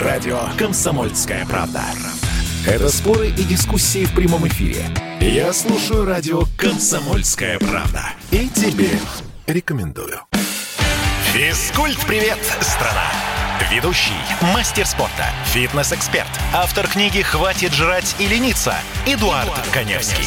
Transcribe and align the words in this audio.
Радио 0.00 0.40
«Комсомольская 0.58 1.46
правда». 1.46 1.82
Это 2.66 2.88
споры 2.88 3.28
и 3.28 3.44
дискуссии 3.44 4.04
в 4.04 4.14
прямом 4.14 4.46
эфире. 4.48 4.84
Я 5.20 5.52
слушаю 5.52 6.04
радио 6.04 6.42
«Комсомольская 6.56 7.58
правда». 7.58 8.04
И 8.30 8.48
тебе 8.48 8.90
рекомендую. 9.46 10.20
Физкульт-привет, 11.32 12.38
страна! 12.60 13.06
Ведущий, 13.70 14.12
мастер 14.54 14.86
спорта, 14.86 15.26
фитнес-эксперт, 15.46 16.28
автор 16.54 16.86
книги 16.86 17.22
«Хватит 17.22 17.72
жрать 17.72 18.16
и 18.18 18.26
лениться» 18.26 18.74
Эдуард, 19.06 19.46
Эдуард 19.46 19.68
Коневский. 19.72 20.24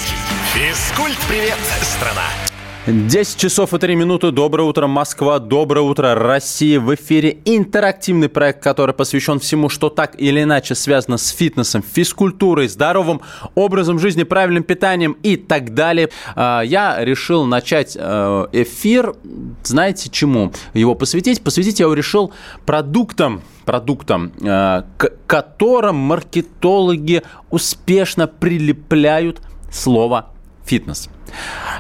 Физкульт-привет, 0.54 1.58
страна! 1.82 2.51
10 2.88 3.38
часов 3.38 3.76
и 3.76 3.78
3 3.78 3.96
минуты. 3.96 4.32
Доброе 4.32 4.64
утро, 4.64 4.88
Москва. 4.88 5.38
Доброе 5.38 5.82
утро, 5.82 6.16
Россия. 6.16 6.80
В 6.80 6.96
эфире 6.96 7.38
интерактивный 7.46 8.28
проект, 8.28 8.64
который 8.64 8.96
посвящен 8.96 9.40
всему, 9.40 9.70
что 9.70 9.90
так 9.90 10.20
или 10.20 10.42
иначе 10.42 10.74
связано 10.74 11.18
с 11.18 11.30
фитнесом, 11.30 11.84
физкультурой, 11.84 12.68
здоровым 12.68 13.22
образом 13.54 14.00
жизни, 14.00 14.24
правильным 14.24 14.64
питанием 14.64 15.16
и 15.22 15.38
так 15.38 15.76
далее. 15.76 16.10
А, 16.36 16.62
я 16.62 17.06
решил 17.06 17.46
начать 17.46 17.96
э, 18.00 18.48
эфир, 18.52 19.14
знаете, 19.64 20.10
чему 20.10 20.52
его 20.74 20.96
посвятить? 20.96 21.44
Посвятить 21.44 21.80
я 21.80 21.84
его 21.84 21.94
решил 21.94 22.34
продуктам, 22.66 23.44
продуктам, 23.64 24.32
э, 24.42 24.82
к 24.98 25.14
которым 25.28 25.98
маркетологи 25.98 27.22
успешно 27.52 28.26
прилепляют 28.26 29.40
слово 29.72 30.32
фитнес. 30.66 31.10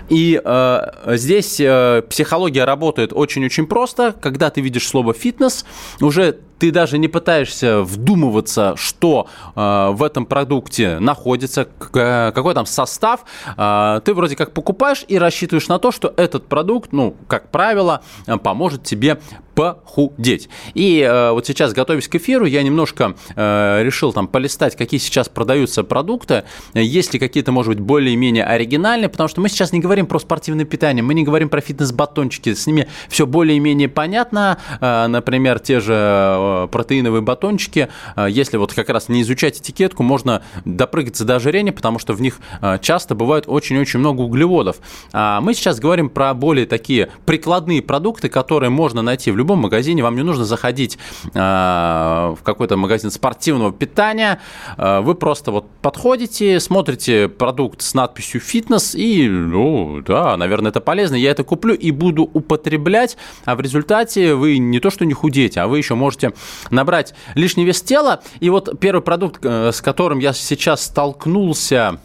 И 0.10 0.42
э, 0.44 0.82
здесь 1.08 1.60
э, 1.60 2.04
психология 2.10 2.66
работает 2.66 3.14
очень-очень 3.14 3.68
просто. 3.68 4.14
Когда 4.20 4.50
ты 4.50 4.62
видишь 4.62 4.88
слово 4.88 5.14
фитнес, 5.14 5.66
уже 6.00 6.38
ты 6.62 6.72
даже 6.72 7.00
не 7.00 7.08
пытаешься 7.08 7.82
вдумываться, 7.82 8.76
что 8.78 9.28
э, 9.56 9.90
в 9.94 10.04
этом 10.04 10.28
продукте 10.28 11.00
находится, 11.00 11.68
э, 11.96 12.32
какой 12.36 12.54
там 12.54 12.68
состав. 12.68 13.22
Э, 13.58 14.00
ты 14.06 14.14
вроде 14.14 14.36
как 14.36 14.52
покупаешь 14.52 15.04
и 15.08 15.18
рассчитываешь 15.18 15.68
на 15.70 15.80
то, 15.80 15.92
что 15.92 16.14
этот 16.18 16.46
продукт, 16.46 16.92
ну, 16.92 17.16
как 17.28 17.50
правило, 17.50 18.04
э, 18.28 18.38
поможет 18.38 18.84
тебе 18.84 19.20
похудеть. 19.56 20.50
И 20.76 21.02
э, 21.02 21.32
вот 21.32 21.48
сейчас, 21.48 21.74
готовясь 21.74 22.08
к 22.08 22.16
эфиру, 22.16 22.46
я 22.46 22.62
немножко 22.64 23.16
э, 23.36 23.82
решил 23.84 24.14
там 24.14 24.28
полистать, 24.28 24.76
какие 24.76 25.00
сейчас 25.00 25.30
продаются 25.30 25.84
продукты, 25.84 26.44
есть 26.74 27.14
ли 27.14 27.20
какие-то, 27.20 27.52
может 27.52 27.70
быть, 27.70 27.80
более-менее 27.80 28.46
оригинальные, 28.46 29.10
потому 29.10 29.28
что 29.30 29.41
мы 29.42 29.50
сейчас 29.50 29.74
не 29.74 29.80
говорим 29.80 30.06
про 30.06 30.20
спортивное 30.20 30.66
питание, 30.66 31.04
мы 31.04 31.14
не 31.14 31.24
говорим 31.24 31.50
про 31.50 31.60
фитнес-батончики, 31.60 32.54
с 32.54 32.68
ними 32.68 32.88
все 33.10 33.26
более-менее 33.26 33.90
понятно, 33.90 34.58
э, 34.80 35.08
например, 35.08 35.60
те 35.60 35.80
же 35.80 35.94
э, 35.94 36.68
протеиновые 36.72 37.22
батончики, 37.22 37.90
э, 38.16 38.28
если 38.30 38.58
вот 38.58 38.74
как 38.74 38.90
раз 38.90 39.10
не 39.10 39.22
изучать 39.24 39.60
этикетку, 39.60 40.04
можно 40.04 40.44
допрыгаться 40.66 41.26
до 41.26 41.36
ожирения, 41.36 41.72
потому 41.72 42.00
что 42.00 42.14
в 42.14 42.22
них 42.22 42.40
э, 42.62 42.78
часто 42.82 43.16
бывает 43.16 43.46
очень-очень 43.48 44.00
много 44.00 44.22
углеводов. 44.22 44.78
А 45.12 45.42
мы 45.42 45.54
сейчас 45.54 45.80
говорим 45.80 46.10
про 46.10 46.34
более 46.34 46.66
такие 46.66 47.10
прикладные 47.26 47.82
продукты, 47.82 48.30
которые 48.30 48.70
можно 48.70 49.02
найти 49.02 49.32
в 49.32 49.38
любом 49.38 49.60
магазине. 49.60 50.04
Вам 50.04 50.16
не 50.16 50.24
нужно 50.24 50.46
заходить 50.46 50.98
в 51.34 52.38
какой-то 52.44 52.78
магазин 52.78 53.10
спортивного 53.10 53.72
питания. 53.72 54.40
Вы 54.78 55.16
просто 55.16 55.52
вот 55.52 55.68
подходите, 55.82 56.60
смотрите 56.60 57.28
продукт 57.28 57.82
с 57.82 57.94
надписью 57.94 58.42
«фитнес» 58.42 58.96
и, 58.96 59.21
ну, 59.28 60.02
да, 60.02 60.38
наверное, 60.38 60.72
это 60.72 60.82
полезно. 60.82 61.16
Я 61.16 61.32
это 61.32 61.44
куплю 61.44 61.74
и 61.74 61.92
буду 61.92 62.24
употреблять, 62.24 63.18
а 63.46 63.56
в 63.56 63.62
результате 63.62 64.36
вы 64.36 64.58
не 64.58 64.80
то 64.80 64.90
что 64.90 65.06
не 65.06 65.14
худеете, 65.14 65.62
а 65.62 65.68
вы 65.68 65.78
еще 65.78 65.96
можете 65.96 66.34
набрать 66.70 67.14
лишний 67.36 67.66
вес 67.66 67.82
тела. 67.82 68.22
И 68.40 68.50
вот 68.50 68.80
первый 68.80 69.02
продукт, 69.02 69.44
э, 69.44 69.72
с 69.72 69.82
которым 69.82 70.20
я 70.20 70.34
сейчас 70.34 70.86
столкнулся, 70.86 72.00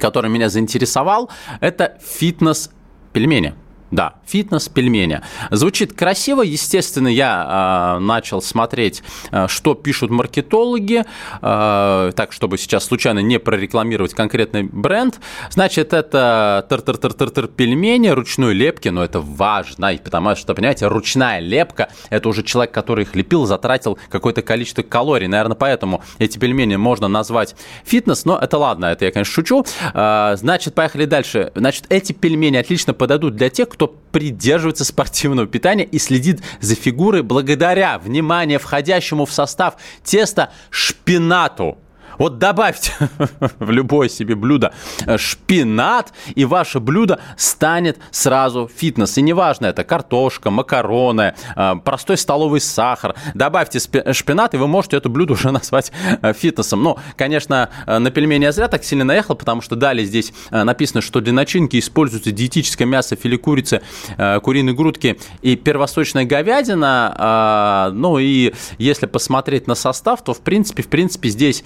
который 0.00 0.30
меня 0.30 0.48
заинтересовал, 0.48 1.30
это 1.60 1.98
фитнес-пельмени. 2.02 3.54
Да, 3.90 4.14
фитнес 4.26 4.68
пельмени. 4.68 5.22
Звучит 5.50 5.94
красиво. 5.94 6.42
Естественно, 6.42 7.08
я 7.08 7.96
э, 7.96 8.00
начал 8.00 8.42
смотреть, 8.42 9.02
э, 9.30 9.48
что 9.48 9.74
пишут 9.74 10.10
маркетологи, 10.10 11.04
э, 11.40 12.12
так, 12.14 12.32
чтобы 12.32 12.58
сейчас 12.58 12.84
случайно 12.84 13.20
не 13.20 13.38
прорекламировать 13.38 14.12
конкретный 14.12 14.64
бренд. 14.64 15.18
Значит, 15.50 15.94
это 15.94 16.66
тыр-тыр-тыр-тыр-тыр 16.68 17.48
пельмени 17.48 18.08
ручной 18.08 18.52
лепки, 18.52 18.88
но 18.88 19.02
это 19.02 19.20
важно, 19.20 19.96
потому 20.04 20.36
что, 20.36 20.54
понимаете, 20.54 20.86
ручная 20.88 21.40
лепка– 21.40 21.88
это 22.10 22.28
уже 22.28 22.42
человек, 22.42 22.72
который 22.72 23.04
их 23.04 23.16
лепил, 23.16 23.46
затратил 23.46 23.98
какое-то 24.10 24.42
количество 24.42 24.82
калорий. 24.82 25.28
Наверное, 25.28 25.56
поэтому 25.56 26.02
эти 26.18 26.36
пельмени 26.36 26.76
можно 26.76 27.08
назвать 27.08 27.56
фитнес, 27.84 28.26
но 28.26 28.38
это 28.38 28.58
ладно, 28.58 28.86
это 28.86 29.06
я, 29.06 29.12
конечно, 29.12 29.32
шучу. 29.32 29.64
Э, 29.94 30.36
значит, 30.36 30.74
поехали 30.74 31.06
дальше. 31.06 31.52
Значит, 31.54 31.86
эти 31.88 32.12
пельмени 32.12 32.58
отлично 32.58 32.92
подойдут 32.92 33.34
для 33.34 33.48
тех, 33.48 33.77
кто 33.78 33.86
придерживается 34.10 34.84
спортивного 34.84 35.46
питания 35.46 35.84
и 35.84 36.00
следит 36.00 36.42
за 36.60 36.74
фигурой 36.74 37.22
благодаря, 37.22 38.00
внимание, 38.00 38.58
входящему 38.58 39.24
в 39.24 39.32
состав 39.32 39.76
теста 40.02 40.50
шпинату. 40.68 41.78
Вот 42.18 42.38
добавьте 42.38 42.92
в 43.58 43.70
любое 43.70 44.08
себе 44.08 44.34
блюдо 44.34 44.72
э, 45.06 45.16
шпинат, 45.16 46.12
и 46.34 46.44
ваше 46.44 46.80
блюдо 46.80 47.20
станет 47.36 47.98
сразу 48.10 48.68
фитнес. 48.74 49.16
И 49.18 49.22
неважно, 49.22 49.66
это 49.66 49.84
картошка, 49.84 50.50
макароны, 50.50 51.34
э, 51.56 51.74
простой 51.84 52.16
столовый 52.16 52.60
сахар. 52.60 53.14
Добавьте 53.34 53.78
шпинат, 54.12 54.54
и 54.54 54.56
вы 54.56 54.66
можете 54.66 54.96
это 54.96 55.08
блюдо 55.08 55.32
уже 55.38 55.52
назвать 55.52 55.92
э, 56.22 56.32
фитнесом. 56.32 56.82
Ну, 56.82 56.98
конечно, 57.16 57.70
на 57.86 58.10
пельмени 58.10 58.44
я 58.44 58.52
зря 58.52 58.68
так 58.68 58.82
сильно 58.84 59.04
наехал, 59.04 59.36
потому 59.36 59.62
что 59.62 59.76
далее 59.76 60.04
здесь 60.04 60.32
написано, 60.50 61.00
что 61.00 61.20
для 61.20 61.32
начинки 61.32 61.78
используется 61.78 62.32
диетическое 62.32 62.86
мясо, 62.86 63.14
филе 63.16 63.38
курицы, 63.38 63.82
куриные 64.42 64.74
грудки 64.74 65.18
и 65.42 65.56
первосточная 65.56 66.24
говядина. 66.24 67.90
Ну 67.92 68.18
и 68.18 68.52
если 68.78 69.06
посмотреть 69.06 69.66
на 69.66 69.74
состав, 69.74 70.22
то 70.24 70.34
в 70.34 70.40
принципе, 70.40 70.82
в 70.82 70.88
принципе 70.88 71.28
здесь 71.28 71.62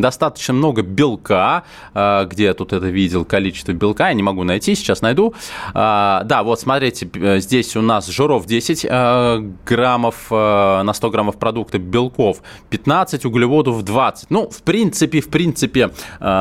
достаточно 0.00 0.54
много 0.54 0.82
белка. 0.82 1.64
А, 1.94 2.24
где 2.24 2.44
я 2.44 2.54
тут 2.54 2.72
это 2.72 2.86
видел, 2.86 3.24
количество 3.24 3.72
белка, 3.72 4.08
я 4.08 4.14
не 4.14 4.22
могу 4.22 4.44
найти, 4.44 4.74
сейчас 4.74 5.02
найду. 5.02 5.34
А, 5.74 6.22
да, 6.24 6.42
вот 6.42 6.60
смотрите, 6.60 7.08
здесь 7.40 7.76
у 7.76 7.82
нас 7.82 8.06
жиров 8.06 8.46
10 8.46 8.86
а, 8.88 9.38
граммов 9.66 10.30
на 10.30 10.92
100 10.92 11.10
граммов 11.10 11.38
продукта, 11.38 11.78
белков 11.78 12.42
15, 12.70 13.24
углеводов 13.24 13.82
20. 13.82 14.30
Ну, 14.30 14.48
в 14.48 14.62
принципе, 14.62 15.20
в 15.20 15.28
принципе, 15.28 15.90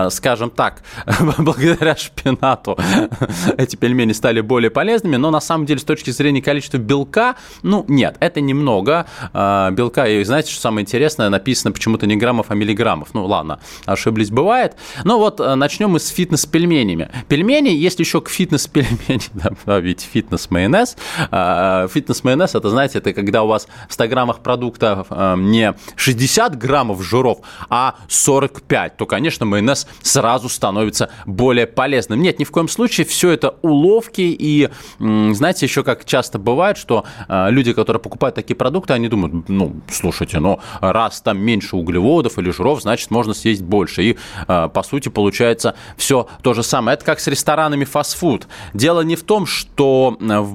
скажем 0.10 0.50
так, 0.50 0.84
благодаря 1.38 1.96
шпинату 1.96 2.78
эти 3.58 3.76
пельмени 3.76 4.14
стали 4.14 4.42
более 4.42 4.72
полезными, 4.72 5.16
но 5.16 5.32
на 5.32 5.42
самом 5.42 5.66
деле 5.66 5.80
с 5.80 5.84
точки 5.84 6.10
зрения 6.12 6.42
количества 6.42 6.78
белка, 6.78 7.36
ну, 7.64 7.86
нет, 7.88 8.18
это 8.20 8.42
немного 8.42 9.06
белка. 9.34 10.08
И 10.08 10.24
знаете, 10.24 10.52
что 10.52 10.62
самое 10.62 10.84
интересное, 10.84 11.30
написано 11.30 11.72
почему-то 11.72 12.08
не 12.08 12.16
граммов, 12.16 12.48
а 12.50 12.56
миллиграммов. 12.56 13.14
Ну, 13.14 13.28
ладно, 13.32 13.60
ошиблись, 13.86 14.30
бывает. 14.30 14.76
Но 15.04 15.18
вот 15.18 15.40
э, 15.40 15.56
начнем 15.56 15.92
мы 15.92 16.00
с 16.00 16.10
фитнес-пельменями. 16.10 17.10
Пельмени, 17.28 17.70
есть 17.70 18.00
еще 18.00 18.22
к 18.22 18.30
фитнес-пельмени, 18.30 19.22
ведь 19.82 20.02
фитнес-майонез. 20.02 20.98
А, 21.32 21.88
фитнес-майонез, 21.88 22.56
это, 22.56 22.70
знаете, 22.70 23.00
это 23.00 23.14
когда 23.14 23.44
у 23.44 23.48
вас 23.48 23.68
в 23.90 23.94
100 23.94 24.08
граммах 24.08 24.40
продукта 24.40 25.06
э, 25.10 25.36
не 25.38 25.74
60 25.96 26.58
граммов 26.58 27.02
жиров, 27.04 27.40
а 27.70 27.96
45, 28.10 28.98
то, 28.98 29.06
конечно, 29.06 29.46
майонез 29.46 29.88
сразу 30.02 30.50
становится 30.50 31.10
более 31.26 31.68
полезным. 31.68 32.22
Нет, 32.22 32.40
ни 32.40 32.44
в 32.44 32.52
коем 32.52 32.68
случае, 32.68 33.06
все 33.06 33.32
это 33.32 33.56
уловки, 33.62 34.22
и, 34.22 34.70
знаете, 35.00 35.66
еще 35.66 35.84
как 35.84 36.06
часто 36.06 36.38
бывает, 36.38 36.78
что 36.78 37.06
э, 37.28 37.50
люди, 37.50 37.74
которые 37.74 38.02
покупают 38.02 38.36
такие 38.36 38.56
продукты, 38.56 38.94
они 38.94 39.08
думают, 39.08 39.48
ну, 39.48 39.76
слушайте, 39.90 40.40
ну, 40.40 40.60
раз 40.82 41.22
там 41.22 41.40
меньше 41.40 41.78
углеводов 41.78 42.38
или 42.38 42.52
жиров, 42.52 42.82
значит, 42.82 43.12
можно 43.12 43.21
можно 43.22 43.34
съесть 43.34 43.62
больше. 43.62 44.04
И, 44.04 44.18
а, 44.48 44.68
по 44.68 44.82
сути, 44.84 45.10
получается 45.10 45.76
все 45.96 46.28
то 46.42 46.54
же 46.54 46.64
самое. 46.64 46.96
Это 46.96 47.06
как 47.06 47.20
с 47.20 47.28
ресторанами 47.28 47.86
фастфуд. 47.86 48.48
Дело 48.74 49.02
не 49.02 49.16
в 49.16 49.24
том, 49.24 49.46
что 49.46 50.18
э, 50.20 50.46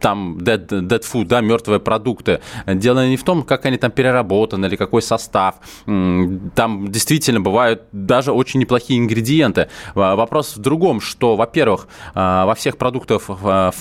там 0.00 0.38
dead, 0.38 0.66
dead 0.66 1.02
food, 1.02 1.26
да, 1.26 1.40
мертвые 1.40 1.80
продукты. 1.80 2.40
Дело 2.66 3.06
не 3.08 3.16
в 3.16 3.24
том, 3.24 3.42
как 3.42 3.66
они 3.66 3.76
там 3.76 3.90
переработаны 3.90 4.66
или 4.66 4.76
какой 4.76 5.02
состав. 5.02 5.56
Там 5.84 6.88
действительно 6.88 7.40
бывают 7.40 7.82
даже 7.92 8.32
очень 8.32 8.60
неплохие 8.60 9.00
ингредиенты. 9.00 9.68
Вопрос 9.94 10.56
в 10.56 10.60
другом, 10.60 11.00
что, 11.00 11.36
во-первых, 11.36 11.88
а, 12.14 12.46
во 12.46 12.54
всех 12.54 12.76
продуктах 12.76 13.22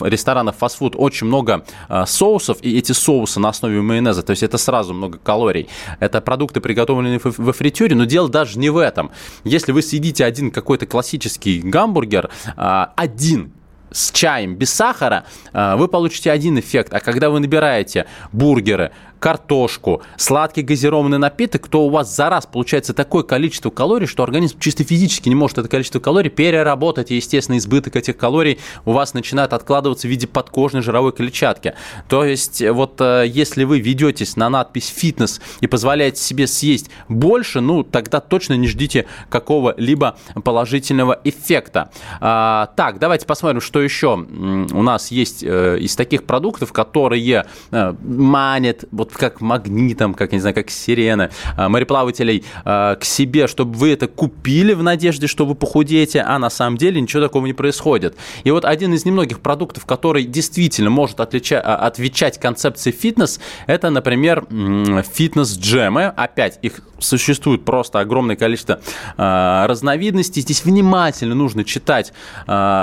ресторанов 0.01 0.57
фастфуд 0.57 0.95
очень 0.95 1.27
много 1.27 1.65
а, 1.87 2.05
соусов, 2.05 2.57
и 2.61 2.77
эти 2.77 2.91
соусы 2.91 3.39
на 3.39 3.49
основе 3.49 3.81
майонеза, 3.81 4.23
то 4.23 4.31
есть 4.31 4.43
это 4.43 4.57
сразу 4.57 4.93
много 4.93 5.17
калорий. 5.17 5.67
Это 5.99 6.21
продукты, 6.21 6.61
приготовленные 6.61 7.19
во 7.23 7.53
фритюре, 7.53 7.95
но 7.95 8.05
дело 8.05 8.29
даже 8.29 8.59
не 8.59 8.69
в 8.69 8.77
этом. 8.77 9.11
Если 9.43 9.71
вы 9.71 9.81
съедите 9.81 10.25
один 10.25 10.51
какой-то 10.51 10.85
классический 10.85 11.61
гамбургер, 11.61 12.29
а, 12.55 12.93
один 12.95 13.51
с 13.95 14.11
чаем 14.11 14.55
без 14.55 14.73
сахара, 14.73 15.25
э, 15.53 15.75
вы 15.77 15.87
получите 15.87 16.31
один 16.31 16.59
эффект. 16.59 16.93
А 16.93 16.99
когда 16.99 17.29
вы 17.29 17.39
набираете 17.39 18.05
бургеры 18.31 18.91
картошку, 19.19 20.01
сладкий 20.17 20.61
газированный 20.61 21.17
напиток, 21.17 21.67
то 21.67 21.85
у 21.85 21.89
вас 21.89 22.15
за 22.15 22.29
раз 22.29 22.45
получается 22.45 22.93
такое 22.93 23.23
количество 23.23 23.69
калорий, 23.69 24.07
что 24.07 24.23
организм 24.23 24.59
чисто 24.59 24.83
физически 24.83 25.29
не 25.29 25.35
может 25.35 25.57
это 25.57 25.67
количество 25.67 25.99
калорий 25.99 26.29
переработать, 26.29 27.11
и, 27.11 27.15
естественно, 27.15 27.57
избыток 27.57 27.95
этих 27.95 28.17
калорий 28.17 28.59
у 28.85 28.91
вас 28.91 29.13
начинает 29.13 29.53
откладываться 29.53 30.07
в 30.07 30.09
виде 30.09 30.27
подкожной 30.27 30.81
жировой 30.81 31.11
клетчатки. 31.11 31.73
То 32.07 32.23
есть, 32.23 32.61
вот 32.61 32.99
э, 32.99 33.25
если 33.27 33.63
вы 33.63 33.79
ведетесь 33.79 34.35
на 34.35 34.49
надпись 34.49 34.87
«фитнес» 34.87 35.41
и 35.61 35.67
позволяете 35.67 36.21
себе 36.21 36.47
съесть 36.47 36.89
больше, 37.09 37.61
ну, 37.61 37.83
тогда 37.83 38.19
точно 38.19 38.53
не 38.53 38.67
ждите 38.67 39.05
какого-либо 39.29 40.17
положительного 40.43 41.19
эффекта. 41.23 41.89
А, 42.19 42.71
так, 42.75 42.99
давайте 42.99 43.25
посмотрим, 43.25 43.61
что 43.61 43.81
еще 43.81 44.15
у 44.15 44.81
нас 44.83 45.11
есть 45.11 45.43
э, 45.43 45.77
из 45.79 45.95
таких 45.95 46.25
продуктов, 46.25 46.73
которые 46.73 47.45
э, 47.71 47.93
манят, 48.03 48.85
вот 49.05 49.17
как 49.17 49.41
магнитом, 49.41 50.13
как, 50.13 50.31
не 50.31 50.39
знаю, 50.39 50.55
как 50.55 50.69
сирены, 50.69 51.29
э, 51.57 51.67
мореплавателей 51.67 52.43
э, 52.63 52.95
к 52.99 53.03
себе, 53.03 53.47
чтобы 53.47 53.77
вы 53.77 53.91
это 53.93 54.07
купили 54.07 54.73
в 54.73 54.83
надежде, 54.83 55.27
что 55.27 55.45
вы 55.45 55.55
похудеете, 55.55 56.21
а 56.21 56.39
на 56.39 56.49
самом 56.49 56.77
деле 56.77 56.99
ничего 56.99 57.23
такого 57.23 57.45
не 57.45 57.53
происходит. 57.53 58.15
И 58.43 58.51
вот 58.51 58.65
один 58.65 58.93
из 58.93 59.05
немногих 59.05 59.39
продуктов, 59.39 59.85
который 59.85 60.23
действительно 60.25 60.89
может 60.89 61.19
отлича- 61.19 61.61
а, 61.63 61.75
отвечать 61.75 62.39
концепции 62.39 62.91
фитнес, 62.91 63.39
это, 63.67 63.89
например, 63.89 64.45
фитнес-джемы. 64.49 66.05
Опять, 66.05 66.59
их 66.61 66.81
существует 66.99 67.65
просто 67.65 67.99
огромное 67.99 68.35
количество 68.35 68.79
разновидностей. 69.17 70.41
Здесь 70.41 70.63
внимательно 70.63 71.35
нужно 71.35 71.63
читать 71.63 72.13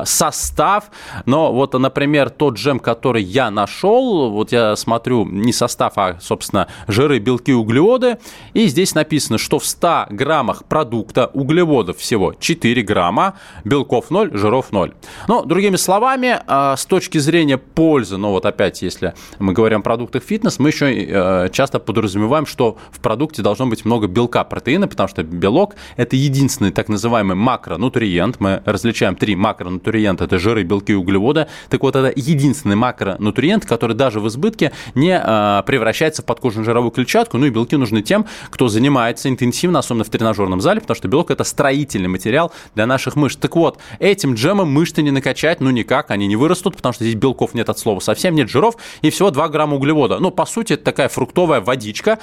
состав. 0.04 0.84
Но 1.24 1.52
вот, 1.52 1.72
например, 1.72 2.30
тот 2.30 2.54
джем, 2.54 2.78
который 2.78 3.22
я 3.22 3.50
нашел, 3.50 4.30
вот 4.30 4.52
я 4.52 4.76
смотрю 4.76 5.24
не 5.24 5.52
состав, 5.52 5.92
а, 5.96 6.11
собственно, 6.20 6.68
жиры, 6.88 7.18
белки, 7.18 7.52
углеводы. 7.52 8.18
И 8.54 8.66
здесь 8.66 8.94
написано, 8.94 9.38
что 9.38 9.58
в 9.58 9.66
100 9.66 10.06
граммах 10.10 10.64
продукта 10.64 11.30
углеводов 11.32 11.98
всего 11.98 12.34
4 12.38 12.82
грамма, 12.82 13.34
белков 13.64 14.10
0, 14.10 14.30
жиров 14.36 14.72
0. 14.72 14.92
Ну, 15.28 15.44
другими 15.44 15.76
словами, 15.76 16.40
э, 16.46 16.74
с 16.76 16.84
точки 16.86 17.18
зрения 17.18 17.58
пользы, 17.58 18.16
ну 18.16 18.30
вот 18.30 18.46
опять, 18.46 18.82
если 18.82 19.14
мы 19.38 19.52
говорим 19.52 19.80
о 19.80 19.82
продуктах 19.82 20.22
фитнес, 20.22 20.58
мы 20.58 20.70
еще 20.70 20.92
э, 20.92 21.48
часто 21.52 21.78
подразумеваем, 21.78 22.46
что 22.46 22.78
в 22.90 23.00
продукте 23.00 23.42
должно 23.42 23.66
быть 23.66 23.84
много 23.84 24.06
белка, 24.06 24.44
протеина, 24.44 24.88
потому 24.88 25.08
что 25.08 25.22
белок– 25.22 25.74
это 25.96 26.16
единственный 26.16 26.70
так 26.70 26.88
называемый 26.88 27.36
макронутриент. 27.36 28.40
Мы 28.40 28.62
различаем 28.64 29.16
три 29.16 29.36
макронутриента– 29.36 30.24
это 30.26 30.38
жиры, 30.38 30.62
белки 30.62 30.92
и 30.92 30.94
углеводы. 30.94 31.46
Так 31.68 31.82
вот, 31.82 31.96
это 31.96 32.12
единственный 32.14 32.76
макронутриент, 32.76 33.66
который 33.66 33.96
даже 33.96 34.20
в 34.20 34.28
избытке 34.28 34.72
не 34.94 35.20
э, 35.22 35.62
превращается 36.02 36.22
в 36.22 36.24
подкожную 36.24 36.64
жировую 36.64 36.90
клетчатку. 36.90 37.38
Ну 37.38 37.46
и 37.46 37.50
белки 37.50 37.76
нужны 37.76 38.02
тем, 38.02 38.26
кто 38.50 38.68
занимается 38.68 39.28
интенсивно, 39.28 39.78
особенно 39.78 40.04
в 40.04 40.08
тренажерном 40.08 40.60
зале, 40.60 40.80
потому 40.80 40.96
что 40.96 41.06
белок– 41.08 41.30
это 41.30 41.44
строительный 41.44 42.08
материал 42.08 42.52
для 42.74 42.86
наших 42.86 43.14
мышц. 43.14 43.38
Так 43.38 43.54
вот, 43.54 43.78
этим 44.00 44.34
джемом 44.34 44.68
мышцы 44.72 45.02
не 45.02 45.12
накачать, 45.12 45.60
ну 45.60 45.70
никак, 45.70 46.10
они 46.10 46.26
не 46.26 46.34
вырастут, 46.36 46.76
потому 46.76 46.92
что 46.92 47.04
здесь 47.04 47.14
белков 47.14 47.54
нет 47.54 47.68
от 47.68 47.78
слова 47.78 48.00
совсем, 48.00 48.34
нет 48.34 48.50
жиров, 48.50 48.76
и 49.02 49.10
всего 49.10 49.30
2 49.30 49.48
грамма 49.48 49.76
углевода. 49.76 50.18
Ну, 50.18 50.30
по 50.32 50.44
сути, 50.44 50.72
это 50.72 50.84
такая 50.84 51.08
фруктовая 51.08 51.60
водичка, 51.60 52.18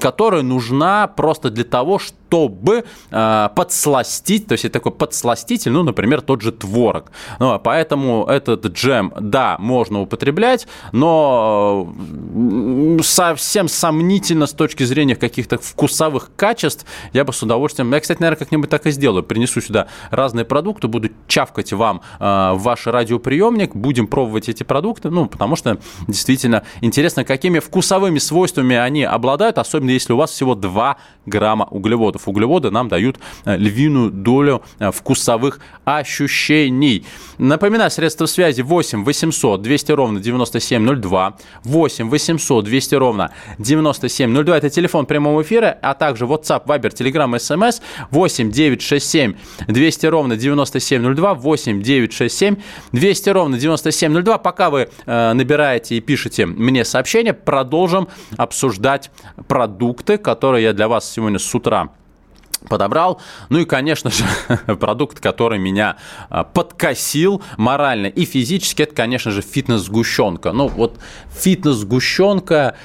которая 0.00 0.42
нужна 0.42 1.08
просто 1.08 1.50
для 1.50 1.64
того, 1.64 1.98
чтобы 1.98 2.25
э, 2.30 3.48
подсластить, 3.54 4.46
то 4.46 4.52
есть 4.52 4.64
это 4.64 4.74
такой 4.74 4.92
подсластитель, 4.92 5.72
ну, 5.72 5.82
например, 5.82 6.20
тот 6.20 6.42
же 6.42 6.52
творог. 6.52 7.10
Ну, 7.38 7.52
а 7.52 7.58
поэтому 7.58 8.24
этот 8.26 8.66
джем, 8.66 9.12
да, 9.18 9.56
можно 9.58 10.00
употреблять, 10.00 10.66
но 10.92 11.92
совсем 13.02 13.68
сомнительно 13.68 14.46
с 14.46 14.52
точки 14.52 14.84
зрения 14.84 15.16
каких-то 15.16 15.58
вкусовых 15.58 16.30
качеств. 16.36 16.86
Я 17.12 17.24
бы 17.24 17.32
с 17.32 17.42
удовольствием, 17.42 17.92
я, 17.92 18.00
кстати, 18.00 18.20
наверное, 18.20 18.38
как-нибудь 18.38 18.70
так 18.70 18.86
и 18.86 18.90
сделаю. 18.90 19.22
Принесу 19.22 19.60
сюда 19.60 19.88
разные 20.10 20.44
продукты, 20.44 20.88
буду 20.88 21.10
чавкать 21.26 21.72
вам 21.72 22.02
э, 22.18 22.52
ваш 22.54 22.86
радиоприемник, 22.86 23.74
будем 23.74 24.06
пробовать 24.06 24.48
эти 24.48 24.62
продукты, 24.62 25.10
ну, 25.10 25.26
потому 25.26 25.56
что 25.56 25.78
действительно 26.08 26.62
интересно, 26.80 27.24
какими 27.24 27.58
вкусовыми 27.58 28.18
свойствами 28.18 28.76
они 28.76 29.04
обладают, 29.04 29.58
особенно 29.58 29.90
если 29.90 30.12
у 30.12 30.16
вас 30.16 30.30
всего 30.30 30.54
2 30.54 30.96
грамма 31.26 31.66
углеводов. 31.70 32.15
Углеводы 32.24 32.70
нам 32.70 32.88
дают 32.88 33.18
э, 33.44 33.56
львиную 33.56 34.10
долю 34.10 34.62
э, 34.78 34.90
вкусовых 34.90 35.60
ощущений. 35.84 37.04
Напоминаю, 37.38 37.90
средства 37.90 38.26
связи 38.26 38.62
8 38.62 39.04
800 39.04 39.62
200 39.62 39.92
ровно 39.92 40.20
9702, 40.20 41.36
8 41.64 42.08
800 42.10 42.64
200 42.64 42.94
ровно 42.94 43.32
9702. 43.58 44.56
Это 44.56 44.70
телефон 44.70 45.06
прямого 45.06 45.42
эфира, 45.42 45.78
а 45.82 45.94
также 45.94 46.24
WhatsApp, 46.24 46.66
Viber, 46.66 46.92
Telegram, 46.92 47.34
SMS 47.36 47.82
8 48.10 48.50
967 48.50 49.34
200 49.68 50.06
ровно 50.06 50.36
9702, 50.36 51.34
8 51.34 51.82
967 51.82 52.56
200 52.92 53.28
ровно 53.30 53.58
9702. 53.58 54.38
Пока 54.38 54.70
вы 54.70 54.88
э, 55.06 55.32
набираете 55.32 55.96
и 55.96 56.00
пишете 56.00 56.46
мне 56.46 56.84
сообщение, 56.84 57.32
продолжим 57.32 58.08
обсуждать 58.36 59.10
продукты, 59.48 60.18
которые 60.18 60.64
я 60.64 60.72
для 60.72 60.88
вас 60.88 61.10
сегодня 61.10 61.38
с 61.38 61.54
утра 61.54 61.90
подобрал. 62.68 63.20
Ну 63.48 63.58
и, 63.58 63.64
конечно 63.64 64.10
же, 64.10 64.24
продукт, 64.80 65.20
который 65.20 65.58
меня 65.58 65.96
а, 66.28 66.44
подкосил 66.44 67.42
морально 67.56 68.06
и 68.06 68.24
физически, 68.24 68.82
это, 68.82 68.94
конечно 68.94 69.30
же, 69.30 69.42
фитнес-сгущенка. 69.42 70.52
Ну 70.52 70.68
вот 70.68 70.98
фитнес-сгущенка 71.30 72.76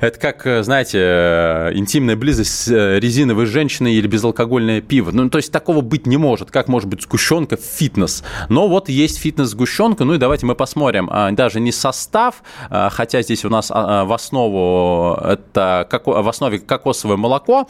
это 0.00 0.18
как, 0.18 0.46
э, 0.46 0.62
знаете, 0.62 0.98
э, 1.00 1.70
интимная 1.74 2.16
близость 2.16 2.50
с 2.50 2.68
э, 2.68 3.00
резиновой 3.00 3.46
женщиной 3.46 3.94
или 3.94 4.06
безалкогольное 4.06 4.80
пиво. 4.80 5.10
Ну, 5.12 5.30
то 5.30 5.38
есть 5.38 5.50
такого 5.52 5.80
быть 5.80 6.06
не 6.06 6.16
может. 6.16 6.50
Как 6.50 6.68
может 6.68 6.88
быть 6.88 7.02
сгущенка 7.02 7.56
в 7.56 7.60
фитнес? 7.60 8.22
Но 8.48 8.68
вот 8.68 8.88
есть 8.88 9.18
фитнес-сгущенка. 9.18 10.04
Ну 10.04 10.14
и 10.14 10.18
давайте 10.18 10.46
мы 10.46 10.54
посмотрим. 10.54 11.08
А, 11.10 11.30
даже 11.32 11.60
не 11.60 11.72
состав, 11.72 12.42
а, 12.70 12.90
хотя 12.90 13.22
здесь 13.22 13.44
у 13.44 13.48
нас 13.48 13.70
а, 13.70 14.04
в 14.04 14.12
основу 14.12 15.18
это 15.22 15.88
в 16.04 16.28
основе 16.28 16.58
кокосовое 16.58 17.16
молоко. 17.16 17.68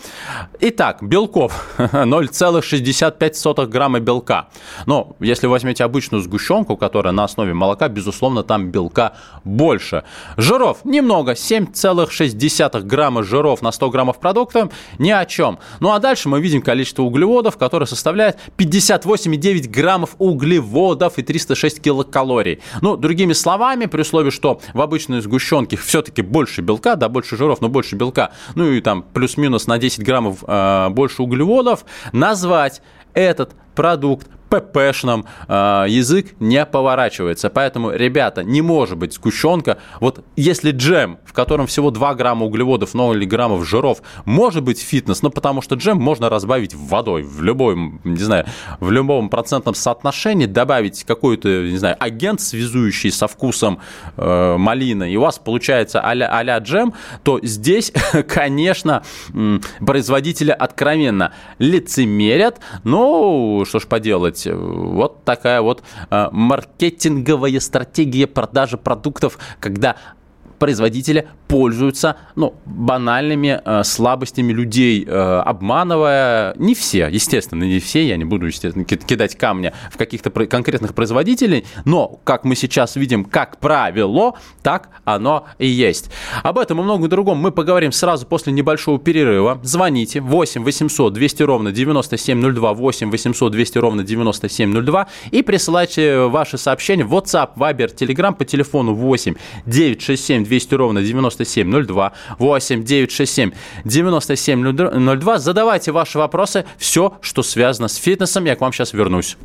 Итак, 0.60 1.02
белков 1.02 1.76
0,65 1.78 3.66
грамма 3.66 4.00
белка. 4.00 4.48
Но 4.86 5.16
если 5.20 5.46
возьмете 5.46 5.84
обычную 5.84 6.22
сгущенку, 6.22 6.76
которая 6.76 7.12
на 7.12 7.24
основе 7.24 7.54
молока, 7.54 7.88
безусловно, 7.88 8.42
там 8.42 8.70
белка 8.70 9.12
больше. 9.44 10.04
Жиров 10.36 10.84
немного, 10.84 11.32
7,6 11.32 12.15
0,6 12.24 12.82
грамма 12.82 13.22
жиров 13.22 13.62
на 13.62 13.72
100 13.72 13.90
граммов 13.90 14.20
продукта 14.20 14.70
ни 14.98 15.10
о 15.10 15.24
чем. 15.24 15.58
Ну 15.80 15.92
а 15.92 15.98
дальше 15.98 16.28
мы 16.28 16.40
видим 16.40 16.62
количество 16.62 17.02
углеводов, 17.02 17.56
которое 17.56 17.86
составляет 17.86 18.38
58,9 18.56 19.68
граммов 19.68 20.16
углеводов 20.18 21.18
и 21.18 21.22
306 21.22 21.80
килокалорий. 21.80 22.60
Ну, 22.82 22.96
другими 22.96 23.32
словами, 23.32 23.86
при 23.86 24.02
условии, 24.02 24.30
что 24.30 24.60
в 24.74 24.80
обычной 24.80 25.20
сгущенке 25.20 25.76
все-таки 25.76 26.22
больше 26.22 26.62
белка, 26.62 26.96
да, 26.96 27.08
больше 27.08 27.36
жиров, 27.36 27.60
но 27.60 27.68
больше 27.68 27.96
белка, 27.96 28.32
ну 28.54 28.70
и 28.70 28.80
там 28.80 29.02
плюс-минус 29.02 29.66
на 29.66 29.78
10 29.78 30.04
граммов 30.04 30.44
э, 30.46 30.88
больше 30.90 31.22
углеводов, 31.22 31.84
назвать 32.12 32.82
этот 33.14 33.54
продукт 33.74 34.28
ППшном 34.48 35.26
э, 35.48 35.86
язык 35.88 36.34
не 36.40 36.64
поворачивается. 36.64 37.50
Поэтому, 37.50 37.90
ребята, 37.90 38.42
не 38.42 38.62
может 38.62 38.98
быть 38.98 39.14
сгущенка. 39.14 39.78
Вот 40.00 40.24
если 40.36 40.70
джем, 40.70 41.18
в 41.24 41.32
котором 41.32 41.66
всего 41.66 41.90
2 41.90 42.14
грамма 42.14 42.46
углеводов, 42.46 42.94
0 42.94 43.24
граммов 43.26 43.66
жиров, 43.66 44.02
может 44.24 44.62
быть 44.62 44.80
фитнес, 44.80 45.22
ну 45.22 45.30
потому 45.30 45.62
что 45.62 45.74
джем 45.74 45.98
можно 45.98 46.28
разбавить 46.28 46.74
водой 46.74 47.22
в 47.22 47.42
любой, 47.42 47.76
не 48.04 48.16
знаю, 48.16 48.46
в 48.80 48.90
любом 48.90 49.28
процентном 49.28 49.74
соотношении, 49.74 50.46
добавить 50.46 51.04
какой-то, 51.04 51.48
не 51.48 51.78
знаю, 51.78 51.96
агент, 51.98 52.40
связующий 52.40 53.10
со 53.10 53.28
вкусом 53.28 53.80
э, 54.16 54.56
малины, 54.56 55.10
и 55.12 55.16
у 55.16 55.22
вас 55.22 55.38
получается 55.38 56.00
а-ля, 56.00 56.28
а 56.28 56.58
джем, 56.58 56.94
то 57.22 57.40
здесь, 57.42 57.92
конечно, 58.28 59.02
производители 59.84 60.50
откровенно 60.50 61.32
лицемерят, 61.58 62.60
но 62.84 63.64
что 63.64 63.80
ж 63.80 63.86
поделать, 63.86 64.35
делать. 64.36 64.46
Вот 64.46 65.24
такая 65.24 65.60
вот 65.60 65.82
э, 66.10 66.28
маркетинговая 66.30 67.60
стратегия 67.60 68.26
продажи 68.26 68.76
продуктов, 68.76 69.38
когда 69.60 69.96
производители 70.58 71.28
пользуются 71.48 72.16
ну, 72.34 72.54
банальными 72.64 73.60
э, 73.64 73.84
слабостями 73.84 74.52
людей, 74.52 75.04
э, 75.06 75.42
обманывая 75.44 76.54
не 76.56 76.74
все, 76.74 77.08
естественно, 77.08 77.64
не 77.64 77.78
все, 77.78 78.06
я 78.06 78.16
не 78.16 78.24
буду, 78.24 78.46
естественно, 78.46 78.84
кидать 78.84 79.36
камня 79.36 79.72
в 79.90 79.96
каких-то 79.96 80.30
конкретных 80.30 80.94
производителей, 80.94 81.64
но, 81.84 82.20
как 82.24 82.44
мы 82.44 82.56
сейчас 82.56 82.96
видим, 82.96 83.24
как 83.24 83.58
правило, 83.58 84.34
так 84.62 84.90
оно 85.04 85.46
и 85.58 85.66
есть. 85.66 86.10
Об 86.42 86.58
этом 86.58 86.80
и 86.80 86.82
многом 86.82 87.08
другом 87.08 87.38
мы 87.38 87.52
поговорим 87.52 87.92
сразу 87.92 88.26
после 88.26 88.52
небольшого 88.52 88.98
перерыва. 88.98 89.60
Звоните 89.62 90.20
8 90.20 90.64
800 90.64 91.12
200 91.12 91.42
ровно 91.42 91.72
9702, 91.72 92.72
8 92.74 93.10
800 93.10 93.52
200 93.52 93.78
ровно 93.78 94.02
9702 94.02 95.06
и 95.30 95.42
присылайте 95.42 96.18
ваши 96.26 96.58
сообщения 96.58 97.04
в 97.04 97.14
WhatsApp, 97.14 97.50
Viber, 97.56 97.94
Telegram 97.94 98.34
по 98.34 98.44
телефону 98.44 98.94
8 98.94 99.34
967 99.66 100.44
200 100.46 100.74
ровно 100.74 101.02
9702, 101.02 102.12
8 102.38 102.84
967 102.84 103.52
9702. 103.84 105.38
Задавайте 105.38 105.92
ваши 105.92 106.18
вопросы, 106.18 106.64
все, 106.78 107.18
что 107.20 107.42
связано 107.42 107.88
с 107.88 107.96
фитнесом. 107.96 108.44
Я 108.44 108.56
к 108.56 108.60
вам 108.60 108.72
сейчас 108.72 108.92
вернусь. 108.92 109.36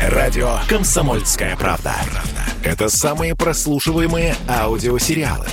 Радио 0.00 0.58
«Комсомольская 0.68 1.56
правда». 1.56 1.94
Это 2.64 2.88
самые 2.88 3.34
прослушиваемые 3.34 4.34
аудиосериалы. 4.48 5.46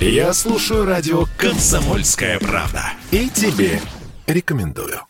Я 0.00 0.32
слушаю 0.32 0.84
радио 0.84 1.24
«Комсомольская 1.36 2.38
правда». 2.38 2.92
И 3.10 3.28
тебе 3.28 3.80
рекомендую. 4.26 5.00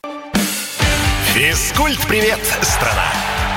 Физкульт-привет, 1.35 2.41
страна! 2.63 3.30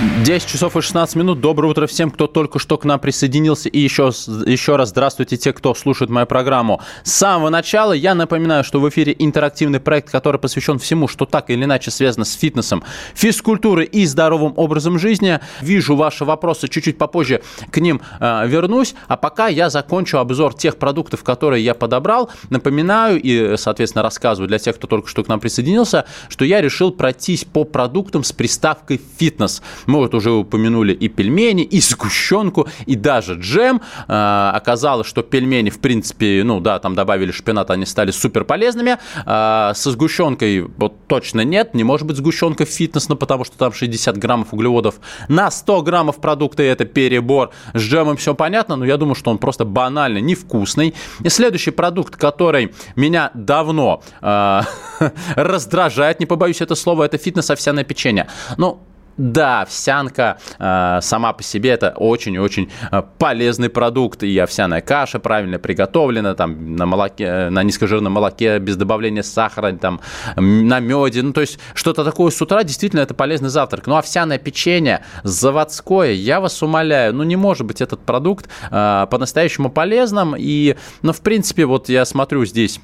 10 0.00 0.48
часов 0.48 0.76
и 0.78 0.80
16 0.80 1.16
минут. 1.16 1.40
Доброе 1.40 1.68
утро 1.68 1.86
всем, 1.86 2.10
кто 2.10 2.26
только 2.26 2.58
что 2.58 2.78
к 2.78 2.86
нам 2.86 2.98
присоединился. 3.00 3.68
И 3.68 3.78
еще, 3.78 4.12
еще 4.46 4.76
раз 4.76 4.90
здравствуйте 4.90 5.36
те, 5.36 5.52
кто 5.52 5.74
слушает 5.74 6.10
мою 6.10 6.26
программу. 6.26 6.80
С 7.04 7.12
самого 7.12 7.50
начала 7.50 7.92
я 7.92 8.14
напоминаю, 8.14 8.64
что 8.64 8.80
в 8.80 8.88
эфире 8.88 9.14
интерактивный 9.18 9.78
проект, 9.78 10.10
который 10.10 10.40
посвящен 10.40 10.78
всему, 10.78 11.06
что 11.06 11.26
так 11.26 11.50
или 11.50 11.64
иначе 11.64 11.90
связано 11.90 12.24
с 12.24 12.32
фитнесом, 12.32 12.82
физкультурой 13.14 13.84
и 13.84 14.06
здоровым 14.06 14.54
образом 14.56 14.98
жизни. 14.98 15.38
Вижу 15.60 15.96
ваши 15.96 16.24
вопросы, 16.24 16.68
чуть-чуть 16.68 16.96
попозже 16.96 17.42
к 17.70 17.76
ним 17.76 18.00
э, 18.20 18.46
вернусь. 18.46 18.94
А 19.06 19.18
пока 19.18 19.48
я 19.48 19.68
закончу 19.68 20.16
обзор 20.16 20.54
тех 20.54 20.76
продуктов, 20.76 21.24
которые 21.24 21.62
я 21.62 21.74
подобрал. 21.74 22.30
Напоминаю 22.48 23.20
и, 23.20 23.58
соответственно, 23.58 24.02
рассказываю 24.02 24.48
для 24.48 24.58
тех, 24.58 24.76
кто 24.76 24.86
только 24.86 25.08
что 25.08 25.22
к 25.24 25.28
нам 25.28 25.40
присоединился, 25.40 26.06
что 26.30 26.46
я 26.46 26.62
решил 26.62 26.90
пройтись 26.90 27.44
по 27.44 27.64
продуктам 27.64 28.24
с 28.24 28.32
приставкой 28.32 28.98
«фитнес». 29.18 29.60
Мы 29.90 29.98
вот 29.98 30.14
уже 30.14 30.30
упомянули 30.30 30.92
и 30.92 31.08
пельмени, 31.08 31.64
и 31.64 31.80
сгущенку, 31.80 32.68
и 32.86 32.94
даже 32.94 33.34
джем. 33.34 33.80
А, 34.06 34.52
оказалось, 34.54 35.08
что 35.08 35.22
пельмени, 35.22 35.70
в 35.70 35.80
принципе, 35.80 36.42
ну 36.44 36.60
да, 36.60 36.78
там 36.78 36.94
добавили 36.94 37.32
шпинат, 37.32 37.70
они 37.72 37.86
стали 37.86 38.12
супер 38.12 38.44
полезными. 38.44 38.98
А, 39.26 39.74
со 39.74 39.90
сгущенкой 39.90 40.60
вот 40.62 41.08
точно 41.08 41.40
нет, 41.40 41.74
не 41.74 41.82
может 41.82 42.06
быть 42.06 42.16
сгущенка 42.16 42.64
фитнесно, 42.64 43.16
потому 43.16 43.44
что 43.44 43.58
там 43.58 43.72
60 43.72 44.16
граммов 44.16 44.54
углеводов 44.54 45.00
на 45.28 45.50
100 45.50 45.82
граммов 45.82 46.20
продукта, 46.20 46.62
это 46.62 46.84
перебор. 46.84 47.50
С 47.74 47.80
джемом 47.80 48.16
все 48.16 48.36
понятно, 48.36 48.76
но 48.76 48.84
я 48.84 48.96
думаю, 48.96 49.16
что 49.16 49.32
он 49.32 49.38
просто 49.38 49.64
банально 49.64 50.18
невкусный. 50.18 50.94
И 51.24 51.28
следующий 51.28 51.72
продукт, 51.72 52.14
который 52.14 52.72
меня 52.94 53.32
давно 53.34 54.04
э, 54.22 54.60
раздражает, 55.34 56.20
не 56.20 56.26
побоюсь 56.26 56.60
это 56.60 56.76
слова, 56.76 57.04
это 57.04 57.18
фитнес-овсяное 57.18 57.82
печенье. 57.82 58.28
Ну, 58.56 58.80
да, 59.20 59.60
овсянка 59.60 60.38
э, 60.58 60.98
сама 61.02 61.34
по 61.34 61.42
себе 61.42 61.70
это 61.70 61.90
очень-очень 61.90 62.70
э, 62.90 63.02
полезный 63.18 63.68
продукт. 63.68 64.22
И 64.22 64.38
овсяная 64.38 64.80
каша 64.80 65.18
правильно 65.18 65.58
приготовлена, 65.58 66.34
там 66.34 66.74
на 66.74 66.86
молоке, 66.86 67.50
на 67.50 67.62
низкожирном 67.62 68.14
молоке 68.14 68.58
без 68.58 68.76
добавления 68.76 69.22
сахара, 69.22 69.72
там 69.72 70.00
на 70.36 70.80
меде. 70.80 71.22
Ну, 71.22 71.34
то 71.34 71.42
есть 71.42 71.58
что-то 71.74 72.02
такое 72.02 72.30
с 72.30 72.40
утра 72.40 72.64
действительно 72.64 73.00
это 73.00 73.12
полезный 73.12 73.50
завтрак. 73.50 73.86
Но 73.86 73.98
овсяное 73.98 74.38
печенье 74.38 75.04
заводское, 75.22 76.12
я 76.12 76.40
вас 76.40 76.62
умоляю, 76.62 77.14
ну 77.14 77.22
не 77.22 77.36
может 77.36 77.66
быть 77.66 77.82
этот 77.82 78.00
продукт 78.00 78.48
э, 78.70 79.06
по-настоящему 79.10 79.68
полезным. 79.68 80.34
И, 80.38 80.76
ну, 81.02 81.12
в 81.12 81.20
принципе, 81.20 81.66
вот 81.66 81.90
я 81.90 82.06
смотрю 82.06 82.46
здесь 82.46 82.80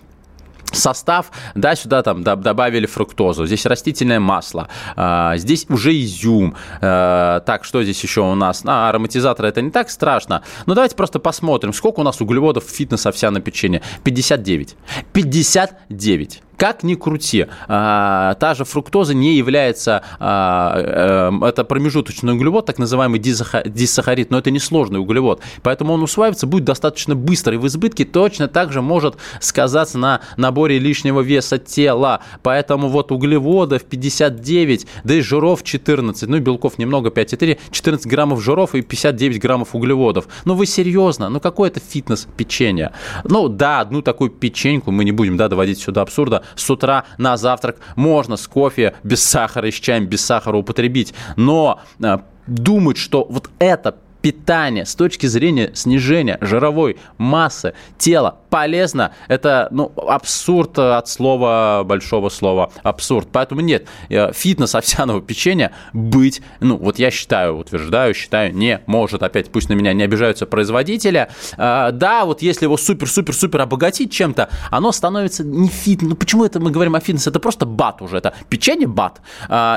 состав, 0.76 1.30
да, 1.54 1.74
сюда 1.74 2.02
там 2.02 2.22
добавили 2.22 2.86
фруктозу, 2.86 3.46
здесь 3.46 3.66
растительное 3.66 4.20
масло, 4.20 4.68
а, 4.96 5.36
здесь 5.36 5.66
уже 5.68 5.92
изюм. 6.00 6.54
А, 6.80 7.40
так, 7.40 7.64
что 7.64 7.82
здесь 7.82 8.02
еще 8.02 8.20
у 8.20 8.34
нас? 8.34 8.62
А, 8.64 8.88
ароматизатор 8.88 9.46
это 9.46 9.62
не 9.62 9.70
так 9.70 9.90
страшно. 9.90 10.42
Но 10.66 10.74
давайте 10.74 10.96
просто 10.96 11.18
посмотрим, 11.18 11.72
сколько 11.72 12.00
у 12.00 12.02
нас 12.02 12.20
углеводов 12.20 12.66
в 12.66 12.70
фитнес-овсяное 12.70 13.40
печенье. 13.40 13.82
59. 14.04 14.76
59. 15.12 16.42
Как 16.56 16.82
ни 16.82 16.94
крути, 16.94 17.46
а, 17.68 18.34
та 18.34 18.54
же 18.54 18.64
фруктоза 18.64 19.14
не 19.14 19.34
является, 19.34 20.02
а, 20.18 21.30
э, 21.42 21.46
это 21.46 21.64
промежуточный 21.64 22.32
углевод, 22.32 22.64
так 22.64 22.78
называемый 22.78 23.18
дисахарид, 23.20 24.30
но 24.30 24.38
это 24.38 24.50
не 24.50 24.58
сложный 24.58 24.98
углевод, 25.00 25.42
поэтому 25.62 25.92
он 25.92 26.02
усваивается 26.02 26.46
будет 26.46 26.64
достаточно 26.64 27.14
быстро, 27.14 27.54
и 27.54 27.58
в 27.58 27.66
избытке 27.66 28.04
точно 28.04 28.48
так 28.48 28.72
же 28.72 28.80
может 28.80 29.16
сказаться 29.40 29.98
на 29.98 30.20
наборе 30.36 30.78
лишнего 30.78 31.20
веса 31.20 31.58
тела, 31.58 32.20
поэтому 32.42 32.88
вот 32.88 33.12
углеводов 33.12 33.84
59, 33.84 34.86
да 35.04 35.14
и 35.14 35.20
жиров 35.20 35.62
14, 35.62 36.28
ну 36.28 36.36
и 36.36 36.40
белков 36.40 36.78
немного, 36.78 37.10
5,4, 37.10 37.58
14 37.70 38.06
граммов 38.06 38.42
жиров 38.42 38.74
и 38.74 38.80
59 38.80 39.40
граммов 39.40 39.74
углеводов. 39.74 40.26
Ну 40.46 40.54
вы 40.54 40.64
серьезно? 40.66 41.28
Ну 41.28 41.40
какой 41.40 41.68
это 41.68 41.80
фитнес 41.80 42.26
печенье? 42.36 42.92
Ну 43.24 43.48
да, 43.48 43.80
одну 43.80 44.00
такую 44.00 44.30
печеньку 44.30 44.90
мы 44.90 45.04
не 45.04 45.12
будем 45.12 45.36
да, 45.36 45.48
доводить 45.48 45.78
сюда 45.78 46.02
абсурда, 46.02 46.42
с 46.54 46.68
утра 46.70 47.04
на 47.18 47.36
завтрак 47.36 47.78
можно 47.96 48.36
с 48.36 48.46
кофе 48.46 48.94
без 49.02 49.24
сахара 49.24 49.68
и 49.68 49.72
с 49.72 49.74
чаем 49.74 50.06
без 50.06 50.24
сахара 50.24 50.56
употребить. 50.56 51.14
Но 51.36 51.80
э, 52.02 52.18
думать, 52.46 52.96
что 52.96 53.26
вот 53.28 53.50
это 53.58 53.96
питание 54.26 54.84
с 54.84 54.96
точки 54.96 55.26
зрения 55.26 55.70
снижения 55.74 56.36
жировой 56.40 56.96
массы 57.16 57.74
тела 57.96 58.38
полезно, 58.50 59.12
это 59.28 59.68
ну, 59.70 59.92
абсурд 59.96 60.80
от 60.80 61.08
слова, 61.08 61.82
большого 61.84 62.28
слова 62.28 62.72
абсурд. 62.82 63.28
Поэтому 63.30 63.60
нет, 63.60 63.86
э, 64.08 64.32
фитнес 64.32 64.74
овсяного 64.74 65.22
печенья 65.22 65.70
быть, 65.92 66.42
ну 66.58 66.76
вот 66.76 66.98
я 66.98 67.12
считаю, 67.12 67.56
утверждаю, 67.56 68.14
считаю, 68.14 68.52
не 68.52 68.80
может. 68.86 69.22
Опять 69.22 69.52
пусть 69.52 69.68
на 69.68 69.74
меня 69.74 69.92
не 69.92 70.02
обижаются 70.02 70.44
производители. 70.44 71.28
А, 71.56 71.92
да, 71.92 72.24
вот 72.24 72.42
если 72.42 72.64
его 72.64 72.76
супер-супер-супер 72.76 73.60
обогатить 73.60 74.10
чем-то, 74.10 74.48
оно 74.72 74.90
становится 74.90 75.44
не 75.44 75.68
fit. 75.68 76.02
Ну 76.02 76.16
почему 76.16 76.44
это 76.44 76.58
мы 76.58 76.72
говорим 76.72 76.96
о 76.96 77.00
фитнесе? 77.00 77.30
Это 77.30 77.38
просто 77.38 77.64
БАД 77.64 78.02
уже, 78.02 78.16
это 78.16 78.34
печенье 78.48 78.88
БАД. 78.88 79.20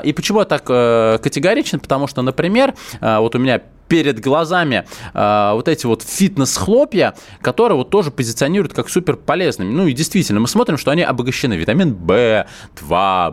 И 0.04 0.12
почему 0.12 0.40
я 0.40 0.46
так 0.46 0.64
э, 0.70 1.20
категоричен? 1.22 1.80
Потому 1.80 2.08
что, 2.08 2.24
например, 2.24 2.74
э, 3.00 3.20
вот 3.20 3.36
у 3.36 3.38
меня 3.38 3.62
перед 3.90 4.20
глазами 4.22 4.86
э, 5.14 5.52
вот 5.54 5.68
эти 5.68 5.86
вот 5.86 6.04
фитнес-хлопья, 6.04 7.16
которые 7.42 7.78
вот 7.78 7.90
тоже 7.90 8.12
позиционируют 8.12 8.74
как 8.74 8.88
супер 8.88 9.18
полезными. 9.18 9.72
Ну 9.72 9.88
и 9.88 9.94
действительно, 9.94 10.40
мы 10.40 10.48
смотрим, 10.48 10.78
что 10.78 10.92
они 10.92 11.02
обогащены. 11.02 11.56
Витамин 11.56 11.94
В2, 11.94 12.46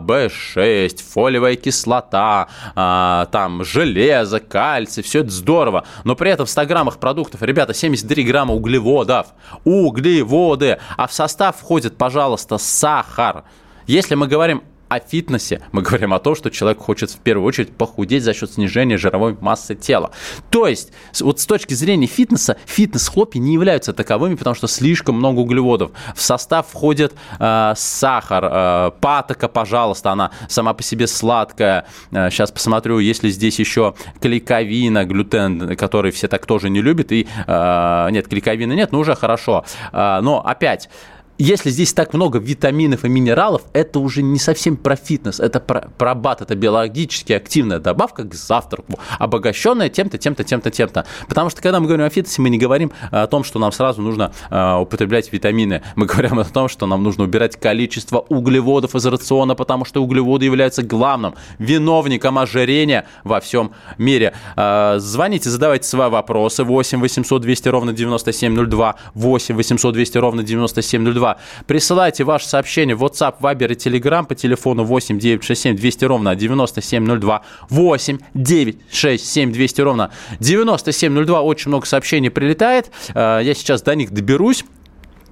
В6, 0.05 1.03
фолиевая 1.09 1.55
кислота, 1.55 2.49
э, 2.75 3.25
там 3.31 3.63
железо, 3.63 4.39
кальций, 4.39 5.03
все 5.03 5.19
это 5.19 5.29
здорово. 5.29 5.85
Но 6.03 6.15
при 6.15 6.31
этом 6.31 6.45
в 6.45 6.49
100 6.49 6.65
граммах 6.65 6.97
продуктов, 6.97 7.43
ребята, 7.43 7.73
73 7.73 8.23
грамма 8.23 8.53
углеводов. 8.53 9.27
Углеводы. 9.63 10.79
А 10.97 11.07
в 11.07 11.13
состав 11.13 11.57
входит, 11.57 11.97
пожалуйста, 11.97 12.57
сахар. 12.57 13.43
Если 13.85 14.15
мы 14.15 14.27
говорим 14.27 14.63
о 14.89 14.99
фитнесе, 14.99 15.61
мы 15.71 15.81
говорим 15.81 16.13
о 16.13 16.19
том, 16.19 16.35
что 16.35 16.49
человек 16.49 16.79
хочет 16.79 17.11
в 17.11 17.17
первую 17.17 17.45
очередь 17.45 17.75
похудеть 17.75 18.23
за 18.23 18.33
счет 18.33 18.51
снижения 18.51 18.97
жировой 18.97 19.37
массы 19.41 19.75
тела. 19.75 20.11
То 20.49 20.67
есть, 20.67 20.91
вот 21.19 21.39
с 21.39 21.45
точки 21.45 21.73
зрения 21.73 22.07
фитнеса, 22.07 22.57
фитнес-хлопья 22.65 23.39
не 23.39 23.53
являются 23.53 23.93
таковыми, 23.93 24.35
потому 24.35 24.55
что 24.55 24.67
слишком 24.67 25.15
много 25.15 25.39
углеводов. 25.39 25.91
В 26.15 26.21
состав 26.21 26.67
входит 26.67 27.13
э, 27.39 27.73
сахар, 27.75 28.45
э, 28.45 28.91
патока, 29.01 29.47
пожалуйста, 29.47 30.11
она 30.11 30.31
сама 30.47 30.73
по 30.73 30.83
себе 30.83 31.07
сладкая. 31.07 31.85
Э, 32.11 32.29
сейчас 32.29 32.51
посмотрю, 32.51 32.99
если 32.99 33.29
здесь 33.29 33.59
еще 33.59 33.93
клейковина, 34.21 35.05
глютен, 35.05 35.75
который 35.75 36.11
все 36.11 36.27
так 36.27 36.45
тоже 36.45 36.69
не 36.69 36.81
любят, 36.81 37.11
и 37.11 37.27
э, 37.45 38.07
нет, 38.11 38.27
клейковины 38.27 38.73
нет, 38.73 38.91
но 38.91 38.99
уже 38.99 39.15
хорошо. 39.15 39.65
Э, 39.91 40.19
но 40.21 40.45
опять, 40.45 40.89
если 41.37 41.69
здесь 41.69 41.93
так 41.93 42.13
много 42.13 42.39
витаминов 42.39 43.05
и 43.05 43.09
минералов, 43.09 43.61
это 43.73 43.99
уже 43.99 44.23
не 44.23 44.39
совсем 44.39 44.75
про 44.75 44.95
фитнес, 44.95 45.39
это 45.39 45.59
про, 45.59 45.89
про 45.97 46.15
бат, 46.15 46.41
это 46.41 46.55
биологически 46.55 47.33
активная 47.33 47.79
добавка 47.79 48.23
к 48.23 48.33
завтраку, 48.33 48.99
обогащенная 49.19 49.89
тем-то, 49.89 50.17
тем-то, 50.17 50.43
тем-то, 50.43 50.71
тем-то. 50.71 51.05
Потому 51.27 51.49
что 51.49 51.61
когда 51.61 51.79
мы 51.79 51.85
говорим 51.87 52.05
о 52.05 52.09
фитнесе, 52.09 52.41
мы 52.41 52.49
не 52.49 52.57
говорим 52.57 52.91
о 53.11 53.27
том, 53.27 53.43
что 53.43 53.59
нам 53.59 53.71
сразу 53.71 54.01
нужно 54.01 54.31
э, 54.49 54.75
употреблять 54.75 55.31
витамины. 55.31 55.83
Мы 55.95 56.05
говорим 56.07 56.39
о 56.39 56.45
том, 56.45 56.69
что 56.69 56.87
нам 56.87 57.03
нужно 57.03 57.25
убирать 57.25 57.55
количество 57.59 58.19
углеводов 58.29 58.95
из 58.95 59.05
рациона, 59.05 59.53
потому 59.53 59.85
что 59.85 60.03
углеводы 60.03 60.45
являются 60.45 60.81
главным 60.81 61.35
виновником 61.59 62.39
ожирения 62.39 63.05
во 63.23 63.39
всем 63.41 63.71
мире. 63.97 64.33
Э, 64.55 64.95
звоните, 64.97 65.49
задавайте 65.49 65.87
свои 65.87 66.09
вопросы. 66.09 66.63
8 66.63 66.99
800 66.99 67.41
200 67.41 67.69
ровно 67.69 67.93
9702, 67.93 68.95
8 69.13 69.55
800 69.55 69.93
200 69.93 70.17
ровно 70.17 70.43
9702. 70.43 71.26
2. 71.27 71.37
Присылайте 71.65 72.23
ваше 72.23 72.47
сообщение 72.47 72.95
в 72.95 73.03
WhatsApp, 73.03 73.35
Viber 73.41 73.71
и 73.71 73.75
Telegram 73.75 74.25
по 74.25 74.35
телефону 74.35 74.83
8 74.83 75.19
967 75.19 75.75
200 75.75 76.05
ровно 76.05 76.35
9702. 76.35 77.41
8 77.69 78.19
967 78.33 79.51
200 79.51 79.81
ровно 79.81 80.11
9702. 80.39 81.41
Очень 81.41 81.69
много 81.69 81.85
сообщений 81.85 82.29
прилетает. 82.29 82.91
Э, 83.13 83.41
я 83.43 83.53
сейчас 83.53 83.81
до 83.81 83.95
них 83.95 84.11
доберусь. 84.11 84.63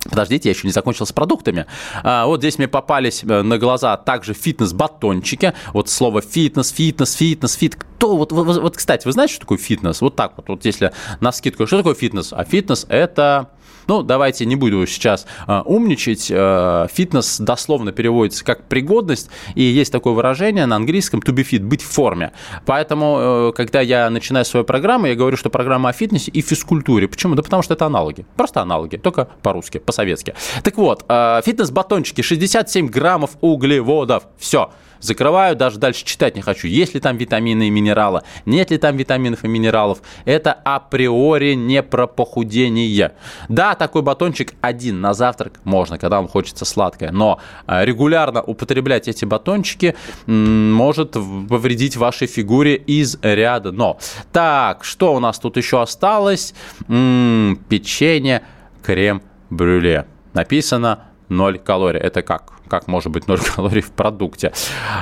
Подождите, 0.09 0.49
я 0.49 0.53
еще 0.53 0.67
не 0.67 0.71
закончил 0.71 1.07
с 1.07 1.11
продуктами. 1.11 1.65
А, 2.03 2.27
вот 2.27 2.39
здесь 2.39 2.59
мне 2.59 2.67
попались 2.67 3.23
э, 3.23 3.41
на 3.41 3.57
глаза 3.57 3.97
также 3.97 4.35
фитнес-батончики. 4.35 5.53
Вот 5.73 5.89
слово 5.89 6.21
фитнес, 6.21 6.69
фитнес, 6.69 7.13
фитнес, 7.13 7.53
fit. 7.53 7.75
Кто 7.75 8.15
вот, 8.15 8.31
вот, 8.31 8.57
вот, 8.61 8.77
кстати, 8.77 9.07
вы 9.07 9.13
знаете, 9.13 9.33
что 9.33 9.41
такое 9.41 9.57
фитнес? 9.57 10.01
Вот 10.01 10.15
так 10.15 10.33
вот, 10.37 10.47
вот 10.47 10.65
если 10.65 10.91
навскидку, 11.21 11.65
что 11.65 11.77
такое 11.77 11.95
фитнес? 11.95 12.33
А 12.33 12.43
фитнес 12.43 12.85
это 12.87 13.49
ну, 13.87 14.03
давайте 14.03 14.45
не 14.45 14.55
буду 14.55 14.85
сейчас 14.87 15.25
э, 15.47 15.61
умничать. 15.65 16.27
Э, 16.29 16.87
фитнес 16.91 17.39
дословно 17.39 17.91
переводится 17.91 18.43
как 18.43 18.67
пригодность, 18.67 19.29
и 19.55 19.63
есть 19.63 19.91
такое 19.91 20.13
выражение 20.13 20.65
на 20.65 20.75
английском 20.75 21.19
to 21.19 21.33
be 21.33 21.45
fit, 21.47 21.63
быть 21.63 21.81
в 21.81 21.91
форме. 21.91 22.31
Поэтому, 22.65 23.17
э, 23.19 23.51
когда 23.55 23.81
я 23.81 24.09
начинаю 24.09 24.45
свою 24.45 24.65
программу, 24.65 25.07
я 25.07 25.15
говорю, 25.15 25.37
что 25.37 25.49
программа 25.49 25.89
о 25.89 25.93
фитнесе 25.93 26.31
и 26.31 26.41
физкультуре. 26.41 27.07
Почему? 27.07 27.35
Да 27.35 27.43
потому 27.43 27.63
что 27.63 27.73
это 27.73 27.85
аналоги. 27.85 28.25
Просто 28.35 28.61
аналоги, 28.61 28.97
только 28.97 29.27
по-русски, 29.41 29.77
по-советски. 29.77 30.35
Так 30.63 30.77
вот, 30.77 31.05
э, 31.07 31.41
фитнес-батончики 31.45 32.21
67 32.21 32.87
граммов 32.87 33.31
углеводов. 33.41 34.23
Все 34.37 34.69
закрываю, 35.05 35.55
даже 35.55 35.77
дальше 35.79 36.03
читать 36.03 36.35
не 36.35 36.41
хочу. 36.41 36.67
Есть 36.67 36.93
ли 36.93 36.99
там 36.99 37.17
витамины 37.17 37.67
и 37.67 37.69
минералы, 37.69 38.21
нет 38.45 38.71
ли 38.71 38.77
там 38.77 38.97
витаминов 38.97 39.43
и 39.43 39.47
минералов. 39.47 39.99
Это 40.25 40.53
априори 40.53 41.53
не 41.53 41.83
про 41.83 42.07
похудение. 42.07 43.13
Да, 43.49 43.75
такой 43.75 44.01
батончик 44.01 44.53
один 44.61 45.01
на 45.01 45.13
завтрак 45.13 45.59
можно, 45.63 45.97
когда 45.97 46.17
вам 46.17 46.27
хочется 46.27 46.65
сладкое, 46.65 47.11
но 47.11 47.39
э, 47.67 47.85
регулярно 47.85 48.41
употреблять 48.41 49.07
эти 49.07 49.25
батончики 49.25 49.95
может 50.25 51.11
повредить 51.11 51.97
вашей 51.97 52.27
фигуре 52.27 52.75
из 52.75 53.17
ряда 53.21 53.71
но. 53.71 53.99
Так, 54.31 54.83
что 54.83 55.13
у 55.13 55.19
нас 55.19 55.37
тут 55.39 55.57
еще 55.57 55.81
осталось? 55.81 56.53
М-м, 56.87 57.57
печенье, 57.69 58.41
крем-брюле. 58.81 60.05
Написано 60.33 61.05
0 61.29 61.59
калорий. 61.59 61.99
Это 61.99 62.21
как? 62.21 62.54
Как 62.67 62.87
может 62.87 63.11
быть 63.11 63.27
0 63.27 63.39
калорий 63.55 63.81
в 63.81 63.91
продукте. 63.91 64.53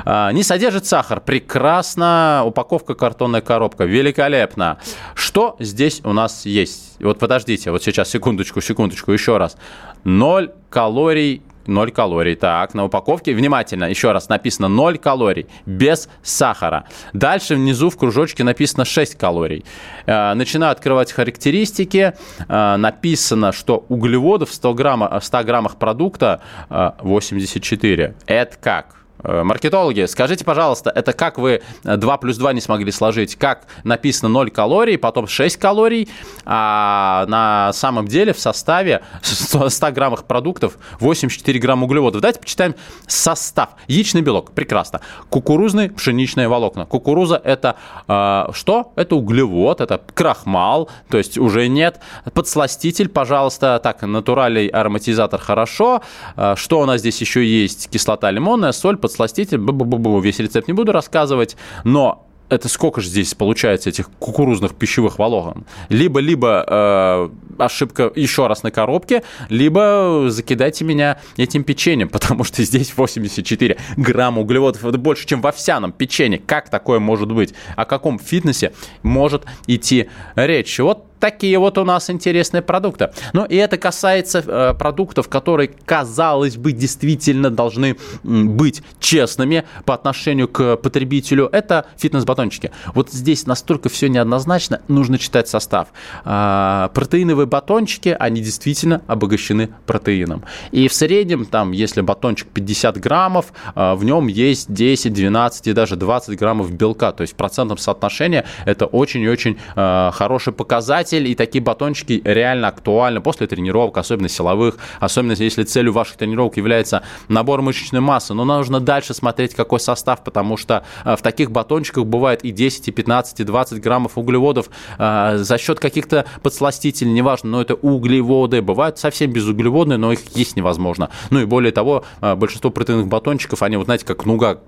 А, 0.05 0.31
не 0.31 0.43
содержит 0.43 0.85
сахар. 0.85 1.21
Прекрасно. 1.21 2.43
Упаковка 2.45 2.95
картонная 2.95 3.41
коробка. 3.41 3.85
Великолепно. 3.85 4.77
Что 5.15 5.55
здесь 5.59 6.01
у 6.03 6.13
нас 6.13 6.45
есть? 6.45 6.97
Вот 6.99 7.19
подождите, 7.19 7.71
вот 7.71 7.83
сейчас 7.83 8.09
секундочку, 8.09 8.61
секундочку, 8.61 9.11
еще 9.11 9.37
раз. 9.37 9.57
0 10.03 10.51
калорий 10.69 11.41
0 11.67 11.91
калорий. 11.91 12.35
Так, 12.35 12.73
на 12.73 12.85
упаковке, 12.85 13.33
внимательно, 13.33 13.85
еще 13.85 14.11
раз, 14.11 14.29
написано 14.29 14.67
0 14.67 14.97
калорий, 14.97 15.47
без 15.65 16.09
сахара. 16.21 16.85
Дальше 17.13 17.55
внизу 17.55 17.89
в 17.89 17.97
кружочке 17.97 18.43
написано 18.43 18.85
6 18.85 19.17
калорий. 19.17 19.65
Э, 20.05 20.33
начинаю 20.33 20.71
открывать 20.71 21.11
характеристики. 21.11 22.13
Э, 22.47 22.75
написано, 22.77 23.51
что 23.51 23.85
углеводов 23.89 24.49
в 24.49 24.53
100, 24.53 24.73
грамма, 24.73 25.19
в 25.19 25.25
100 25.25 25.43
граммах 25.43 25.75
продукта 25.77 26.41
84. 26.69 28.15
Э, 28.27 28.33
Это 28.33 28.57
как? 28.59 29.02
Э, 29.23 29.43
маркетологи, 29.43 30.05
скажите, 30.05 30.43
пожалуйста, 30.43 30.91
это 30.93 31.13
как 31.13 31.37
вы 31.37 31.61
2 31.83 32.17
плюс 32.17 32.37
2 32.37 32.53
не 32.53 32.61
смогли 32.61 32.91
сложить? 32.91 33.35
Как 33.35 33.67
написано 33.83 34.29
0 34.29 34.51
калорий, 34.51 34.97
потом 34.97 35.27
6 35.27 35.57
калорий, 35.57 36.09
а 36.45 37.25
на 37.27 37.71
самом 37.73 38.07
деле 38.07 38.33
в 38.33 38.39
составе 38.39 39.01
100 39.21 39.91
граммах 39.91 40.25
продуктов 40.25 40.77
84 40.99 41.59
грамма 41.59 41.85
углеводов. 41.85 42.21
Давайте 42.21 42.39
почитаем 42.39 42.75
состав. 43.07 43.69
Яичный 43.87 44.21
белок, 44.21 44.51
прекрасно. 44.51 44.99
Кукурузный, 45.29 45.89
пшеничные 45.89 46.49
волокна. 46.49 46.85
Кукуруза 46.85 47.41
это 47.41 47.77
э, 48.07 48.51
что? 48.53 48.91
Это 48.95 49.15
углевод, 49.15 49.79
это 49.79 50.01
крахмал, 50.13 50.89
то 51.09 51.17
есть 51.17 51.37
уже 51.37 51.67
нет. 51.67 51.99
Подсластитель, 52.33 53.07
пожалуйста, 53.07 53.79
так, 53.81 54.01
натуральный 54.01 54.67
ароматизатор 54.67 55.39
хорошо. 55.39 56.01
Э, 56.35 56.55
что 56.57 56.81
у 56.81 56.85
нас 56.85 56.99
здесь 56.99 57.21
еще 57.21 57.45
есть? 57.45 57.89
Кислота 57.89 58.29
лимонная, 58.29 58.73
соль, 58.73 58.97
подсластитель 58.97 59.12
подсластитель, 59.13 59.57
бу 59.57 59.71
-бу 59.71 59.97
-бу 59.99 60.21
весь 60.21 60.39
рецепт 60.39 60.67
не 60.67 60.73
буду 60.73 60.91
рассказывать, 60.91 61.55
но 61.83 62.25
это 62.49 62.67
сколько 62.67 63.01
же 63.01 63.09
здесь 63.09 63.33
получается 63.33 63.89
этих 63.89 64.09
кукурузных 64.19 64.75
пищевых 64.75 65.19
волокон? 65.19 65.65
Либо, 65.89 66.19
либо 66.19 66.65
э, 66.67 67.29
ошибка 67.57 68.11
еще 68.15 68.47
раз 68.47 68.63
на 68.63 68.71
коробке, 68.71 69.23
либо 69.49 70.25
закидайте 70.27 70.83
меня 70.83 71.17
этим 71.37 71.63
печеньем, 71.63 72.09
потому 72.09 72.43
что 72.43 72.63
здесь 72.63 72.95
84 72.95 73.77
грамма 73.97 74.41
углеводов. 74.41 74.85
Это 74.85 74.97
больше, 74.97 75.25
чем 75.25 75.41
в 75.41 75.47
овсяном 75.47 75.91
печенье. 75.91 76.39
Как 76.45 76.69
такое 76.69 76.99
может 76.99 77.31
быть? 77.31 77.53
О 77.75 77.85
каком 77.85 78.19
фитнесе 78.19 78.73
может 79.03 79.45
идти 79.67 80.09
речь? 80.35 80.79
Вот 80.79 81.05
такие 81.23 81.57
вот 81.57 81.77
у 81.77 81.85
нас 81.85 82.09
интересные 82.09 82.61
продукты. 82.61 83.11
Ну 83.31 83.45
и 83.45 83.55
это 83.55 83.77
касается 83.77 84.43
э, 84.45 84.73
продуктов, 84.77 85.29
которые, 85.29 85.69
казалось 85.85 86.57
бы, 86.57 86.73
действительно 86.73 87.49
должны 87.49 87.95
быть 88.23 88.83
честными 88.99 89.63
по 89.85 89.93
отношению 89.93 90.49
к 90.49 90.75
потребителю. 90.75 91.47
Это 91.49 91.85
фитнес-батончики. 91.95 92.71
Вот 92.93 93.09
здесь 93.11 93.47
настолько 93.47 93.87
все 93.87 94.09
неоднозначно, 94.09 94.81
нужно 94.89 95.17
читать 95.17 95.47
состав. 95.47 95.93
Э, 96.25 96.89
протеиновые 96.93 97.45
батончики, 97.45 98.13
они 98.19 98.41
действительно 98.41 99.01
обогащены 99.07 99.69
протеином. 99.85 100.43
И 100.71 100.89
в 100.89 100.93
среднем, 100.93 101.45
там, 101.45 101.71
если 101.71 102.01
батончик 102.01 102.49
50 102.49 102.99
граммов, 102.99 103.53
э, 103.75 103.93
в 103.93 104.03
нем 104.03 104.27
есть 104.27 104.73
10, 104.73 105.13
12 105.13 105.67
и 105.67 105.71
даже 105.71 105.95
20 105.95 106.37
граммов 106.37 106.73
белка. 106.73 107.13
То 107.13 107.21
есть 107.21 107.31
в 107.31 107.37
процентном 107.37 107.77
соотношении 107.77 108.43
это 108.65 108.87
очень 108.87 109.21
и 109.21 109.29
очень 109.29 109.57
э, 109.77 110.11
хороший 110.13 110.51
показатель 110.51 111.12
показатель, 111.13 111.27
и 111.27 111.35
такие 111.35 111.61
батончики 111.61 112.21
реально 112.23 112.67
актуальны 112.69 113.21
после 113.21 113.47
тренировок, 113.47 113.97
особенно 113.97 114.29
силовых, 114.29 114.77
особенно 114.99 115.33
если 115.33 115.63
целью 115.63 115.93
ваших 115.93 116.17
тренировок 116.17 116.57
является 116.57 117.03
набор 117.27 117.61
мышечной 117.61 118.01
массы. 118.01 118.33
Но 118.33 118.45
нужно 118.45 118.79
дальше 118.79 119.13
смотреть, 119.13 119.53
какой 119.53 119.79
состав, 119.79 120.23
потому 120.23 120.57
что 120.57 120.83
э, 121.05 121.15
в 121.15 121.21
таких 121.21 121.51
батончиках 121.51 122.05
бывает 122.05 122.43
и 122.43 122.51
10, 122.51 122.87
и 122.87 122.91
15, 122.91 123.39
и 123.39 123.43
20 123.43 123.81
граммов 123.81 124.17
углеводов 124.17 124.69
э, 124.97 125.37
за 125.37 125.57
счет 125.57 125.79
каких-то 125.79 126.25
подсластителей, 126.41 127.11
неважно, 127.11 127.49
но 127.49 127.61
это 127.61 127.75
углеводы. 127.75 128.61
Бывают 128.61 128.97
совсем 128.97 129.31
безуглеводные, 129.31 129.97
но 129.97 130.11
их 130.11 130.19
есть 130.35 130.55
невозможно. 130.55 131.09
Ну 131.29 131.39
и 131.39 131.45
более 131.45 131.71
того, 131.71 132.03
э, 132.21 132.35
большинство 132.35 132.71
протеиновых 132.71 133.07
батончиков, 133.07 133.61
они, 133.63 133.77
вот 133.77 133.85
знаете, 133.85 134.05
как 134.05 134.25
нуга 134.25 134.59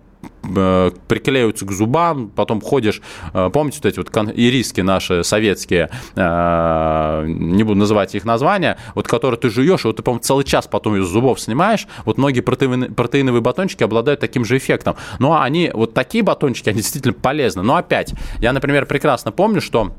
приклеиваются 1.07 1.65
к 1.65 1.71
зубам, 1.71 2.29
потом 2.29 2.61
ходишь, 2.61 3.01
э, 3.33 3.49
помните 3.51 3.79
вот 3.81 3.85
эти 3.85 3.97
вот 3.97 4.37
ириски 4.37 4.81
наши 4.81 5.23
советские, 5.23 5.89
э, 6.15 7.25
не 7.27 7.63
буду 7.63 7.79
называть 7.79 8.15
их 8.15 8.25
названия, 8.25 8.77
вот 8.93 9.07
которые 9.07 9.39
ты 9.39 9.49
жуешь, 9.49 9.83
вот 9.85 9.97
ты, 9.97 10.03
по-моему, 10.03 10.23
целый 10.23 10.45
час 10.45 10.67
потом 10.67 10.95
из 10.97 11.05
зубов 11.05 11.39
снимаешь, 11.39 11.87
вот 12.05 12.17
многие 12.17 12.41
протеиновые, 12.41 12.91
протеиновые 12.91 13.41
батончики 13.41 13.83
обладают 13.83 14.19
таким 14.19 14.45
же 14.45 14.57
эффектом. 14.57 14.95
Но 15.19 15.41
они, 15.41 15.71
вот 15.73 15.93
такие 15.93 16.23
батончики, 16.23 16.69
они 16.69 16.79
действительно 16.79 17.13
полезны. 17.13 17.61
Но 17.61 17.75
опять, 17.75 18.13
я, 18.39 18.53
например, 18.53 18.85
прекрасно 18.85 19.31
помню, 19.31 19.61
что 19.61 19.93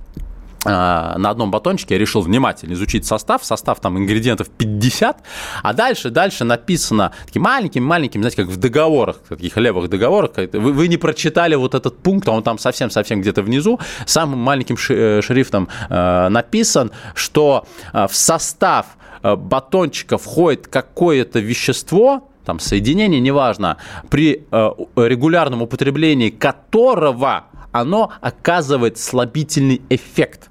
на 0.67 1.31
одном 1.31 1.51
батончике 1.51 1.95
я 1.95 1.99
решил 1.99 2.21
внимательно 2.21 2.75
изучить 2.75 3.07
состав. 3.07 3.45
Состав 3.45 3.81
там 3.81 3.99
ингредиентов 3.99 4.49
50, 4.49 5.19
а 5.63 5.73
дальше, 5.73 6.11
дальше 6.11 6.45
написано 6.45 7.13
такими 7.27 7.43
маленькими-маленькими, 7.43 8.23
знаете, 8.23 8.37
как 8.37 8.47
в 8.47 8.57
договорах, 8.57 9.19
таких 9.29 9.57
левых 9.57 9.89
договорах. 9.89 10.33
Вы, 10.53 10.73
вы 10.73 10.89
не 10.89 10.97
прочитали 10.97 11.55
вот 11.55 11.75
этот 11.75 11.99
пункт, 11.99 12.29
а 12.29 12.33
он 12.33 12.43
там 12.43 12.59
совсем-совсем 12.59 13.21
где-то 13.21 13.43
внизу. 13.43 13.79
Самым 14.07 14.41
маленьким 14.41 14.77
э, 14.89 15.21
шрифтом 15.23 15.69
э, 15.89 16.29
написан, 16.29 16.91
что 17.15 17.67
э, 17.93 18.07
в 18.07 18.15
состав 18.15 18.87
э, 19.23 19.37
батончика 19.37 20.19
входит 20.19 20.67
какое-то 20.69 21.39
вещество, 21.41 22.29
там 22.45 22.61
соединение, 22.61 23.21
неважно, 23.21 23.77
при 24.09 24.47
э, 24.51 24.71
регулярном 24.97 25.63
употреблении 25.63 26.31
которого 26.31 27.47
оно 27.73 28.13
оказывает 28.21 28.99
слабительный 28.99 29.83
эффект. 29.91 30.51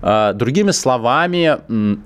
А, 0.00 0.32
другими 0.32 0.70
словами, 0.70 1.58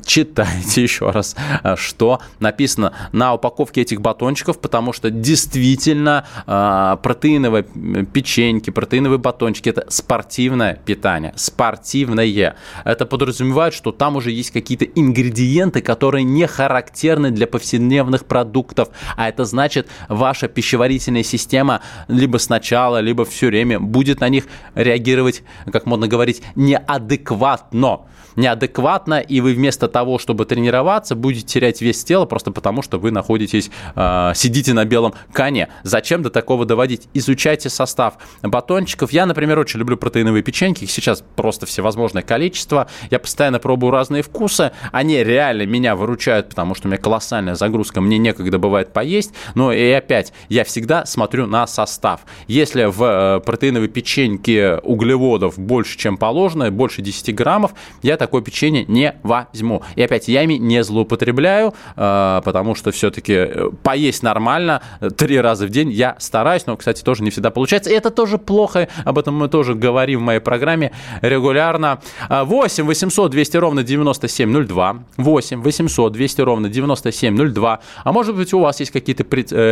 читайте 0.04 0.82
еще 0.82 1.10
раз, 1.10 1.36
а, 1.62 1.76
что 1.76 2.20
написано 2.40 2.92
на 3.12 3.34
упаковке 3.34 3.82
этих 3.82 4.00
батончиков, 4.00 4.58
потому 4.58 4.92
что 4.92 5.10
действительно 5.10 6.26
а, 6.46 6.96
протеиновые 6.96 7.64
печеньки, 8.12 8.70
протеиновые 8.70 9.18
батончики– 9.18 9.68
это 9.70 9.86
спортивное 9.88 10.80
питание, 10.84 11.32
спортивное. 11.36 12.56
Это 12.84 13.06
подразумевает, 13.06 13.74
что 13.74 13.92
там 13.92 14.16
уже 14.16 14.30
есть 14.30 14.50
какие-то 14.50 14.84
ингредиенты, 14.84 15.80
которые 15.82 16.24
не 16.24 16.46
характерны 16.46 17.30
для 17.30 17.46
повседневных 17.46 18.24
продуктов, 18.24 18.88
а 19.16 19.28
это 19.28 19.44
значит, 19.44 19.88
ваша 20.08 20.48
пищеварительная 20.48 21.22
система 21.22 21.80
либо 22.08 22.38
сначала, 22.38 23.00
либо 23.00 23.24
все 23.24 23.48
время 23.48 23.80
будет 23.80 24.20
на 24.20 24.28
них 24.28 24.44
реагировать, 24.74 25.42
как 25.70 25.86
модно 25.86 26.08
говорить, 26.08 26.42
неадекватно 26.54 27.41
неадекватно 27.42 28.00
неадекватно, 28.36 29.20
и 29.20 29.40
вы 29.40 29.54
вместо 29.54 29.88
того, 29.88 30.18
чтобы 30.18 30.44
тренироваться, 30.44 31.14
будете 31.14 31.46
терять 31.46 31.80
вес 31.80 32.02
тела 32.04 32.24
просто 32.24 32.50
потому, 32.50 32.82
что 32.82 32.98
вы 32.98 33.10
находитесь, 33.10 33.70
э, 33.94 34.32
сидите 34.34 34.72
на 34.74 34.84
белом 34.84 35.14
коне. 35.32 35.68
Зачем 35.82 36.22
до 36.22 36.30
такого 36.30 36.64
доводить? 36.64 37.08
Изучайте 37.14 37.68
состав 37.68 38.14
батончиков. 38.42 39.12
Я, 39.12 39.26
например, 39.26 39.58
очень 39.58 39.80
люблю 39.80 39.96
протеиновые 39.96 40.42
печеньки, 40.42 40.84
их 40.84 40.90
сейчас 40.90 41.22
просто 41.36 41.66
всевозможное 41.66 42.22
количество. 42.22 42.88
Я 43.10 43.18
постоянно 43.18 43.58
пробую 43.58 43.90
разные 43.90 44.22
вкусы. 44.22 44.72
Они 44.92 45.22
реально 45.22 45.66
меня 45.66 45.96
выручают, 45.96 46.48
потому 46.48 46.74
что 46.74 46.88
у 46.88 46.90
меня 46.90 47.00
колоссальная 47.00 47.54
загрузка, 47.54 48.00
мне 48.00 48.18
некогда 48.18 48.58
бывает 48.58 48.92
поесть. 48.92 49.32
Но 49.54 49.72
и 49.72 49.90
опять, 49.90 50.32
я 50.48 50.64
всегда 50.64 51.06
смотрю 51.06 51.46
на 51.46 51.66
состав. 51.66 52.20
Если 52.46 52.84
в 52.84 53.02
э, 53.02 53.40
протеиновой 53.40 53.88
печеньке 53.88 54.76
углеводов 54.76 55.58
больше, 55.58 55.98
чем 55.98 56.16
положено, 56.16 56.70
больше 56.70 57.02
10 57.02 57.34
граммов, 57.34 57.72
я 58.02 58.16
такое 58.22 58.40
печенье 58.40 58.84
не 58.86 59.16
возьму. 59.24 59.82
И 59.96 60.02
опять, 60.02 60.28
я 60.28 60.44
ими 60.44 60.54
не 60.54 60.84
злоупотребляю, 60.84 61.74
э, 61.96 62.40
потому 62.44 62.76
что 62.76 62.92
все-таки 62.92 63.32
э, 63.32 63.70
поесть 63.82 64.22
нормально 64.22 64.80
э, 65.00 65.10
три 65.10 65.40
раза 65.40 65.66
в 65.66 65.70
день 65.70 65.90
я 65.90 66.14
стараюсь, 66.20 66.66
но, 66.66 66.76
кстати, 66.76 67.02
тоже 67.02 67.24
не 67.24 67.30
всегда 67.30 67.50
получается. 67.50 67.90
И 67.90 67.94
это 67.94 68.10
тоже 68.10 68.38
плохо, 68.38 68.88
об 69.04 69.18
этом 69.18 69.34
мы 69.34 69.48
тоже 69.48 69.74
говорим 69.74 70.20
в 70.20 70.22
моей 70.22 70.38
программе 70.38 70.92
регулярно. 71.20 72.00
8 72.28 72.86
800 72.86 73.32
200 73.32 73.56
ровно 73.56 73.82
9702, 73.82 75.04
8 75.16 75.62
800 75.62 76.12
200 76.12 76.40
ровно 76.42 76.68
9702. 76.68 77.80
А 78.04 78.12
может 78.12 78.36
быть, 78.36 78.54
у 78.54 78.60
вас 78.60 78.78
есть 78.78 78.92
какие-то 78.92 79.24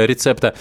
рецепты 0.07 0.55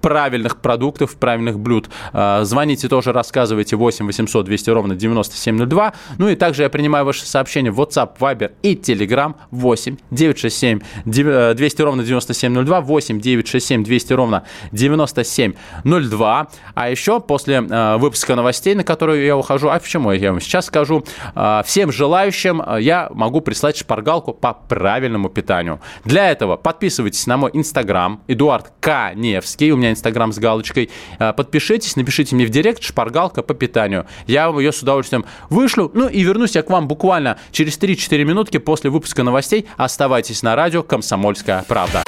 правильных 0.00 0.56
продуктов, 0.56 1.16
правильных 1.16 1.60
блюд. 1.60 1.88
Звоните 2.12 2.88
тоже, 2.88 3.12
рассказывайте 3.12 3.76
8 3.76 4.06
800 4.06 4.44
200 4.44 4.70
ровно 4.70 4.96
9702. 4.96 5.92
Ну 6.18 6.28
и 6.28 6.34
также 6.34 6.64
я 6.64 6.68
принимаю 6.68 7.04
ваши 7.04 7.27
сообщения 7.28 7.70
в 7.70 7.80
WhatsApp, 7.80 8.18
Viber 8.18 8.52
и 8.62 8.74
Telegram 8.74 9.34
8 9.50 9.96
967 10.10 10.80
200 11.04 11.82
ровно 11.82 12.04
9702, 12.04 12.80
8 12.80 13.20
967 13.20 13.84
200 13.84 14.12
ровно 14.12 14.44
9702. 14.72 16.48
А 16.74 16.90
еще 16.90 17.20
после 17.20 17.56
э, 17.56 17.96
выпуска 17.96 18.34
новостей, 18.34 18.74
на 18.74 18.84
которую 18.84 19.24
я 19.24 19.36
ухожу, 19.36 19.68
а 19.68 19.78
почему 19.78 20.12
я 20.12 20.30
вам 20.32 20.40
сейчас 20.40 20.66
скажу, 20.66 21.04
э, 21.34 21.62
всем 21.64 21.92
желающим 21.92 22.62
э, 22.62 22.78
я 22.80 23.08
могу 23.12 23.40
прислать 23.40 23.76
шпаргалку 23.76 24.32
по 24.32 24.54
правильному 24.54 25.28
питанию. 25.28 25.80
Для 26.04 26.30
этого 26.30 26.56
подписывайтесь 26.56 27.26
на 27.26 27.36
мой 27.36 27.50
инстаграм, 27.52 28.22
Эдуард 28.28 28.72
Каневский, 28.80 29.70
у 29.70 29.76
меня 29.76 29.90
инстаграм 29.90 30.32
с 30.32 30.38
галочкой. 30.38 30.90
Э, 31.18 31.32
подпишитесь, 31.32 31.96
напишите 31.96 32.34
мне 32.34 32.46
в 32.46 32.50
директ 32.50 32.82
шпаргалка 32.82 33.42
по 33.42 33.54
питанию. 33.54 34.06
Я 34.26 34.48
вам 34.48 34.58
ее 34.58 34.72
с 34.72 34.82
удовольствием 34.82 35.24
вышлю, 35.50 35.90
ну 35.94 36.08
и 36.08 36.22
вернусь 36.22 36.54
я 36.54 36.62
к 36.62 36.70
вам 36.70 36.88
буквально 36.88 37.17
буквально 37.18 37.38
через 37.50 37.78
3-4 37.78 38.24
минутки 38.24 38.58
после 38.58 38.90
выпуска 38.90 39.22
новостей. 39.22 39.66
Оставайтесь 39.76 40.42
на 40.42 40.54
радио 40.54 40.82
«Комсомольская 40.82 41.64
правда». 41.66 42.02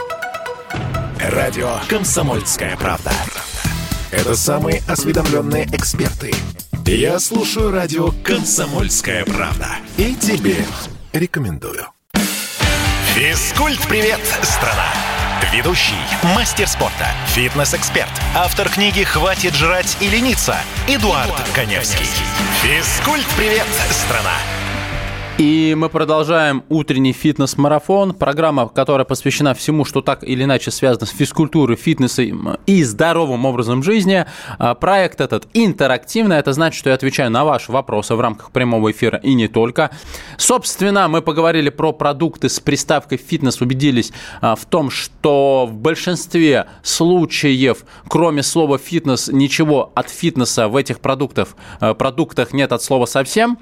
Радио 1.18 1.76
«Комсомольская 1.88 2.76
правда». 2.76 3.10
Это 4.10 4.36
самые 4.36 4.82
осведомленные 4.88 5.66
эксперты. 5.72 6.32
Я 6.86 7.18
слушаю 7.20 7.70
радио 7.70 8.10
«Комсомольская 8.24 9.24
правда». 9.24 9.68
И 9.96 10.14
тебе 10.14 10.56
рекомендую. 11.12 11.86
Физкульт-привет, 13.14 14.20
страна! 14.42 14.92
Ведущий, 15.52 15.94
мастер 16.36 16.68
спорта, 16.68 17.08
фитнес-эксперт, 17.28 18.10
автор 18.36 18.68
книги 18.68 19.02
«Хватит 19.02 19.54
жрать 19.54 19.96
и 20.00 20.08
лениться» 20.08 20.56
Эдуард, 20.86 21.26
Эдуард 21.26 21.48
Коневский. 21.54 22.06
Физкульт-привет, 22.62 23.66
страна! 23.90 24.59
И 25.40 25.74
мы 25.74 25.88
продолжаем 25.88 26.64
утренний 26.68 27.14
фитнес-марафон. 27.14 28.12
Программа, 28.12 28.68
которая 28.68 29.06
посвящена 29.06 29.54
всему, 29.54 29.86
что 29.86 30.02
так 30.02 30.22
или 30.22 30.44
иначе 30.44 30.70
связано 30.70 31.06
с 31.06 31.10
физкультурой, 31.12 31.78
фитнесом 31.78 32.58
и 32.66 32.84
здоровым 32.84 33.46
образом 33.46 33.82
жизни. 33.82 34.26
А, 34.58 34.74
проект 34.74 35.22
этот 35.22 35.48
интерактивный. 35.54 36.36
Это 36.36 36.52
значит, 36.52 36.78
что 36.78 36.90
я 36.90 36.94
отвечаю 36.94 37.30
на 37.30 37.46
ваши 37.46 37.72
вопросы 37.72 38.16
в 38.16 38.20
рамках 38.20 38.50
прямого 38.50 38.90
эфира 38.90 39.18
и 39.18 39.32
не 39.32 39.48
только. 39.48 39.88
Собственно, 40.36 41.08
мы 41.08 41.22
поговорили 41.22 41.70
про 41.70 41.94
продукты 41.94 42.50
с 42.50 42.60
приставкой 42.60 43.16
фитнес, 43.16 43.62
убедились 43.62 44.12
а, 44.42 44.54
в 44.56 44.66
том, 44.66 44.90
что 44.90 45.66
в 45.66 45.72
большинстве 45.72 46.66
случаев, 46.82 47.86
кроме 48.08 48.42
слова 48.42 48.76
фитнес, 48.76 49.28
ничего 49.28 49.90
от 49.94 50.10
фитнеса 50.10 50.68
в 50.68 50.76
этих 50.76 51.00
продуктах, 51.00 51.56
продуктах 51.96 52.52
нет 52.52 52.72
от 52.72 52.82
слова 52.82 53.06
совсем. 53.06 53.56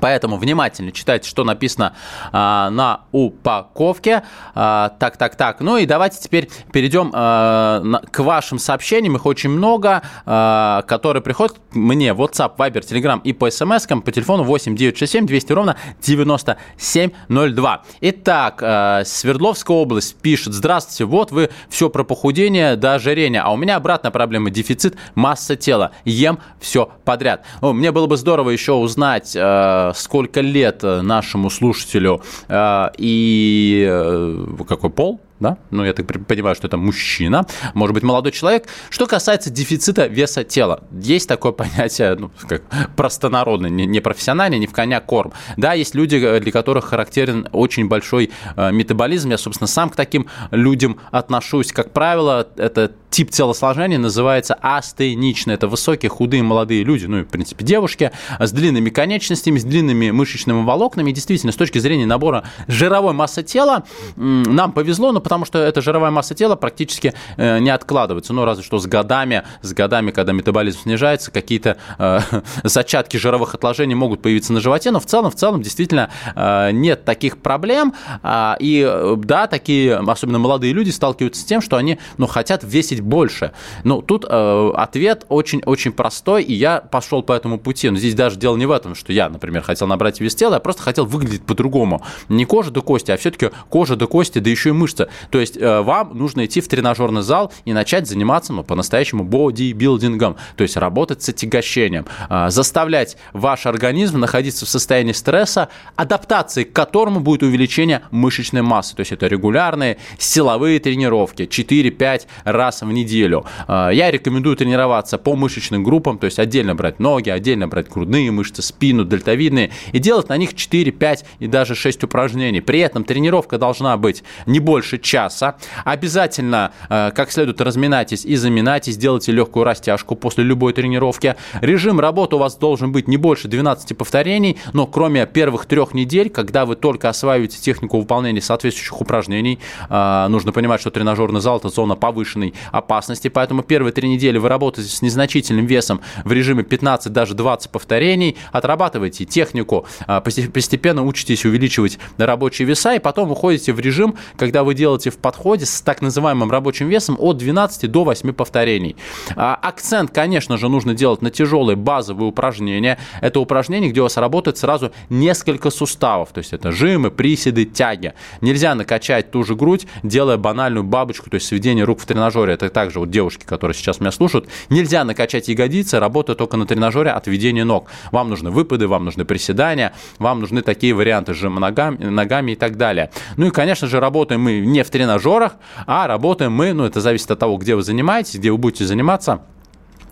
Поэтому 0.00 0.36
внимательно 0.36 0.92
читайте, 0.92 1.28
что 1.28 1.44
написано 1.44 1.94
а, 2.32 2.70
на 2.70 3.02
упаковке. 3.12 4.22
А, 4.54 4.90
так, 4.98 5.16
так, 5.16 5.36
так. 5.36 5.60
Ну 5.60 5.76
и 5.76 5.86
давайте 5.86 6.20
теперь 6.20 6.48
перейдем 6.72 7.10
а, 7.12 7.80
на, 7.80 8.00
к 8.00 8.20
вашим 8.20 8.58
сообщениям. 8.58 9.16
Их 9.16 9.26
очень 9.26 9.50
много, 9.50 10.02
а, 10.26 10.82
которые 10.82 11.22
приходят 11.22 11.56
мне 11.72 12.12
в 12.12 12.22
WhatsApp, 12.22 12.56
Viber, 12.56 12.80
Telegram 12.80 13.20
и 13.22 13.32
по 13.32 13.50
смс 13.50 13.86
по 13.86 14.12
телефону 14.12 14.44
8 14.44 14.76
967 14.76 15.26
200 15.26 15.52
ровно 15.52 15.76
9702. 16.00 17.82
Итак, 18.00 18.60
а, 18.62 19.02
Свердловская 19.04 19.76
область 19.76 20.16
пишет. 20.16 20.54
Здравствуйте, 20.54 21.04
вот 21.04 21.32
вы 21.32 21.50
все 21.68 21.90
про 21.90 22.04
похудение 22.04 22.76
до 22.76 22.94
ожирения, 22.94 23.42
а 23.42 23.50
у 23.50 23.56
меня 23.56 23.76
обратная 23.76 24.10
проблема– 24.10 24.50
дефицит 24.60 24.96
массы 25.14 25.56
тела. 25.56 25.92
Ем 26.04 26.38
все 26.60 26.90
подряд. 27.04 27.44
О, 27.60 27.72
мне 27.72 27.90
было 27.92 28.06
бы 28.06 28.16
здорово 28.16 28.50
еще 28.50 28.72
узнать 28.72 29.34
а, 29.36 29.79
сколько 29.94 30.40
лет 30.40 30.82
нашему 30.82 31.50
слушателю 31.50 32.22
э, 32.48 32.90
и 32.98 33.86
э, 33.88 34.46
какой 34.68 34.90
пол, 34.90 35.20
да? 35.40 35.56
Ну, 35.70 35.84
я 35.84 35.92
так 35.92 36.06
понимаю, 36.26 36.54
что 36.54 36.66
это 36.66 36.76
мужчина, 36.76 37.46
может 37.74 37.94
быть, 37.94 38.02
молодой 38.02 38.32
человек. 38.32 38.68
Что 38.90 39.06
касается 39.06 39.50
дефицита 39.50 40.06
веса 40.06 40.44
тела, 40.44 40.84
есть 40.92 41.28
такое 41.28 41.52
понятие, 41.52 42.14
ну, 42.16 42.30
как 42.46 42.62
простонародное, 42.94 43.70
не, 43.70 44.00
профессиональное, 44.00 44.58
не 44.58 44.66
в 44.66 44.72
коня 44.72 45.00
корм. 45.00 45.32
Да, 45.56 45.72
есть 45.72 45.94
люди, 45.94 46.16
э, 46.16 46.40
для 46.40 46.52
которых 46.52 46.84
характерен 46.84 47.48
очень 47.52 47.88
большой 47.88 48.30
э, 48.56 48.70
метаболизм. 48.70 49.30
Я, 49.30 49.38
собственно, 49.38 49.68
сам 49.68 49.90
к 49.90 49.96
таким 49.96 50.26
людям 50.50 50.98
отношусь. 51.10 51.72
Как 51.72 51.92
правило, 51.92 52.46
это 52.56 52.92
тип 53.10 53.30
телосложения 53.30 53.98
называется 53.98 54.56
астеничный. 54.60 55.54
Это 55.54 55.68
высокие, 55.68 56.10
худые, 56.10 56.42
молодые 56.42 56.84
люди, 56.84 57.06
ну 57.06 57.20
и, 57.20 57.22
в 57.22 57.28
принципе, 57.28 57.64
девушки 57.64 58.12
с 58.38 58.52
длинными 58.52 58.90
конечностями, 58.90 59.58
с 59.58 59.64
длинными 59.64 60.10
мышечными 60.10 60.62
волокнами. 60.62 61.12
действительно, 61.12 61.52
с 61.52 61.56
точки 61.56 61.78
зрения 61.78 62.06
набора 62.06 62.44
жировой 62.68 63.12
массы 63.12 63.42
тела, 63.42 63.84
нам 64.16 64.72
повезло, 64.72 65.12
но 65.12 65.20
потому 65.30 65.44
что 65.44 65.60
эта 65.60 65.80
жировая 65.80 66.10
масса 66.10 66.34
тела 66.34 66.56
практически 66.56 67.14
э, 67.36 67.60
не 67.60 67.70
откладывается. 67.70 68.32
Ну, 68.32 68.44
разве 68.44 68.64
что 68.64 68.80
с 68.80 68.86
годами, 68.88 69.44
с 69.62 69.72
годами, 69.72 70.10
когда 70.10 70.32
метаболизм 70.32 70.80
снижается, 70.80 71.30
какие-то 71.30 71.76
э, 71.98 72.18
зачатки 72.64 73.16
жировых 73.16 73.54
отложений 73.54 73.94
могут 73.94 74.22
появиться 74.22 74.52
на 74.52 74.58
животе, 74.58 74.90
но 74.90 74.98
в 74.98 75.06
целом, 75.06 75.30
в 75.30 75.36
целом, 75.36 75.62
действительно, 75.62 76.10
э, 76.34 76.72
нет 76.72 77.04
таких 77.04 77.38
проблем. 77.38 77.94
А, 78.24 78.56
и 78.58 79.14
да, 79.18 79.46
такие, 79.46 79.98
особенно 79.98 80.40
молодые 80.40 80.72
люди, 80.72 80.90
сталкиваются 80.90 81.42
с 81.42 81.44
тем, 81.44 81.60
что 81.60 81.76
они, 81.76 82.00
ну, 82.18 82.26
хотят 82.26 82.64
весить 82.64 83.00
больше. 83.00 83.52
Ну, 83.84 84.02
тут 84.02 84.26
э, 84.28 84.72
ответ 84.74 85.26
очень-очень 85.28 85.92
простой, 85.92 86.42
и 86.42 86.54
я 86.54 86.80
пошел 86.80 87.22
по 87.22 87.34
этому 87.34 87.60
пути. 87.60 87.88
Но 87.88 87.98
здесь 87.98 88.16
даже 88.16 88.36
дело 88.36 88.56
не 88.56 88.66
в 88.66 88.72
этом, 88.72 88.96
что 88.96 89.12
я, 89.12 89.28
например, 89.28 89.62
хотел 89.62 89.86
набрать 89.86 90.18
вес 90.20 90.34
тела, 90.34 90.54
я 90.54 90.60
просто 90.60 90.82
хотел 90.82 91.06
выглядеть 91.06 91.44
по-другому. 91.44 92.02
Не 92.28 92.46
кожа 92.46 92.72
до 92.72 92.82
кости, 92.82 93.12
а 93.12 93.16
все-таки 93.16 93.50
кожа 93.68 93.94
до 93.94 94.08
кости, 94.08 94.40
да 94.40 94.50
еще 94.50 94.70
и 94.70 94.72
мышцы. 94.72 95.06
То 95.30 95.38
есть 95.38 95.56
э, 95.56 95.80
вам 95.80 96.16
нужно 96.16 96.46
идти 96.46 96.60
в 96.60 96.68
тренажерный 96.68 97.22
зал 97.22 97.52
и 97.64 97.72
начать 97.72 98.06
заниматься, 98.06 98.52
ну, 98.52 98.64
по-настоящему 98.64 99.24
бодибилдингом, 99.24 100.36
то 100.56 100.62
есть 100.62 100.76
работать 100.76 101.22
с 101.22 101.28
отягощением, 101.28 102.06
э, 102.28 102.46
заставлять 102.50 103.16
ваш 103.32 103.66
организм 103.66 104.20
находиться 104.20 104.66
в 104.66 104.68
состоянии 104.68 105.12
стресса, 105.12 105.68
адаптации 105.96 106.64
к 106.64 106.72
которому 106.72 107.20
будет 107.20 107.42
увеличение 107.42 108.02
мышечной 108.10 108.62
массы. 108.62 108.96
То 108.96 109.00
есть 109.00 109.12
это 109.12 109.26
регулярные 109.26 109.98
силовые 110.18 110.78
тренировки 110.80 111.42
4-5 111.42 112.26
раз 112.44 112.82
в 112.82 112.90
неделю. 112.90 113.44
А, 113.66 113.90
я 113.90 114.10
рекомендую 114.10 114.56
тренироваться 114.56 115.18
по 115.18 115.36
мышечным 115.36 115.84
группам, 115.84 116.18
то 116.18 116.26
есть 116.26 116.38
отдельно 116.38 116.74
брать 116.74 117.00
ноги, 117.00 117.30
отдельно 117.30 117.68
брать 117.68 117.88
грудные 117.88 118.30
мышцы, 118.30 118.62
спину, 118.62 119.04
дельтовидные, 119.04 119.70
и 119.92 119.98
делать 119.98 120.28
на 120.28 120.36
них 120.36 120.54
4, 120.54 120.90
5 120.92 121.24
и 121.38 121.46
даже 121.46 121.74
6 121.74 122.04
упражнений. 122.04 122.60
При 122.60 122.80
этом 122.80 123.04
тренировка 123.04 123.58
должна 123.58 123.96
быть 123.96 124.22
не 124.46 124.60
больше 124.60 124.98
часа. 125.10 125.56
Обязательно 125.84 126.70
э, 126.88 127.10
как 127.12 127.32
следует 127.32 127.60
разминайтесь 127.60 128.24
и 128.24 128.36
заминайтесь, 128.36 128.96
делайте 128.96 129.32
легкую 129.32 129.64
растяжку 129.64 130.14
после 130.14 130.44
любой 130.44 130.72
тренировки. 130.72 131.34
Режим 131.60 131.98
работы 131.98 132.36
у 132.36 132.38
вас 132.38 132.56
должен 132.56 132.92
быть 132.92 133.08
не 133.08 133.16
больше 133.16 133.48
12 133.48 133.98
повторений, 133.98 134.58
но 134.72 134.86
кроме 134.86 135.26
первых 135.26 135.66
трех 135.66 135.94
недель, 135.94 136.30
когда 136.30 136.64
вы 136.64 136.76
только 136.76 137.08
осваиваете 137.08 137.58
технику 137.58 137.98
выполнения 137.98 138.40
соответствующих 138.40 139.00
упражнений, 139.00 139.58
э, 139.88 140.26
нужно 140.28 140.52
понимать, 140.52 140.80
что 140.80 140.92
тренажерный 140.92 141.40
зал– 141.40 141.56
это 141.58 141.70
зона 141.70 141.96
повышенной 141.96 142.54
опасности, 142.70 143.26
поэтому 143.26 143.64
первые 143.64 143.92
три 143.92 144.08
недели 144.08 144.38
вы 144.38 144.48
работаете 144.48 144.90
с 144.90 145.02
незначительным 145.02 145.66
весом 145.66 146.02
в 146.24 146.30
режиме 146.30 146.62
15, 146.62 147.12
даже 147.12 147.34
20 147.34 147.70
повторений, 147.72 148.36
отрабатываете 148.52 149.24
технику, 149.24 149.86
э, 150.06 150.20
постепенно 150.20 151.02
учитесь 151.04 151.44
увеличивать 151.44 151.98
рабочие 152.16 152.68
веса, 152.68 152.94
и 152.94 153.00
потом 153.00 153.32
уходите 153.32 153.72
в 153.72 153.80
режим, 153.80 154.14
когда 154.36 154.62
вы 154.62 154.74
делаете 154.74 154.89
в 154.98 155.18
подходе 155.18 155.66
с 155.66 155.80
так 155.82 156.02
называемым 156.02 156.50
рабочим 156.50 156.88
весом 156.88 157.16
от 157.18 157.36
12 157.36 157.90
до 157.90 158.04
8 158.04 158.32
повторений. 158.32 158.96
А, 159.36 159.54
акцент, 159.54 160.10
конечно 160.10 160.56
же, 160.56 160.68
нужно 160.68 160.94
делать 160.94 161.22
на 161.22 161.30
тяжелые 161.30 161.76
базовые 161.76 162.28
упражнения. 162.28 162.98
Это 163.20 163.40
упражнения, 163.40 163.88
где 163.88 164.00
у 164.00 164.04
вас 164.04 164.16
работает 164.16 164.58
сразу 164.58 164.92
несколько 165.08 165.70
суставов, 165.70 166.30
то 166.32 166.38
есть 166.38 166.52
это 166.52 166.72
жимы, 166.72 167.10
приседы, 167.10 167.64
тяги. 167.64 168.14
Нельзя 168.40 168.74
накачать 168.74 169.30
ту 169.30 169.44
же 169.44 169.54
грудь, 169.54 169.86
делая 170.02 170.36
банальную 170.36 170.84
бабочку, 170.84 171.30
то 171.30 171.36
есть 171.36 171.46
сведение 171.46 171.84
рук 171.84 172.00
в 172.00 172.06
тренажере. 172.06 172.54
Это 172.54 172.68
также 172.68 172.98
вот 172.98 173.10
девушки, 173.10 173.44
которые 173.44 173.74
сейчас 173.74 174.00
меня 174.00 174.12
слушают. 174.12 174.48
Нельзя 174.68 175.04
накачать 175.04 175.48
ягодицы, 175.48 176.00
работая 176.00 176.34
только 176.34 176.56
на 176.56 176.66
тренажере 176.66 177.10
отведение 177.10 177.64
ног. 177.64 177.88
Вам 178.12 178.28
нужны 178.28 178.50
выпады, 178.50 178.88
вам 178.88 179.04
нужны 179.04 179.24
приседания, 179.24 179.92
вам 180.18 180.40
нужны 180.40 180.62
такие 180.62 180.94
варианты 180.94 181.34
жима 181.34 181.60
ногами, 181.60 182.04
ногами 182.04 182.52
и 182.52 182.56
так 182.56 182.76
далее. 182.76 183.10
Ну 183.36 183.46
и, 183.46 183.50
конечно 183.50 183.88
же, 183.88 184.00
работаем 184.00 184.40
мы 184.40 184.60
не 184.60 184.79
в 184.84 184.90
тренажерах, 184.90 185.54
а 185.86 186.06
работаем 186.06 186.52
мы, 186.52 186.72
ну 186.72 186.84
это 186.84 187.00
зависит 187.00 187.30
от 187.30 187.38
того, 187.38 187.56
где 187.56 187.74
вы 187.74 187.82
занимаетесь, 187.82 188.36
где 188.36 188.50
вы 188.50 188.58
будете 188.58 188.86
заниматься 188.86 189.42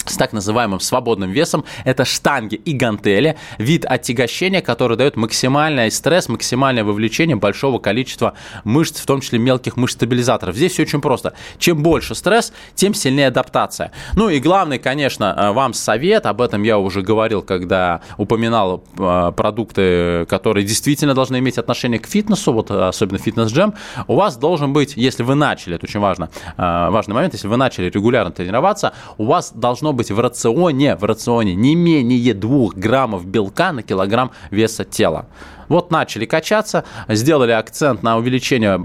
с 0.08 0.16
так 0.16 0.32
называемым 0.32 0.80
свободным 0.80 1.30
весом. 1.30 1.64
Это 1.84 2.04
штанги 2.04 2.56
и 2.56 2.72
гантели, 2.72 3.36
вид 3.58 3.84
отягощения, 3.84 4.60
который 4.60 4.96
дает 4.96 5.16
максимальный 5.16 5.90
стресс, 5.90 6.28
максимальное 6.28 6.84
вовлечение 6.84 7.36
большого 7.36 7.78
количества 7.78 8.34
мышц, 8.64 9.00
в 9.00 9.06
том 9.06 9.20
числе 9.20 9.38
мелких 9.38 9.76
мышц-стабилизаторов. 9.76 10.56
Здесь 10.56 10.72
все 10.72 10.82
очень 10.82 11.00
просто. 11.00 11.34
Чем 11.58 11.82
больше 11.82 12.14
стресс, 12.14 12.52
тем 12.74 12.94
сильнее 12.94 13.28
адаптация. 13.28 13.92
Ну 14.14 14.28
и 14.28 14.40
главный, 14.40 14.78
конечно, 14.78 15.34
э, 15.36 15.52
вам 15.52 15.74
совет, 15.74 16.26
об 16.26 16.40
этом 16.40 16.62
я 16.62 16.78
уже 16.78 17.02
говорил, 17.02 17.42
когда 17.42 18.00
упоминал 18.16 18.84
э, 18.98 19.32
продукты, 19.36 20.26
которые 20.26 20.64
действительно 20.64 21.14
должны 21.14 21.38
иметь 21.38 21.58
отношение 21.58 21.98
к 21.98 22.06
фитнесу, 22.06 22.52
вот 22.52 22.70
особенно 22.70 23.18
фитнес-джем, 23.18 23.74
у 24.06 24.14
вас 24.14 24.36
должен 24.36 24.72
быть, 24.72 24.94
если 24.96 25.22
вы 25.22 25.34
начали, 25.34 25.76
это 25.76 25.86
очень 25.86 26.00
важно, 26.00 26.30
э, 26.56 26.90
важный 26.90 27.14
момент, 27.14 27.34
если 27.34 27.48
вы 27.48 27.56
начали 27.56 27.90
регулярно 27.90 28.30
тренироваться, 28.30 28.92
у 29.16 29.24
вас 29.24 29.52
должно 29.54 29.92
быть 29.98 30.10
в 30.10 30.18
рационе, 30.18 30.96
в 30.96 31.04
рационе 31.04 31.54
не 31.54 31.74
менее 31.74 32.32
2 32.32 32.68
граммов 32.74 33.26
белка 33.26 33.72
на 33.72 33.82
килограмм 33.82 34.30
веса 34.50 34.84
тела. 34.84 35.26
Вот 35.68 35.90
начали 35.90 36.26
качаться, 36.26 36.84
сделали 37.08 37.52
акцент 37.52 38.02
на 38.02 38.16
увеличение 38.16 38.80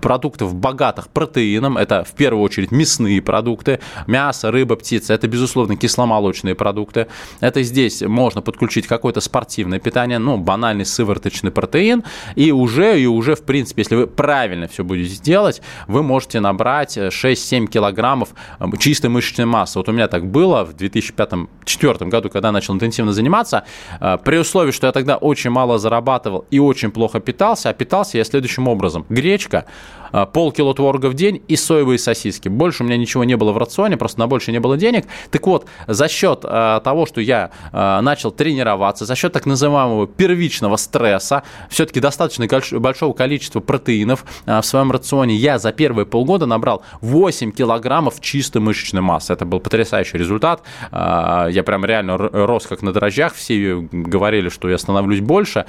продуктов 0.00 0.54
богатых 0.54 1.08
протеином. 1.08 1.76
Это 1.76 2.04
в 2.04 2.12
первую 2.12 2.42
очередь 2.42 2.70
мясные 2.70 3.20
продукты, 3.22 3.80
мясо, 4.06 4.50
рыба, 4.50 4.76
птица. 4.76 5.14
Это, 5.14 5.28
безусловно, 5.28 5.76
кисломолочные 5.76 6.54
продукты. 6.54 7.08
Это 7.40 7.62
здесь 7.62 8.02
можно 8.02 8.42
подключить 8.42 8.86
какое-то 8.86 9.20
спортивное 9.20 9.78
питание, 9.78 10.18
ну, 10.18 10.36
банальный 10.36 10.84
сывороточный 10.84 11.50
протеин. 11.50 12.04
И 12.36 12.52
уже, 12.52 13.00
и 13.00 13.06
уже, 13.06 13.34
в 13.34 13.42
принципе, 13.42 13.82
если 13.82 13.96
вы 13.96 14.06
правильно 14.06 14.68
все 14.68 14.84
будете 14.84 15.20
делать, 15.22 15.60
вы 15.86 16.02
можете 16.02 16.40
набрать 16.40 16.96
6-7 16.96 17.66
килограммов 17.66 18.30
чистой 18.78 19.10
мышечной 19.10 19.46
массы. 19.46 19.78
Вот 19.78 19.88
у 19.88 19.92
меня 19.92 20.08
так 20.08 20.26
было 20.26 20.64
в 20.64 20.74
2005-2004 20.74 22.08
году, 22.08 22.30
когда 22.30 22.48
я 22.48 22.52
начал 22.52 22.74
интенсивно 22.74 23.12
заниматься, 23.12 23.64
э, 24.00 24.18
при 24.24 24.36
условии, 24.38 24.72
что 24.72 24.86
я 24.86 24.92
тогда 24.92 25.16
очень 25.16 25.50
мало 25.50 25.78
зарабатывал, 25.78 26.11
зарабатывал 26.12 26.46
и 26.50 26.58
очень 26.58 26.90
плохо 26.90 27.20
питался, 27.20 27.70
а 27.70 27.72
питался 27.72 28.18
я 28.18 28.24
следующим 28.24 28.68
образом. 28.68 29.04
Гречка, 29.08 29.64
а, 30.12 30.26
полкило 30.26 30.74
творога 30.74 31.06
в 31.06 31.14
день 31.14 31.42
и 31.48 31.56
соевые 31.56 31.98
сосиски. 31.98 32.48
Больше 32.48 32.82
у 32.82 32.86
меня 32.86 32.96
ничего 32.96 33.24
не 33.24 33.36
было 33.36 33.52
в 33.52 33.58
рационе, 33.58 33.96
просто 33.96 34.20
на 34.20 34.26
больше 34.26 34.52
не 34.52 34.60
было 34.60 34.76
денег. 34.76 35.06
Так 35.30 35.46
вот, 35.46 35.66
за 35.86 36.08
счет 36.08 36.40
а, 36.44 36.80
того, 36.80 37.06
что 37.06 37.20
я 37.20 37.50
а, 37.72 38.00
начал 38.02 38.30
тренироваться, 38.30 39.06
за 39.06 39.16
счет 39.16 39.32
так 39.32 39.46
называемого 39.46 40.06
первичного 40.06 40.76
стресса, 40.76 41.42
все-таки 41.70 42.00
достаточно 42.00 42.46
большого 42.78 43.14
количества 43.14 43.60
протеинов 43.60 44.24
в 44.44 44.62
своем 44.62 44.92
рационе, 44.92 45.34
я 45.34 45.58
за 45.58 45.72
первые 45.72 46.04
полгода 46.04 46.46
набрал 46.46 46.82
8 47.00 47.52
килограммов 47.52 48.20
чистой 48.20 48.60
мышечной 48.60 49.00
массы. 49.00 49.32
Это 49.32 49.46
был 49.46 49.60
потрясающий 49.60 50.18
результат. 50.18 50.62
Я 50.92 51.62
прям 51.64 51.84
реально 51.84 52.18
рос 52.18 52.66
как 52.66 52.82
на 52.82 52.92
дрожжах. 52.92 53.34
Все 53.34 53.86
говорили, 53.90 54.48
что 54.48 54.68
я 54.68 54.76
становлюсь 54.76 55.20
больше. 55.20 55.64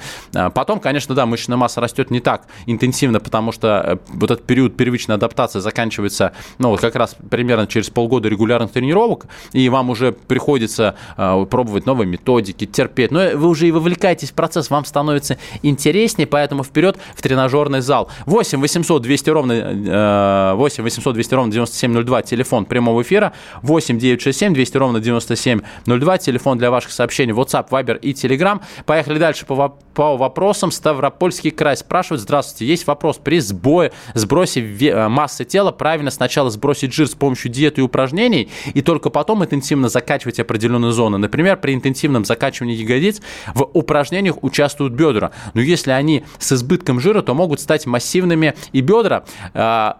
Потом, 0.54 0.80
конечно, 0.80 1.14
да, 1.14 1.26
мышечная 1.26 1.56
масса 1.56 1.80
растет 1.80 2.10
не 2.10 2.20
так 2.20 2.46
интенсивно, 2.66 3.20
потому 3.20 3.52
что 3.52 3.68
э, 3.68 3.96
вот 4.08 4.30
этот 4.30 4.44
период 4.46 4.76
первичной 4.76 5.16
адаптации 5.16 5.60
заканчивается, 5.60 6.32
ну, 6.58 6.70
вот 6.70 6.80
как 6.80 6.96
раз 6.96 7.16
примерно 7.30 7.66
через 7.66 7.90
полгода 7.90 8.28
регулярных 8.28 8.72
тренировок, 8.72 9.26
и 9.52 9.68
вам 9.68 9.90
уже 9.90 10.12
приходится 10.12 10.96
э, 11.16 11.46
пробовать 11.50 11.86
новые 11.86 12.06
методики, 12.06 12.66
терпеть. 12.66 13.10
Но 13.10 13.30
вы 13.34 13.48
уже 13.48 13.68
и 13.68 13.70
вовлекаетесь 13.70 14.30
в 14.30 14.34
процесс, 14.34 14.70
вам 14.70 14.84
становится 14.84 15.38
интереснее, 15.62 16.26
поэтому 16.26 16.64
вперед 16.64 16.98
в 17.14 17.22
тренажерный 17.22 17.80
зал. 17.80 18.10
8 18.26 18.60
800 18.60 19.02
200 19.02 19.30
ровно, 19.30 19.52
э, 19.52 20.54
8 20.54 20.82
800 20.82 21.14
200 21.14 21.34
ровно 21.34 21.52
9702, 21.52 22.22
телефон 22.22 22.64
прямого 22.64 23.02
эфира, 23.02 23.32
8 23.62 23.98
967 23.98 24.54
200 24.54 24.76
ровно 24.76 25.00
9702, 25.00 26.18
телефон 26.18 26.58
для 26.58 26.70
ваших 26.70 26.92
сообщений, 26.92 27.32
WhatsApp, 27.32 27.68
Viber 27.68 27.98
и 27.98 28.12
Telegram. 28.12 28.60
Поехали 28.86 29.18
дальше 29.18 29.46
по, 29.46 29.76
по 29.94 30.16
вопросам. 30.24 30.70
Ставропольский 30.70 31.50
край 31.50 31.76
спрашивает, 31.76 32.22
здравствуйте, 32.22 32.66
есть 32.66 32.86
вопрос, 32.86 33.18
при 33.22 33.40
сбое, 33.40 33.92
сбросе 34.14 34.60
э, 34.62 35.08
массы 35.08 35.44
тела 35.44 35.70
правильно 35.70 36.10
сначала 36.10 36.50
сбросить 36.50 36.92
жир 36.92 37.08
с 37.08 37.14
помощью 37.14 37.50
диеты 37.50 37.82
и 37.82 37.84
упражнений, 37.84 38.48
и 38.72 38.80
только 38.80 39.10
потом 39.10 39.44
интенсивно 39.44 39.88
закачивать 39.88 40.40
определенные 40.40 40.92
зоны. 40.92 41.18
Например, 41.18 41.56
при 41.56 41.74
интенсивном 41.74 42.24
закачивании 42.24 42.76
ягодиц 42.76 43.20
в 43.54 43.68
упражнениях 43.72 44.42
участвуют 44.42 44.94
бедра. 44.94 45.30
Но 45.52 45.60
если 45.60 45.90
они 45.90 46.24
с 46.38 46.52
избытком 46.52 47.00
жира, 47.00 47.20
то 47.22 47.34
могут 47.34 47.60
стать 47.60 47.86
массивными, 47.86 48.54
и 48.72 48.80
бедра 48.80 49.24
э, 49.52 49.92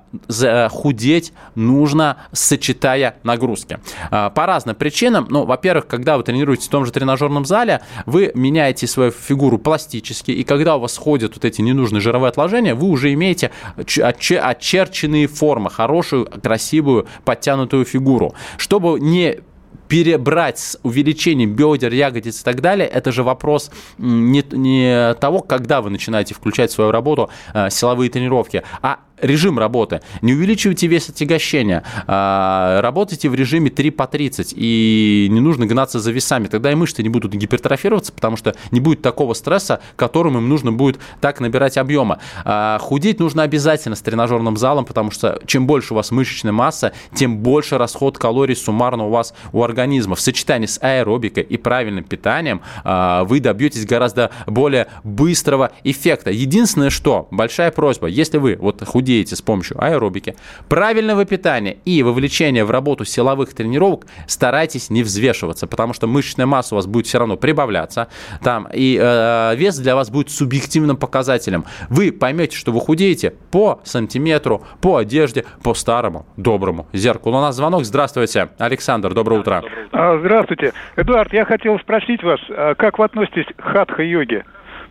э 0.43 0.69
худеть 0.71 1.33
нужно, 1.55 2.17
сочетая 2.33 3.17
нагрузки. 3.23 3.79
Э, 4.11 4.31
по 4.35 4.47
разным 4.47 4.75
причинам. 4.75 5.27
Ну, 5.29 5.45
во-первых, 5.45 5.87
когда 5.87 6.17
вы 6.17 6.23
тренируетесь 6.23 6.67
в 6.67 6.71
том 6.71 6.87
же 6.87 6.93
тренажерном 6.93 7.45
зале, 7.45 7.83
вы 8.07 8.33
меняете 8.35 8.87
свою 8.87 9.11
фигуру 9.11 9.59
пластически, 10.05 10.31
и 10.31 10.45
когда 10.45 10.77
у 10.77 10.81
вас 10.81 10.95
сходят 10.95 11.35
вот 11.35 11.45
эти 11.45 11.63
ненужные 11.63 12.01
жировые 12.01 12.29
отложения, 12.29 12.75
вы 12.75 12.89
уже 12.89 13.13
имеете 13.13 13.51
очерченные 13.77 15.27
формы, 15.27 15.71
хорошую, 15.71 16.27
красивую, 16.43 17.07
подтянутую 17.25 17.85
фигуру. 17.85 18.35
Чтобы 18.59 19.01
не 19.01 19.41
перебрать 19.89 20.59
с 20.59 20.79
увеличением 20.83 21.55
бедер, 21.55 21.93
ягодиц 21.93 22.41
и 22.41 22.45
так 22.45 22.61
далее, 22.61 22.87
это 22.87 23.13
же 23.13 23.23
вопрос 23.23 23.71
не, 23.99 24.43
не 24.53 25.15
того, 25.15 25.41
когда 25.41 25.81
вы 25.81 25.91
начинаете 25.91 26.35
включать 26.35 26.71
в 26.71 26.75
свою 26.75 26.91
работу 26.91 27.29
э, 27.53 27.71
силовые 27.71 28.11
тренировки, 28.11 28.63
а 28.83 28.99
режим 29.21 29.59
работы. 29.59 30.01
Не 30.23 30.35
увеличивайте 30.35 30.87
вес 30.87 31.09
отягощения. 31.09 31.85
А, 32.07 32.81
работайте 32.83 33.29
в 33.29 33.35
режиме 33.35 33.71
3 33.71 33.91
по 33.91 34.07
30. 34.07 34.55
И 34.57 35.29
не 35.31 35.41
нужно 35.41 35.67
гнаться 35.67 36.01
за 36.01 36.13
весами. 36.13 36.49
Тогда 36.49 36.71
и 36.73 36.75
мышцы 36.75 37.03
не 37.03 37.09
будут 37.09 37.35
гипертрофироваться, 37.35 38.13
потому 38.13 38.37
что 38.37 38.55
не 38.71 38.81
будет 38.81 39.03
такого 39.03 39.35
стресса, 39.35 39.81
которым 39.97 40.39
им 40.39 40.49
нужно 40.49 40.73
будет 40.73 40.99
так 41.21 41.41
набирать 41.41 41.79
объема. 41.79 42.19
А, 42.45 42.79
худеть 42.79 43.21
нужно 43.21 43.43
обязательно 43.43 43.97
с 43.97 44.03
тренажерным 44.03 44.57
залом, 44.57 44.85
потому 44.85 45.11
что 45.11 45.41
чем 45.47 45.67
больше 45.67 45.95
у 45.95 45.97
вас 45.97 46.11
мышечная 46.11 46.53
масса, 46.53 46.93
тем 47.15 47.39
больше 47.39 47.79
расход 47.79 48.19
калорий 48.19 48.57
суммарно 48.57 49.07
у 49.07 49.11
вас 49.11 49.35
у 49.53 49.63
организма. 49.63 50.17
В 50.17 50.21
сочетании 50.21 50.67
с 50.67 50.79
аэробикой 50.83 51.43
и 51.43 51.57
правильным 51.57 52.05
питанием 52.05 52.61
а, 52.83 53.25
вы 53.25 53.41
добьетесь 53.41 53.87
гораздо 53.87 54.31
более 54.47 54.89
быстрого 55.03 55.73
эффекта. 55.85 56.31
Единственное, 56.31 56.91
что 56.91 57.29
большая 57.31 57.71
просьба, 57.71 58.09
если 58.09 58.39
вы 58.39 58.57
вот 58.61 58.85
худеете 58.85 59.04
худеете 59.05 59.37
с 59.37 59.43
помощью 59.43 59.77
аэробики, 59.85 60.35
правильного 60.71 61.27
питания 61.27 61.77
и 61.85 62.03
вовлечения 62.03 62.65
в 62.65 62.71
работу 62.71 63.05
силовых 63.05 63.53
тренировок, 63.53 64.07
старайтесь 64.27 64.89
не 64.89 65.03
взвешиваться, 65.03 65.67
потому 65.67 65.93
что 65.93 66.07
мышечная 66.07 66.47
масса 66.47 66.75
у 66.75 66.77
вас 66.77 66.87
будет 66.87 67.07
все 67.07 67.19
равно 67.19 67.37
прибавляться, 67.37 68.09
там, 68.43 68.67
и 68.73 68.99
э, 68.99 69.57
вес 69.57 69.79
для 69.79 69.95
вас 69.95 70.09
будет 70.11 70.31
субъективным 70.31 70.97
показателем. 70.97 71.67
Вы 71.91 72.13
поймете, 72.13 72.57
что 72.57 72.73
вы 72.73 72.81
худеете 72.81 73.35
по 73.51 73.81
сантиметру, 73.85 74.63
по 74.81 74.97
одежде, 74.97 75.45
по 75.63 75.75
старому 75.75 76.25
доброму 76.39 76.87
зеркалу. 76.95 77.37
У 77.37 77.41
нас 77.43 77.57
звонок. 77.57 77.85
Здравствуйте, 77.85 78.49
Александр, 78.59 79.13
доброе 79.13 79.41
утро. 79.41 79.63
А, 79.93 80.19
здравствуйте. 80.19 80.73
Эдуард, 80.97 81.31
я 81.35 81.45
хотел 81.45 81.79
спросить 81.79 82.23
вас, 82.23 82.41
а 82.49 82.75
как 82.75 82.99
вы 82.99 83.05
относитесь 83.05 83.47
к 83.55 83.61
хатха-йоге? 83.61 84.45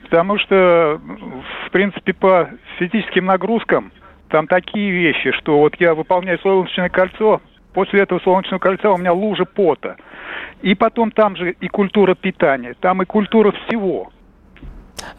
Потому 0.04 0.38
что, 0.38 1.02
в 1.66 1.72
принципе, 1.72 2.14
по 2.14 2.50
физическим 2.78 3.26
нагрузкам 3.26 3.92
там 4.34 4.48
такие 4.48 4.90
вещи, 4.90 5.32
что 5.34 5.60
вот 5.60 5.76
я 5.80 5.94
выполняю 5.94 6.40
солнечное 6.40 6.90
кольцо, 6.90 7.40
после 7.72 8.02
этого 8.02 8.20
солнечного 8.24 8.60
кольца 8.60 8.90
у 8.90 8.98
меня 8.98 9.14
лужа 9.14 9.46
пота. 9.46 9.96
И 10.64 10.74
потом 10.74 11.12
там 11.12 11.36
же 11.36 11.52
и 11.52 11.68
культура 11.68 12.16
питания, 12.16 12.74
там 12.80 13.04
и 13.04 13.06
культура 13.06 13.52
всего. 13.52 14.12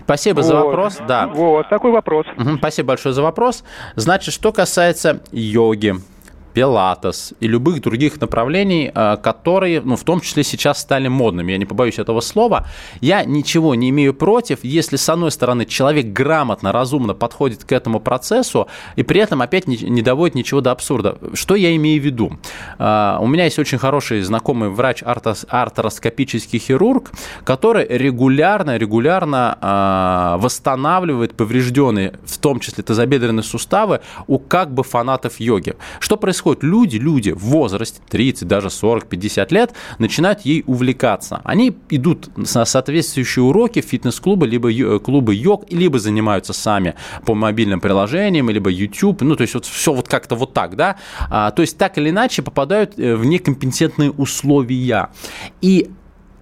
Спасибо 0.01 0.39
вот. 0.39 0.45
за 0.47 0.57
вопрос. 0.57 1.01
Да. 1.07 1.29
Вот, 1.29 1.69
такой 1.69 1.93
вопрос. 1.93 2.27
Угу, 2.37 2.57
спасибо 2.57 2.89
большое 2.89 3.15
за 3.15 3.23
вопрос. 3.23 3.63
Значит, 3.95 4.35
что 4.35 4.51
касается 4.51 5.23
йоги, 5.31 5.95
пилатес 6.55 7.35
и 7.41 7.49
любых 7.49 7.83
других 7.83 8.21
направлений, 8.21 8.91
э, 8.95 9.17
которые, 9.23 9.81
ну, 9.81 9.97
в 9.97 10.05
том 10.05 10.21
числе 10.21 10.45
сейчас 10.45 10.81
стали 10.81 11.09
модными, 11.09 11.53
я 11.53 11.59
не 11.59 11.67
побоюсь 11.67 11.99
этого 11.99 12.21
слова, 12.21 12.67
я 13.01 13.25
ничего 13.25 13.75
не 13.75 13.91
имею 13.91 14.15
против, 14.15 14.61
если, 14.63 14.97
с 14.97 15.09
одной 15.09 15.33
стороны, 15.33 15.67
человек 15.67 16.07
грамотно, 16.07 16.73
разумно 16.73 17.15
подходит 17.15 17.65
к 17.65 17.73
этому 17.73 18.01
процессу 18.01 18.69
и 18.97 19.03
при 19.03 19.21
этом 19.21 19.43
опять 19.43 19.67
не, 19.67 19.77
не 19.77 20.03
доводит 20.03 20.37
ничего 20.37 20.61
до 20.61 20.71
абсурда. 20.71 21.19
Что 21.35 21.57
я 21.57 21.75
имею 21.75 22.01
в 22.01 22.05
виду? 22.05 22.39
Э, 22.79 23.19
у 23.21 23.27
меня 23.27 23.45
есть 23.45 23.59
очень 23.59 23.79
хороший 23.79 24.23
знакомый 24.23 24.71
врач, 24.71 25.03
артроскопический 25.05 26.61
хирург, 26.61 27.11
который 27.43 27.87
регулярно, 27.89 28.77
регулярно 28.77 29.59
э, 29.61 30.41
восстанавливает 30.41 31.35
поврежденные, 31.35 32.15
в 32.25 32.39
том 32.39 32.61
числе 32.61 32.85
тазобедренные 32.85 33.43
суставы, 33.43 34.01
у 34.29 34.39
как 34.39 34.73
бы 34.73 34.85
фанатов 34.85 35.41
йоги. 35.41 35.75
Что 35.99 36.17
происходит? 36.17 36.44
Происходит? 36.45 36.63
Люди, 36.63 36.97
люди 36.97 37.31
в 37.31 37.45
возрасте 37.45 38.01
30, 38.09 38.49
даже 38.49 38.71
40, 38.71 39.07
50 39.07 39.53
лет 39.53 39.75
начинают 39.99 40.41
ей 40.43 40.65
увлекаться. 40.67 41.41
Они 41.45 41.77
идут 41.91 42.37
на 42.37 42.65
соответствующие 42.65 43.43
уроки 43.43 43.81
в 43.81 43.85
фитнес-клубы, 43.85 44.47
либо 44.47 44.99
клубы 44.99 45.35
йог, 45.35 45.65
либо 45.71 45.99
занимаются 45.99 46.53
сами 46.53 46.95
по 47.27 47.35
мобильным 47.35 47.81
приложениям, 47.81 48.51
либо 48.51 48.71
YouTube, 48.71 49.23
ну, 49.23 49.37
то 49.37 49.43
есть 49.43 49.55
вот 49.55 49.65
все 49.67 49.93
вот 49.93 50.09
как-то 50.09 50.37
вот 50.37 50.53
так, 50.53 50.77
да, 50.77 50.97
а, 51.31 51.51
то 51.51 51.63
есть 51.63 51.79
так 51.79 51.99
или 51.99 52.11
иначе 52.11 52.43
попадают 52.43 52.99
э, 52.99 53.17
в 53.17 53.25
некомпетентные 53.25 54.11
условия. 54.11 55.09
И 55.63 55.91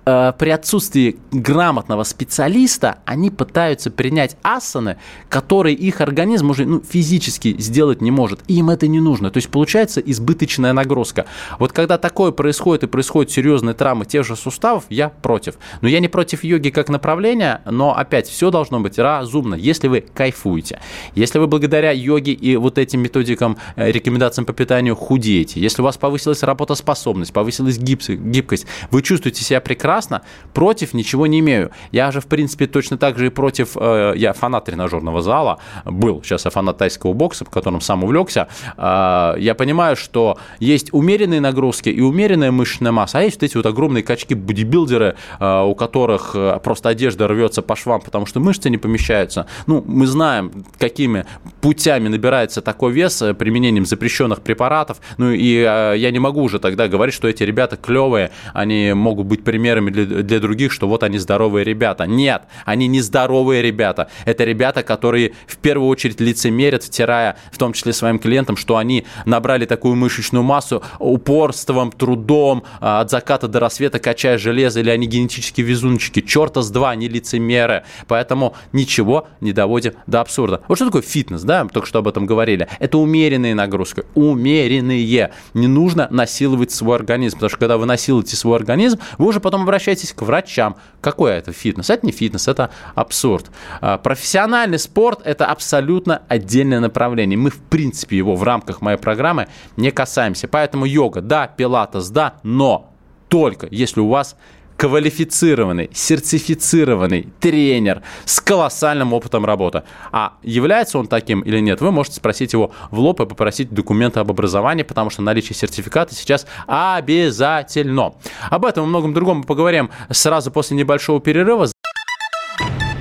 Э, 0.05 0.33
при 0.37 0.51
отсутствии 0.51 1.19
грамотного 1.31 2.03
специалиста 2.03 2.99
они 3.05 3.31
пытаются 3.31 3.91
принять 3.91 4.37
асаны, 4.43 4.97
которые 5.29 5.77
их 5.77 6.01
организм 6.01 6.51
уже 6.51 6.67
ну, 6.67 6.83
физически 6.83 7.55
сделать 7.61 8.01
не 8.01 8.11
может. 8.11 8.41
И 8.49 8.55
им 8.55 8.71
это 8.71 8.89
не 8.89 9.01
нужно. 9.01 9.31
То 9.31 9.39
есть 9.39 9.49
получается 9.49 10.01
избыточная 10.01 10.73
нагрузка. 10.73 11.27
Вот 11.61 11.73
когда 11.73 11.99
такое 11.99 12.33
происходит 12.33 12.85
и 12.85 12.87
происходят 12.89 13.31
серьезные 13.31 13.75
травмы 13.75 14.05
тех 14.05 14.27
же 14.27 14.35
суставов, 14.35 14.85
я 14.89 15.09
против. 15.09 15.55
Но 15.83 15.89
я 15.89 16.01
не 16.01 16.09
против 16.09 16.43
йоги 16.43 16.71
как 16.71 16.89
направления, 16.89 17.63
но 17.65 17.97
опять 17.97 18.27
все 18.27 18.51
должно 18.51 18.81
быть 18.81 18.99
разумно, 18.99 19.55
если 19.55 19.87
вы 19.87 20.01
кайфуете. 20.01 20.81
Если 21.15 21.39
вы 21.39 21.47
благодаря 21.47 21.93
йоге 21.93 22.33
и 22.33 22.57
вот 22.57 22.79
этим 22.79 23.01
методикам, 23.01 23.57
э, 23.77 23.93
рекомендациям 23.93 24.47
по 24.47 24.53
питанию 24.53 24.97
худеете, 24.97 25.61
если 25.61 25.81
у 25.81 25.85
вас 25.85 25.97
повысилась 25.97 26.43
работоспособность, 26.43 27.33
повысилась 27.33 27.79
гибкость, 27.79 28.67
вы 28.91 29.03
чувствуете 29.03 29.45
себя 29.45 29.61
прекрасно, 29.61 29.92
прекрасно, 29.93 30.23
против 30.55 30.95
ничего 30.95 31.27
не 31.27 31.41
имею. 31.41 31.71
Я 31.93 32.11
же, 32.13 32.21
в 32.21 32.27
принципе, 32.27 32.67
точно 32.67 32.97
так 32.97 33.19
же 33.19 33.27
и 33.27 33.29
против, 33.29 33.77
э, 33.77 34.15
я 34.17 34.33
фанат 34.33 34.65
тренажерного 34.65 35.21
зала, 35.21 35.59
был, 35.85 36.23
сейчас 36.23 36.47
я 36.47 36.51
фанат 36.51 36.79
тайского 36.79 37.13
бокса, 37.13 37.45
по 37.45 37.51
которому 37.51 37.81
сам 37.81 38.05
увлекся, 38.05 38.49
э, 38.77 39.35
я 39.39 39.55
понимаю, 39.55 39.97
что 39.97 40.39
есть 40.61 40.89
умеренные 40.93 41.41
нагрузки 41.41 41.91
и 41.91 42.01
умеренная 42.01 42.51
мышечная 42.51 42.93
масса, 42.93 43.19
а 43.19 43.23
есть 43.23 43.37
вот 43.37 43.43
эти 43.43 43.57
вот 43.57 43.67
огромные 43.67 44.03
качки-бодибилдеры, 44.03 45.15
э, 45.41 45.63
у 45.63 45.75
которых 45.75 46.37
просто 46.65 46.89
одежда 46.89 47.29
рвется 47.29 47.61
по 47.63 47.77
швам, 47.77 48.01
потому 48.01 48.27
что 48.27 48.41
мышцы 48.41 48.71
не 48.71 48.79
помещаются. 48.79 49.47
Ну, 49.67 49.85
мы 49.87 50.07
знаем, 50.07 50.65
какими 50.79 51.25
путями 51.61 52.09
набирается 52.09 52.63
такой 52.63 52.93
вес 52.93 53.23
применением 53.39 53.85
запрещенных 53.85 54.41
препаратов, 54.41 55.01
ну 55.19 55.31
и 55.31 55.61
я 55.63 56.11
не 56.11 56.19
могу 56.19 56.43
уже 56.43 56.59
тогда 56.59 56.89
говорить, 56.89 57.15
что 57.15 57.29
эти 57.29 57.43
ребята 57.45 57.77
клевые, 57.77 58.31
они 58.55 58.95
могут 58.95 59.27
быть 59.27 59.45
примерами 59.45 59.82
примерами 59.83 59.91
для, 59.91 60.23
для 60.23 60.41
других, 60.41 60.73
что 60.73 60.89
вот 60.89 61.03
они 61.03 61.19
здоровые 61.19 61.65
ребята. 61.65 62.07
Нет, 62.07 62.43
они 62.65 62.87
не 62.87 63.01
здоровые 63.01 63.63
ребята. 63.63 64.09
Это 64.25 64.45
ребята, 64.45 64.83
которые 64.83 65.33
в 65.47 65.57
первую 65.59 65.89
очередь 65.89 66.21
лицемерят, 66.21 66.85
втирая 66.85 67.37
в 67.51 67.59
том 67.59 67.73
числе 67.73 67.93
своим 67.93 68.19
клиентам, 68.19 68.57
что 68.57 68.77
они 68.77 69.05
набрали 69.25 69.67
такую 69.67 69.95
мышечную 69.97 70.43
массу 70.43 70.83
упорством, 70.99 71.93
трудом, 71.93 72.65
а, 72.81 73.01
от 73.01 73.11
заката 73.11 73.49
до 73.49 73.61
рассвета 73.61 73.99
качая 73.99 74.39
железо, 74.39 74.81
или 74.81 74.91
они 74.91 75.07
генетические 75.07 75.67
везунчики. 75.67 76.21
Черта 76.21 76.63
с 76.63 76.71
два, 76.71 76.91
они 76.91 77.09
лицемеры. 77.09 77.85
Поэтому 78.07 78.55
ничего 78.73 79.29
не 79.41 79.53
доводим 79.53 79.93
до 80.07 80.21
абсурда. 80.21 80.61
Вот 80.69 80.77
что 80.77 80.87
такое 80.87 81.03
фитнес, 81.03 81.43
да, 81.43 81.67
только 81.67 81.89
что 81.89 81.99
об 81.99 82.09
этом 82.09 82.27
говорили. 82.27 82.69
Это 82.79 82.99
умеренные 82.99 83.55
нагрузки, 83.55 84.05
умеренные. 84.15 85.33
Не 85.55 85.67
нужно 85.67 86.09
насиловать 86.11 86.71
свой 86.71 86.97
организм, 86.97 87.37
потому 87.37 87.51
что 87.51 87.59
когда 87.59 87.77
вы 87.77 87.87
насилуете 87.87 88.37
свой 88.37 88.57
организм, 88.57 88.99
вы 89.19 89.27
уже 89.27 89.41
потом 89.41 89.65
обращайтесь 89.73 90.13
к 90.13 90.21
врачам. 90.21 90.77
Какой 91.01 91.33
это 91.33 91.53
фитнес? 91.53 91.89
Это 91.89 92.05
не 92.05 92.13
фитнес, 92.13 92.47
это 92.47 92.71
абсурд. 92.95 93.51
А, 93.81 93.97
профессиональный 93.97 94.79
спорт– 94.79 95.21
это 95.25 95.47
абсолютно 95.47 96.23
отдельное 96.29 96.79
направление. 96.79 97.39
Мы, 97.39 97.49
в 97.49 97.59
принципе, 97.59 98.19
его 98.19 98.37
в 98.37 98.43
рамках 98.43 98.83
моей 98.83 98.99
программы 98.99 99.49
не 99.79 99.91
касаемся. 99.91 100.47
Поэтому 100.47 100.85
йога, 100.85 101.23
да, 101.23 101.47
пилатес, 101.47 102.11
да, 102.11 102.35
но 102.43 102.93
только 103.29 103.67
если 103.71 104.01
у 104.01 104.09
вас 104.09 104.37
квалифицированный, 104.83 105.91
сертифицированный 105.95 107.29
тренер 107.39 108.03
с 108.25 108.41
колоссальным 108.41 109.13
опытом 109.13 109.47
работы. 109.47 109.85
А 110.11 110.33
является 110.43 110.99
он 110.99 111.07
таким 111.07 111.43
или 111.43 111.61
нет, 111.61 111.81
вы 111.81 111.93
можете 111.93 112.17
спросить 112.17 112.53
его 112.53 112.73
в 112.91 112.99
лоб 112.99 113.21
и 113.21 113.27
попросить 113.27 113.71
документы 113.71 114.19
об 114.19 114.33
образовании, 114.33 114.83
потому 114.83 115.09
что 115.09 115.23
наличие 115.23 115.55
сертификата 115.55 116.17
сейчас 116.17 116.49
обязательно. 116.67 118.15
Об 118.51 118.65
этом 118.65 118.87
и 118.87 118.89
многом 118.89 119.15
другом 119.15 119.39
мы 119.39 119.45
поговорим 119.45 119.89
сразу 120.11 120.51
после 120.51 120.77
небольшого 120.77 121.21
перерыва. 121.21 121.69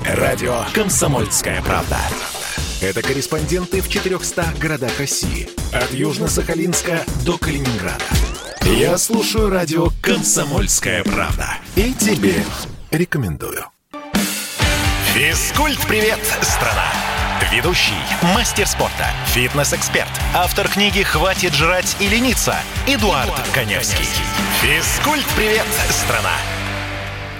Радио 0.05 0.57
«Комсомольская 0.75 1.63
правда». 1.63 1.97
Это 2.79 3.01
корреспонденты 3.01 3.81
в 3.81 3.89
400 3.89 4.45
городах 4.59 4.99
России. 4.99 5.49
От 5.73 5.91
Южно-Сахалинска 5.93 6.99
до 7.25 7.39
Калининграда. 7.39 8.05
Я 8.65 8.97
слушаю 8.97 9.49
радио 9.49 9.89
«Комсомольская 10.01 11.03
правда» 11.03 11.57
и 11.75 11.93
тебе 11.93 12.43
рекомендую. 12.91 13.65
Физкульт-привет, 15.13 16.19
страна! 16.41 16.85
Ведущий, 17.51 17.93
мастер 18.35 18.67
спорта, 18.67 19.07
фитнес-эксперт, 19.27 20.09
автор 20.35 20.69
книги 20.69 21.01
«Хватит 21.01 21.53
жрать 21.53 21.97
и 21.99 22.07
лениться» 22.07 22.55
Эдуард, 22.87 23.27
Эдуард 23.29 23.49
Коневский. 23.53 24.05
Физкульт-привет, 24.61 25.65
страна! 25.89 26.33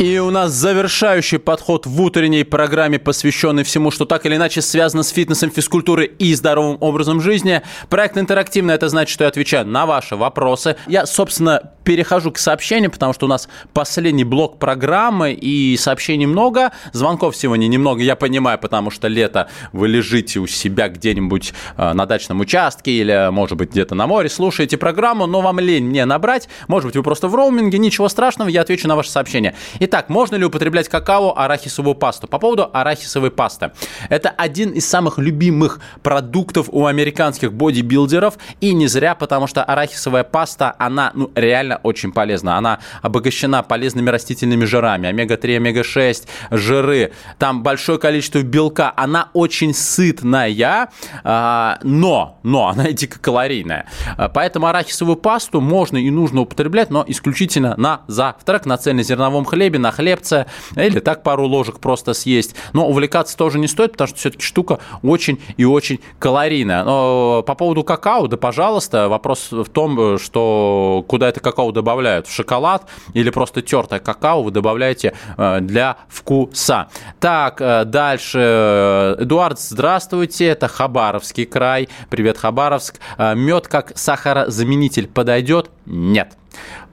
И 0.02 0.18
у 0.18 0.32
нас 0.32 0.52
завершающий 0.54 1.38
подход 1.38 1.86
в 1.86 2.02
утренней 2.02 2.44
программе, 2.44 2.98
посвященный 2.98 3.64
всему, 3.64 3.92
что 3.92 4.06
так 4.06 4.26
или 4.26 4.36
иначе 4.36 4.60
связано 4.64 5.04
с 5.04 5.10
фитнесом, 5.10 5.52
физкультурой 5.52 6.08
и 6.08 6.34
здоровым 6.34 6.78
образом 6.80 7.22
жизни. 7.22 7.62
Проект 7.88 8.18
интерактивный, 8.18 8.74
это 8.74 8.90
значит, 8.90 9.14
что 9.14 9.26
я 9.26 9.28
отвечаю 9.28 9.68
на 9.68 9.86
ваши 9.86 10.16
вопросы. 10.16 10.76
Я, 10.88 11.06
собственно, 11.06 11.74
перехожу 11.84 12.32
к 12.32 12.40
сообщениям, 12.40 12.92
потому 12.92 13.14
что 13.14 13.28
у 13.28 13.30
нас 13.30 13.48
последний 13.74 14.24
блок 14.24 14.58
программы, 14.58 15.34
и 15.34 15.78
сообщений 15.78 16.26
много. 16.26 16.72
Звонков 16.94 17.36
сегодня 17.36 17.68
немного, 17.68 18.02
я 18.02 18.16
понимаю, 18.16 18.58
потому 18.58 18.90
что 18.90 19.08
лето 19.08 19.50
вы 19.72 19.88
лежите 19.88 20.40
у 20.40 20.48
себя 20.48 20.90
где-нибудь 20.90 21.54
э, 21.78 21.94
на 21.94 22.08
дачном 22.08 22.40
участке 22.40 22.92
или, 22.92 23.30
может 23.32 23.56
быть, 23.56 23.70
где-то 23.70 23.94
на 23.94 24.08
море, 24.08 24.30
слушаете 24.30 24.78
программу, 24.78 25.28
но 25.28 25.42
вам 25.42 25.60
лень 25.60 25.86
мне 25.86 26.06
набрать. 26.06 26.50
Может 26.68 26.88
быть, 26.88 26.96
вы 26.96 27.04
просто 27.04 27.28
в 27.28 27.36
роуминге, 27.36 27.78
ничего 27.78 28.10
страшного, 28.10 28.50
я 28.50 28.62
отвечу 28.62 28.88
на 28.88 28.96
ваши 28.96 29.12
сообщения. 29.12 29.54
Итак, 29.80 29.91
можно 30.10 30.36
ли 30.36 30.46
употреблять 30.46 30.90
какао, 30.90 31.38
арахисовую 31.38 31.96
пасту? 31.96 32.28
По 32.28 32.40
поводу 32.40 32.70
арахисовой 32.72 33.32
пасты. 33.32 33.72
Это 34.10 34.30
один 34.30 34.72
из 34.72 34.88
самых 34.88 35.18
любимых 35.18 35.80
продуктов 36.02 36.70
у 36.72 36.86
американских 36.86 37.54
бодибилдеров, 37.54 38.38
и 38.62 38.74
не 38.74 38.88
зря, 38.88 39.16
потому 39.16 39.48
что 39.48 39.64
арахисовая 39.64 40.24
паста, 40.24 40.76
она 40.80 41.12
ну, 41.14 41.32
реально 41.36 41.80
очень 41.84 42.12
полезна. 42.12 42.58
Она 42.58 42.80
обогащена 43.02 43.64
полезными 43.64 44.10
растительными 44.10 44.66
жирами, 44.66 45.10
омега-3, 45.10 45.58
омега-6, 45.58 46.28
жиры. 46.52 47.12
Там 47.38 47.64
большое 47.64 48.00
количество 48.00 48.42
белка. 48.42 48.94
Она 48.96 49.30
очень 49.34 49.74
сытная, 49.74 50.90
а, 51.24 51.80
но, 51.84 52.40
но 52.44 52.68
она 52.70 52.92
дико 52.92 53.20
калорийная. 53.20 53.88
Поэтому 54.34 54.68
арахисовую 54.68 55.18
пасту 55.18 55.62
можно 55.62 55.98
и 55.98 56.10
нужно 56.10 56.42
употреблять, 56.42 56.90
но 56.90 57.04
исключительно 57.08 57.76
на 57.78 58.02
завтрак, 58.08 58.66
на 58.66 58.78
цельнозерновом 58.78 59.46
хлебе, 59.46 59.80
на 59.82 59.92
хлебце 59.92 60.46
или 60.76 61.00
так 61.00 61.24
пару 61.24 61.46
ложек 61.48 61.80
просто 61.80 62.14
съесть. 62.14 62.56
Но 62.74 62.88
увлекаться 62.88 63.36
тоже 63.38 63.60
не 63.60 63.68
стоит, 63.68 63.94
потому 63.94 64.08
что 64.08 64.18
все-таки 64.18 64.44
штука 64.44 64.80
очень 65.04 65.42
и 65.58 65.66
очень 65.66 66.00
калорийная. 66.20 66.84
Но 66.84 67.44
по 67.46 67.56
поводу 67.56 67.84
какао, 67.84 68.28
да, 68.28 68.38
пожалуйста, 68.38 69.10
вопрос 69.10 69.52
в 69.52 69.70
том, 69.70 70.18
что 70.18 71.04
куда 71.08 71.30
это 71.30 71.40
какао 71.40 71.72
добавляют, 71.72 72.28
в 72.28 72.34
шоколад 72.34 72.88
или 73.14 73.30
просто 73.30 73.62
тертое 73.62 74.00
какао 74.00 74.44
вы 74.44 74.52
добавляете 74.52 75.14
э, 75.38 75.60
для 75.62 75.98
вкуса. 76.08 76.88
Так, 77.20 77.62
э, 77.62 77.86
дальше. 77.86 79.18
Эдуард, 79.20 79.60
здравствуйте, 79.60 80.46
это 80.46 80.68
Хабаровский 80.68 81.46
край. 81.46 81.90
Привет, 82.10 82.38
Хабаровск. 82.38 83.00
Э, 83.18 83.36
Мед 83.36 83.68
как 83.68 83.94
сахарозаменитель 83.96 85.08
подойдет? 85.08 85.70
Нет. 85.86 86.38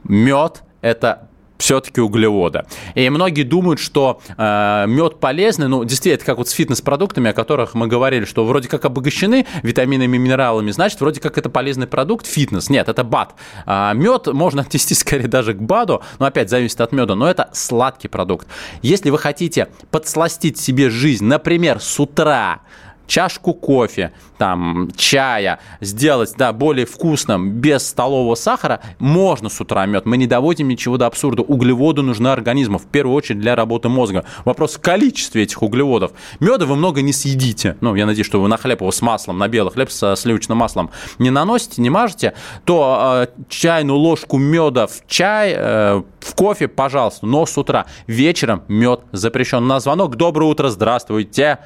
Мед– 0.05 0.63
это 0.81 1.28
все-таки 1.59 2.01
углеводы. 2.01 2.65
И 2.95 3.09
многие 3.11 3.43
думают, 3.43 3.81
что 3.81 4.21
э, 4.37 4.85
мед 4.87 5.21
полезный, 5.21 5.69
ну, 5.69 5.85
действительно, 5.85 6.17
это 6.17 6.25
как 6.25 6.39
вот 6.39 6.49
с 6.49 6.53
фитнес-продуктами, 6.53 7.31
о 7.31 7.33
которых 7.33 7.75
мы 7.75 7.89
говорили, 7.89 8.25
что 8.25 8.45
вроде 8.45 8.69
как 8.69 8.85
обогащены 8.85 9.47
витаминами, 9.63 10.17
минералами, 10.17 10.71
значит, 10.71 11.01
вроде 11.01 11.21
как 11.21 11.37
это 11.37 11.51
полезный 11.51 11.87
продукт, 11.87 12.27
фитнес. 12.27 12.71
Нет, 12.71 12.89
это 12.89 13.05
БАД. 13.05 13.35
А 13.67 13.93
мед 13.93 14.29
можно 14.29 14.63
отнести 14.69 14.95
скорее 14.95 15.29
даже 15.29 15.55
к 15.55 15.61
БАДу, 15.61 16.03
но 16.19 16.27
опять 16.27 16.49
зависит 16.49 16.81
от 16.81 16.93
меда, 16.93 17.15
но 17.15 17.29
это 17.29 17.51
сладкий 17.53 18.09
продукт. 18.09 18.47
Если 18.83 19.11
вы 19.11 19.19
хотите 19.19 19.69
подсластить 19.91 20.59
себе 20.59 20.91
жизнь, 20.91 21.25
например, 21.25 21.81
с 21.81 21.99
утра, 21.99 22.61
чашку 23.09 23.55
кофе, 23.55 24.13
там, 24.37 24.91
чая 24.97 25.59
сделать, 25.81 26.35
да, 26.37 26.53
более 26.53 26.87
вкусным, 26.87 27.51
без 27.51 27.89
столового 27.89 28.37
сахара, 28.37 28.81
можно 29.01 29.49
с 29.49 29.61
утра 29.61 29.85
мед. 29.87 30.07
Мы 30.07 30.17
не 30.17 30.29
доводим 30.29 30.69
ничего 30.69 30.97
до 30.97 31.07
абсурда. 31.07 31.43
Углеводы 31.43 32.03
нужны 32.03 32.29
организму, 32.29 32.79
в 32.79 32.87
первую 32.87 33.17
очередь 33.17 33.41
для 33.41 33.57
работы 33.57 33.89
мозга. 33.89 34.25
Вопрос 34.45 34.77
в 34.77 34.81
количестве 34.81 35.43
этих 35.43 35.63
углеводов. 35.63 36.13
Меда 36.39 36.67
вы 36.67 36.77
много 36.77 37.03
не 37.03 37.13
съедите. 37.13 37.77
Ну, 37.81 37.95
я 37.97 38.07
надеюсь, 38.07 38.27
что 38.27 38.41
вы 38.41 38.49
на 38.49 38.57
хлеб 38.57 38.81
его 38.81 38.93
с 38.93 39.03
маслом, 39.03 39.39
на 39.39 39.49
белый 39.49 39.73
хлеб 39.73 39.91
со 39.91 40.15
сливочным 40.15 40.59
маслом 40.59 40.91
не 41.19 41.31
наносите, 41.31 41.83
не 41.83 41.91
мажете, 41.91 42.35
то 42.65 43.27
э, 43.27 43.43
чайную 43.49 43.99
ложку 43.99 44.37
меда 44.37 44.87
в 44.87 45.07
чай, 45.07 45.55
э, 45.57 46.03
в 46.21 46.35
кофе, 46.35 46.69
пожалуйста, 46.69 47.27
но 47.27 47.47
с 47.47 47.57
утра. 47.57 47.87
Вечером 48.07 48.63
мед 48.69 49.01
запрещен. 49.13 49.67
На 49.67 49.81
звонок. 49.81 50.17
Доброе 50.17 50.51
утро, 50.51 50.69
здравствуйте. 50.69 51.59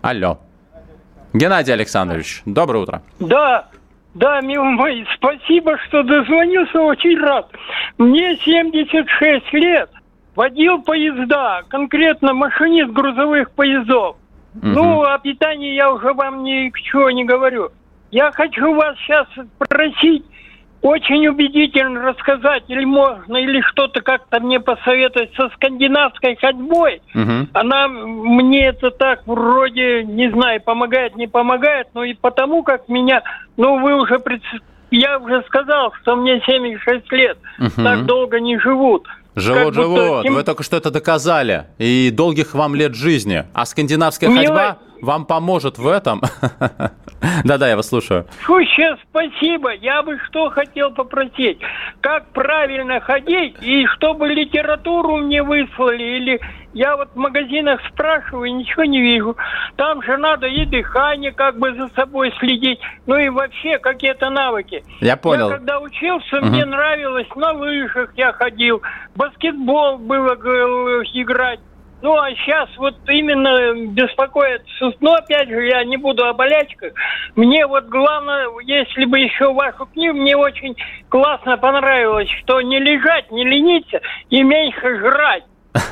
Алло. 0.00 0.38
Геннадий 1.32 1.72
Александрович, 1.72 2.42
доброе 2.44 2.80
утро. 2.80 3.02
Да, 3.18 3.68
да, 4.14 4.40
милый 4.42 4.70
мой, 4.70 5.06
спасибо, 5.16 5.78
что 5.86 6.02
дозвонился, 6.02 6.80
очень 6.80 7.18
рад. 7.18 7.50
Мне 7.96 8.36
76 8.36 9.52
лет, 9.54 9.90
водил 10.36 10.82
поезда, 10.82 11.62
конкретно 11.68 12.34
машинист 12.34 12.90
грузовых 12.90 13.50
поездов. 13.52 14.16
Угу. 14.54 14.66
Ну, 14.66 15.02
о 15.02 15.18
питании 15.18 15.74
я 15.74 15.90
уже 15.90 16.12
вам 16.12 16.42
ничего 16.42 17.10
не 17.10 17.24
говорю. 17.24 17.70
Я 18.10 18.30
хочу 18.32 18.74
вас 18.74 18.96
сейчас 18.98 19.26
просить 19.58 20.24
очень 20.82 21.28
убедительно 21.28 22.02
рассказать, 22.02 22.64
или 22.68 22.84
можно, 22.84 23.36
или 23.36 23.60
что-то 23.70 24.00
как-то 24.02 24.40
мне 24.40 24.58
посоветовать 24.58 25.32
со 25.36 25.48
скандинавской 25.50 26.36
ходьбой. 26.36 27.00
Угу. 27.14 27.48
Она 27.54 27.88
мне 27.88 28.66
это 28.66 28.90
так 28.90 29.22
вроде, 29.26 30.02
не 30.02 30.30
знаю, 30.30 30.60
помогает, 30.60 31.16
не 31.16 31.28
помогает, 31.28 31.88
но 31.94 32.02
и 32.02 32.14
потому 32.14 32.64
как 32.64 32.88
меня, 32.88 33.22
ну 33.56 33.80
вы 33.80 33.94
уже, 33.94 34.20
я 34.90 35.18
уже 35.18 35.42
сказал, 35.46 35.92
что 36.02 36.16
мне 36.16 36.40
76 36.44 37.12
лет, 37.12 37.38
угу. 37.60 37.82
так 37.82 38.04
долго 38.04 38.40
не 38.40 38.58
живут. 38.58 39.06
Живут, 39.34 39.74
живут. 39.74 40.24
Тем... 40.24 40.34
Вы 40.34 40.42
только 40.42 40.62
что 40.62 40.76
это 40.76 40.90
доказали. 40.90 41.64
И 41.78 42.10
долгих 42.12 42.54
вам 42.54 42.74
лет 42.74 42.94
жизни. 42.94 43.46
А 43.54 43.64
скандинавская 43.64 44.28
Милый... 44.28 44.46
ходьба 44.46 44.78
вам 45.02 45.26
поможет 45.26 45.78
в 45.78 45.86
этом. 45.86 46.22
Да-да, 47.44 47.68
я 47.68 47.76
вас 47.76 47.88
слушаю. 47.88 48.26
Сущее 48.46 48.96
спасибо. 49.08 49.74
Я 49.74 50.02
бы 50.02 50.18
что 50.26 50.48
хотел 50.50 50.92
попросить. 50.92 51.58
Как 52.00 52.26
правильно 52.32 53.00
ходить, 53.00 53.56
и 53.60 53.86
чтобы 53.86 54.28
литературу 54.28 55.18
мне 55.18 55.42
выслали, 55.42 56.02
или 56.02 56.40
я 56.72 56.96
вот 56.96 57.10
в 57.14 57.16
магазинах 57.16 57.80
спрашиваю, 57.88 58.54
ничего 58.54 58.84
не 58.84 59.00
вижу. 59.00 59.36
Там 59.76 60.02
же 60.02 60.16
надо 60.16 60.46
и 60.46 60.64
дыхание 60.64 61.32
как 61.32 61.58
бы 61.58 61.74
за 61.74 61.88
собой 61.90 62.32
следить, 62.38 62.80
ну 63.06 63.16
и 63.16 63.28
вообще 63.28 63.78
какие-то 63.78 64.30
навыки. 64.30 64.82
Я 65.00 65.16
понял. 65.16 65.50
Я 65.50 65.56
когда 65.56 65.80
учился, 65.80 66.38
угу. 66.38 66.46
мне 66.46 66.64
нравилось, 66.64 67.28
на 67.36 67.52
лыжах 67.52 68.10
я 68.16 68.32
ходил, 68.32 68.82
баскетбол 69.14 69.98
было 69.98 70.34
играть. 71.12 71.60
Ну, 72.02 72.18
а 72.18 72.30
сейчас 72.34 72.68
вот 72.78 72.96
именно 73.08 73.74
беспокоит, 73.92 74.62
ну, 74.98 75.12
опять 75.12 75.48
же, 75.48 75.64
я 75.64 75.84
не 75.84 75.96
буду 75.96 76.26
о 76.26 76.32
болячках. 76.32 76.92
Мне 77.36 77.64
вот 77.64 77.84
главное, 77.84 78.48
если 78.64 79.04
бы 79.04 79.20
еще 79.20 79.52
вашу 79.52 79.86
книгу, 79.86 80.18
мне 80.18 80.36
очень 80.36 80.74
классно 81.08 81.56
понравилось, 81.58 82.28
что 82.40 82.60
не 82.60 82.80
лежать, 82.80 83.30
не 83.30 83.44
лениться 83.44 84.00
и 84.30 84.42
меньше 84.42 84.98
жрать. 84.98 85.44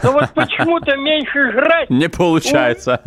Но 0.03 0.13
вот 0.13 0.31
почему-то 0.35 0.97
меньше 0.97 1.53
жрать. 1.53 1.91
Не 1.91 2.09
получается. 2.09 3.01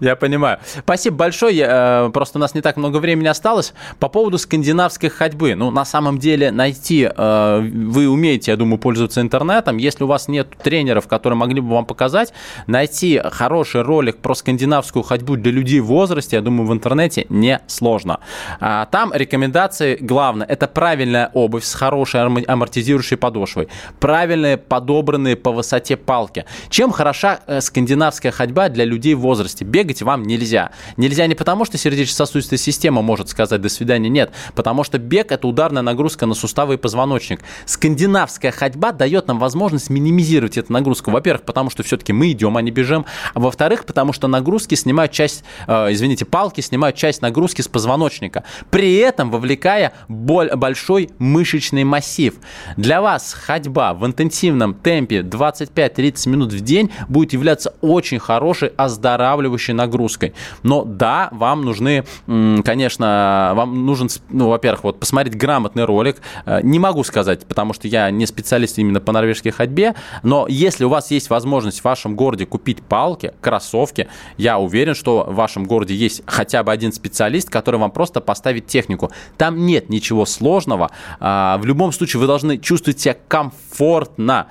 Я 0.00 0.16
понимаю. 0.16 0.58
Спасибо 0.64 1.16
большое. 1.16 1.66
Э, 1.68 2.10
просто 2.12 2.38
у 2.38 2.40
нас 2.40 2.54
не 2.54 2.60
так 2.60 2.76
много 2.76 2.98
времени 2.98 3.28
осталось. 3.28 3.74
По 3.98 4.08
поводу 4.08 4.38
скандинавской 4.38 5.08
ходьбы. 5.08 5.54
Ну, 5.54 5.70
на 5.70 5.84
самом 5.84 6.18
деле, 6.18 6.50
найти... 6.50 7.08
Э, 7.14 7.60
вы 7.60 8.08
умеете, 8.08 8.50
я 8.52 8.56
думаю, 8.56 8.78
пользоваться 8.78 9.20
интернетом. 9.20 9.76
Если 9.76 10.04
у 10.04 10.06
вас 10.06 10.28
нет 10.28 10.48
тренеров, 10.62 11.06
которые 11.06 11.36
могли 11.36 11.60
бы 11.60 11.70
вам 11.70 11.86
показать, 11.86 12.32
найти 12.66 13.20
хороший 13.24 13.82
ролик 13.82 14.18
про 14.18 14.34
скандинавскую 14.34 15.02
ходьбу 15.02 15.36
для 15.36 15.52
людей 15.52 15.80
в 15.80 15.86
возрасте, 15.86 16.36
я 16.36 16.42
думаю, 16.42 16.68
в 16.68 16.72
интернете 16.72 17.26
не 17.28 17.60
сложно. 17.66 18.20
А, 18.60 18.86
там 18.86 19.12
рекомендации, 19.14 19.96
главное, 20.00 20.46
это 20.46 20.66
правильная 20.66 21.30
обувь 21.34 21.64
с 21.64 21.74
хорошей 21.74 22.22
амортизирующей 22.22 23.16
подошвой, 23.16 23.68
правильные 24.00 24.56
подобранные 24.56 25.35
по 25.36 25.52
высоте 25.52 25.96
палки. 25.96 26.44
Чем 26.68 26.92
хороша 26.92 27.40
э, 27.46 27.60
скандинавская 27.60 28.32
ходьба 28.32 28.68
для 28.68 28.84
людей 28.84 29.14
в 29.14 29.20
возрасте? 29.20 29.64
Бегать 29.64 30.02
вам 30.02 30.24
нельзя. 30.24 30.70
Нельзя 30.96 31.26
не 31.26 31.34
потому, 31.34 31.64
что 31.64 31.78
сердечно-сосудистая 31.78 32.58
система 32.58 33.02
может 33.02 33.28
сказать 33.28 33.60
«до 33.60 33.68
свидания», 33.68 34.08
нет. 34.08 34.32
Потому 34.54 34.84
что 34.84 34.98
бег– 34.98 35.30
это 35.32 35.46
ударная 35.46 35.82
нагрузка 35.82 36.26
на 36.26 36.34
суставы 36.34 36.74
и 36.74 36.76
позвоночник. 36.76 37.40
Скандинавская 37.64 38.52
ходьба 38.52 38.92
дает 38.92 39.26
нам 39.28 39.38
возможность 39.38 39.90
минимизировать 39.90 40.58
эту 40.58 40.72
нагрузку. 40.72 41.10
Во-первых, 41.10 41.44
потому 41.44 41.70
что 41.70 41.82
все-таки 41.82 42.12
мы 42.12 42.32
идем, 42.32 42.56
а 42.56 42.62
не 42.62 42.70
бежим. 42.70 43.06
А 43.34 43.40
во-вторых, 43.40 43.84
потому 43.84 44.12
что 44.12 44.28
нагрузки 44.28 44.74
снимают 44.74 45.12
часть, 45.12 45.44
э, 45.66 45.92
извините, 45.92 46.24
палки 46.24 46.60
снимают 46.60 46.96
часть 46.96 47.22
нагрузки 47.22 47.62
с 47.62 47.68
позвоночника. 47.68 48.44
При 48.70 48.96
этом 48.96 49.30
вовлекая 49.30 49.92
боль, 50.08 50.50
большой 50.54 51.10
мышечный 51.18 51.84
массив. 51.84 52.34
Для 52.76 53.00
вас 53.00 53.32
ходьба 53.32 53.94
в 53.94 54.06
интенсивном 54.06 54.74
темпе 54.74 55.22
25-30 55.26 56.28
минут 56.28 56.52
в 56.52 56.60
день 56.60 56.90
будет 57.08 57.32
являться 57.32 57.74
очень 57.80 58.18
хорошей 58.18 58.68
оздоравливающей 58.76 59.74
нагрузкой. 59.74 60.34
Но 60.62 60.84
да, 60.84 61.28
вам 61.32 61.64
нужны, 61.64 62.04
конечно, 62.26 63.52
вам 63.54 63.86
нужен, 63.86 64.08
ну, 64.30 64.48
во-первых, 64.48 64.84
вот 64.84 65.00
посмотреть 65.00 65.36
грамотный 65.36 65.84
ролик. 65.84 66.16
Э, 66.44 66.60
не 66.62 66.78
могу 66.78 67.04
сказать, 67.04 67.46
потому 67.46 67.72
что 67.72 67.88
я 67.88 68.10
не 68.10 68.26
специалист 68.26 68.78
именно 68.78 69.00
по 69.00 69.12
норвежской 69.12 69.52
ходьбе, 69.52 69.94
но 70.22 70.46
если 70.48 70.84
у 70.84 70.88
вас 70.88 71.10
есть 71.10 71.30
возможность 71.30 71.80
в 71.80 71.84
вашем 71.84 72.16
городе 72.16 72.46
купить 72.46 72.82
палки, 72.82 73.32
кроссовки, 73.40 74.08
я 74.36 74.58
уверен, 74.58 74.94
что 74.94 75.26
в 75.28 75.34
вашем 75.34 75.64
городе 75.64 75.94
есть 75.94 76.22
хотя 76.26 76.62
бы 76.62 76.72
один 76.72 76.92
специалист, 76.92 77.50
который 77.50 77.78
вам 77.78 77.90
просто 77.90 78.20
поставит 78.20 78.66
технику. 78.66 79.10
Там 79.36 79.66
нет 79.66 79.88
ничего 79.90 80.26
сложного. 80.26 80.90
А, 81.20 81.58
в 81.58 81.66
любом 81.66 81.92
случае 81.92 82.20
вы 82.20 82.26
должны 82.26 82.58
чувствовать 82.58 83.00
себя 83.00 83.16
комфортно. 83.28 84.48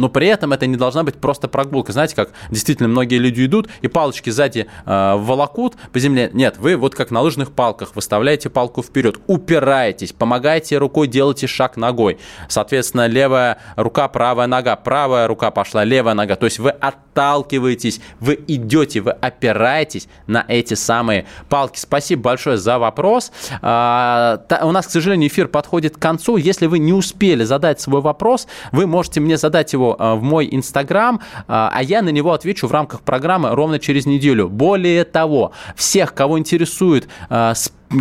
Но 0.00 0.08
при 0.08 0.26
этом 0.26 0.52
это 0.52 0.66
не 0.66 0.76
должна 0.76 1.04
быть 1.04 1.16
просто 1.16 1.46
прогулка. 1.46 1.92
Знаете, 1.92 2.16
как 2.16 2.30
действительно 2.50 2.88
многие 2.88 3.18
люди 3.18 3.44
идут 3.44 3.68
и 3.82 3.88
палочки 3.88 4.30
сзади 4.30 4.66
э, 4.86 5.14
волокут 5.16 5.76
по 5.92 5.98
земле. 5.98 6.30
Нет, 6.32 6.56
вы 6.58 6.76
вот 6.76 6.94
как 6.94 7.10
на 7.10 7.20
лыжных 7.20 7.52
палках 7.52 7.94
выставляете 7.94 8.48
палку 8.48 8.82
вперед, 8.82 9.18
упираетесь, 9.26 10.12
помогаете 10.12 10.78
рукой, 10.78 11.06
делаете 11.06 11.46
шаг 11.46 11.76
ногой. 11.76 12.18
Соответственно, 12.48 13.06
левая 13.06 13.58
рука, 13.76 14.08
правая 14.08 14.46
нога, 14.46 14.74
правая 14.76 15.26
рука 15.28 15.50
пошла, 15.50 15.84
левая 15.84 16.14
нога. 16.14 16.36
То 16.36 16.46
есть 16.46 16.58
вы 16.58 16.70
отталкиваетесь, 16.70 18.00
вы 18.20 18.42
идете, 18.48 19.00
вы 19.00 19.12
опираетесь 19.12 20.08
на 20.26 20.44
эти 20.48 20.74
самые 20.74 21.26
палки. 21.48 21.78
Спасибо 21.78 22.22
большое 22.22 22.56
за 22.56 22.78
вопрос. 22.78 23.32
А, 23.60 24.40
у 24.62 24.72
нас, 24.72 24.86
к 24.86 24.90
сожалению, 24.90 25.28
эфир 25.28 25.48
подходит 25.48 25.96
к 25.96 26.00
концу. 26.00 26.38
Если 26.38 26.66
вы 26.66 26.78
не 26.78 26.92
успели 26.92 27.44
задать 27.44 27.80
свой 27.80 28.00
вопрос, 28.00 28.46
вы 28.72 28.86
можете 28.86 29.20
мне 29.20 29.36
задать 29.36 29.72
его 29.72 29.89
Э, 29.98 30.14
в 30.14 30.22
мой 30.22 30.48
Инстаграм, 30.50 31.16
э, 31.16 31.42
а 31.48 31.80
я 31.82 32.02
на 32.02 32.10
него 32.10 32.32
отвечу 32.32 32.66
в 32.66 32.72
рамках 32.72 33.00
программы 33.02 33.50
ровно 33.54 33.78
через 33.78 34.06
неделю. 34.06 34.48
Более 34.48 35.04
того, 35.04 35.52
всех, 35.76 36.14
кого 36.14 36.38
интересует, 36.38 37.08
э, 37.28 37.52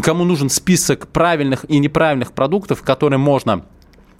кому 0.03 0.23
нужен 0.23 0.49
список 0.49 1.07
правильных 1.07 1.65
и 1.69 1.79
неправильных 1.79 2.33
продуктов, 2.33 2.83
которые 2.83 3.19
можно 3.19 3.65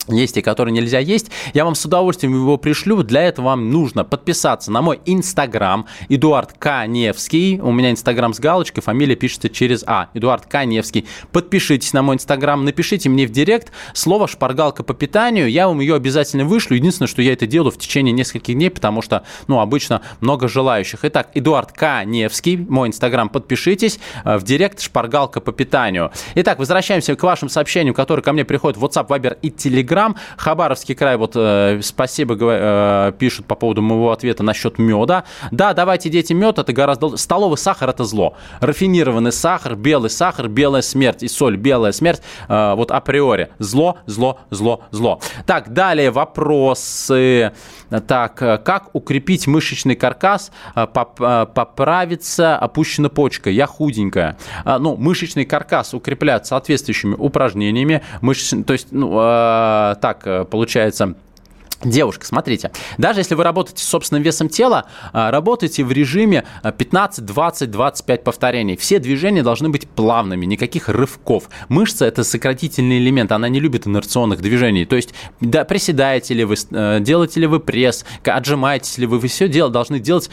есть 0.09 0.37
и 0.37 0.41
который 0.41 0.71
нельзя 0.71 0.99
есть, 0.99 1.31
я 1.53 1.65
вам 1.65 1.75
с 1.75 1.85
удовольствием 1.85 2.33
его 2.33 2.57
пришлю. 2.57 3.03
Для 3.03 3.23
этого 3.23 3.47
вам 3.47 3.69
нужно 3.71 4.03
подписаться 4.03 4.71
на 4.71 4.81
мой 4.81 4.99
инстаграм 5.05 5.85
Эдуард 6.09 6.53
Каневский. 6.57 7.59
У 7.59 7.71
меня 7.71 7.91
инстаграм 7.91 8.33
с 8.33 8.39
галочкой, 8.39 8.83
фамилия 8.83 9.15
пишется 9.15 9.49
через 9.49 9.83
А. 9.85 10.09
Эдуард 10.13 10.45
Каневский. 10.45 11.05
Подпишитесь 11.31 11.93
на 11.93 12.01
мой 12.01 12.15
инстаграм, 12.15 12.63
напишите 12.63 13.09
мне 13.09 13.25
в 13.25 13.31
директ 13.31 13.71
слово 13.93 14.27
«шпаргалка 14.27 14.83
по 14.83 14.93
питанию». 14.93 15.49
Я 15.49 15.67
вам 15.67 15.79
ее 15.79 15.95
обязательно 15.95 16.45
вышлю. 16.45 16.77
Единственное, 16.77 17.07
что 17.07 17.21
я 17.21 17.33
это 17.33 17.45
делаю 17.47 17.71
в 17.71 17.77
течение 17.77 18.11
нескольких 18.11 18.55
дней, 18.55 18.69
потому 18.69 19.01
что, 19.01 19.23
ну, 19.47 19.59
обычно 19.59 20.01
много 20.19 20.47
желающих. 20.47 20.99
Итак, 21.03 21.29
Эдуард 21.33 21.71
Каневский, 21.71 22.57
мой 22.57 22.87
инстаграм, 22.87 23.29
подпишитесь. 23.29 23.99
Э, 24.25 24.37
в 24.37 24.43
директ 24.43 24.81
«шпаргалка 24.81 25.41
по 25.41 25.51
питанию». 25.51 26.11
Итак, 26.35 26.59
возвращаемся 26.59 27.15
к 27.15 27.23
вашим 27.23 27.49
сообщениям, 27.49 27.93
которые 27.93 28.23
ко 28.23 28.33
мне 28.33 28.45
приходят 28.45 28.77
в 28.77 28.83
WhatsApp, 28.83 29.07
Viber 29.07 29.37
и 29.41 29.49
Telegram 29.49 29.98
программ. 29.99 30.15
Хабаровский 30.37 30.95
край, 30.95 31.17
вот 31.17 31.33
э, 31.35 31.79
спасибо 31.83 32.37
э, 32.39 33.11
пишут 33.17 33.45
по 33.45 33.55
поводу 33.55 33.81
моего 33.81 34.11
ответа 34.11 34.43
насчет 34.43 34.79
меда. 34.79 35.25
Да, 35.51 35.73
давайте, 35.73 36.09
дети, 36.09 36.33
мед 36.33 36.57
это 36.57 36.71
гораздо... 36.71 37.17
Столовый 37.17 37.57
сахар 37.57 37.89
это 37.89 38.05
зло. 38.05 38.35
Рафинированный 38.61 39.31
сахар, 39.31 39.75
белый 39.75 40.09
сахар, 40.09 40.47
белая 40.47 40.81
смерть 40.81 41.23
и 41.23 41.27
соль, 41.27 41.57
белая 41.57 41.91
смерть, 41.91 42.21
э, 42.47 42.73
вот 42.75 42.91
априори. 42.91 43.49
Зло, 43.59 43.97
зло, 44.05 44.39
зло, 44.49 44.83
зло. 44.91 45.19
Так, 45.45 45.73
далее 45.73 46.11
вопросы. 46.11 47.51
Так, 48.07 48.41
э, 48.41 48.57
как 48.59 48.89
укрепить 48.93 49.47
мышечный 49.47 49.95
каркас, 49.95 50.51
э, 50.75 50.85
э, 50.85 51.45
поправиться 51.53 52.57
опущена 52.57 53.09
почка? 53.09 53.49
Я 53.49 53.65
худенькая. 53.65 54.37
Ну, 54.65 54.95
мышечный 54.95 55.45
каркас 55.45 55.93
укрепляют 55.93 56.45
соответствующими 56.45 57.15
упражнениями. 57.15 58.03
Мышечный, 58.21 58.63
то 58.63 58.73
есть, 58.73 58.91
ну, 58.91 59.09
так 60.01 60.49
получается 60.49 61.15
Девушка, 61.81 62.25
смотрите, 62.25 62.71
даже 62.97 63.21
если 63.21 63.35
вы 63.35 63.43
работаете 63.45 63.85
с 63.85 63.87
собственным 63.87 64.21
весом 64.21 64.49
тела, 64.49 64.87
работайте 65.13 65.85
в 65.85 65.93
режиме 65.93 66.43
15, 66.77 67.25
20, 67.25 67.71
25 67.71 68.23
повторений. 68.25 68.75
Все 68.75 68.99
движения 68.99 69.43
должны 69.43 69.69
быть 69.69 69.87
плавными, 69.87 70.45
никаких 70.45 70.89
рывков. 70.89 71.49
Мышца– 71.69 72.05
это 72.07 72.25
сократительный 72.25 72.97
элемент, 72.97 73.31
она 73.31 73.47
не 73.47 73.61
любит 73.61 73.87
инерционных 73.87 74.41
движений. 74.41 74.83
То 74.85 74.97
есть, 74.97 75.13
да, 75.39 75.63
приседаете 75.63 76.33
ли 76.33 76.43
вы, 76.43 76.55
делаете 76.99 77.39
ли 77.39 77.47
вы 77.47 77.61
пресс, 77.61 78.03
отжимаетесь 78.25 78.97
ли 78.97 79.05
вы, 79.05 79.17
вы 79.17 79.29
все 79.29 79.47
дело 79.47 79.69
должны 79.69 80.01
делать 80.01 80.29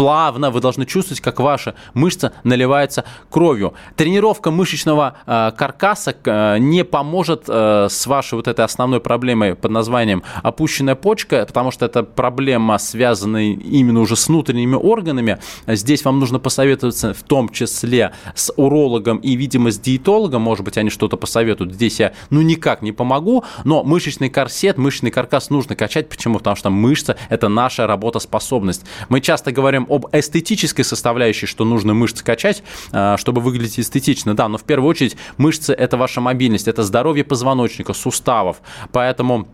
плавно, 0.00 0.50
вы 0.50 0.62
должны 0.62 0.86
чувствовать, 0.86 1.20
как 1.20 1.40
ваша 1.40 1.74
мышца 1.92 2.32
наливается 2.42 3.04
кровью. 3.28 3.74
Тренировка 3.96 4.50
мышечного 4.50 5.18
э, 5.26 5.52
каркаса 5.54 6.16
э, 6.24 6.56
не 6.58 6.84
поможет 6.84 7.44
э, 7.48 7.88
с 7.90 8.06
вашей 8.06 8.36
вот 8.36 8.48
этой 8.48 8.64
основной 8.64 9.00
проблемой 9.00 9.54
под 9.54 9.70
названием 9.70 10.22
опущенная 10.42 10.94
почка, 10.94 11.44
потому 11.44 11.70
что 11.70 11.84
это 11.84 12.02
проблема, 12.02 12.78
связанная 12.78 13.52
именно 13.52 14.00
уже 14.00 14.16
с 14.16 14.28
внутренними 14.28 14.74
органами. 14.74 15.38
Здесь 15.66 16.02
вам 16.02 16.18
нужно 16.18 16.38
посоветоваться 16.38 17.12
в 17.12 17.22
том 17.22 17.50
числе 17.50 18.12
с 18.34 18.50
урологом 18.56 19.18
и, 19.18 19.36
видимо, 19.36 19.70
с 19.70 19.78
диетологом, 19.78 20.40
может 20.40 20.64
быть, 20.64 20.78
они 20.78 20.88
что-то 20.88 21.18
посоветуют. 21.18 21.74
Здесь 21.74 22.00
я, 22.00 22.14
ну, 22.30 22.40
никак 22.40 22.80
не 22.80 22.92
помогу, 22.92 23.44
но 23.64 23.84
мышечный 23.84 24.30
корсет, 24.30 24.78
мышечный 24.78 25.10
каркас 25.10 25.50
нужно 25.50 25.76
качать. 25.76 26.08
Почему? 26.08 26.38
Потому 26.38 26.56
что 26.56 26.70
мышца– 26.70 27.18
это 27.28 27.50
наша 27.50 27.86
работоспособность. 27.86 28.86
Мы 29.10 29.20
часто 29.20 29.52
говорим 29.52 29.88
об 29.90 30.06
эстетической 30.12 30.82
составляющей, 30.82 31.46
что 31.46 31.64
нужно 31.64 31.94
мышцы 31.94 32.24
качать, 32.24 32.62
а, 32.92 33.16
чтобы 33.16 33.40
выглядеть 33.40 33.80
эстетично, 33.80 34.34
да, 34.34 34.48
но 34.48 34.58
в 34.58 34.64
первую 34.64 34.88
очередь 34.88 35.16
мышцы– 35.36 35.72
это 35.78 35.96
ваша 35.96 36.20
мобильность, 36.20 36.68
это 36.68 36.82
здоровье 36.82 37.24
позвоночника, 37.24 37.92
суставов, 37.92 38.62
поэтому 38.92 39.48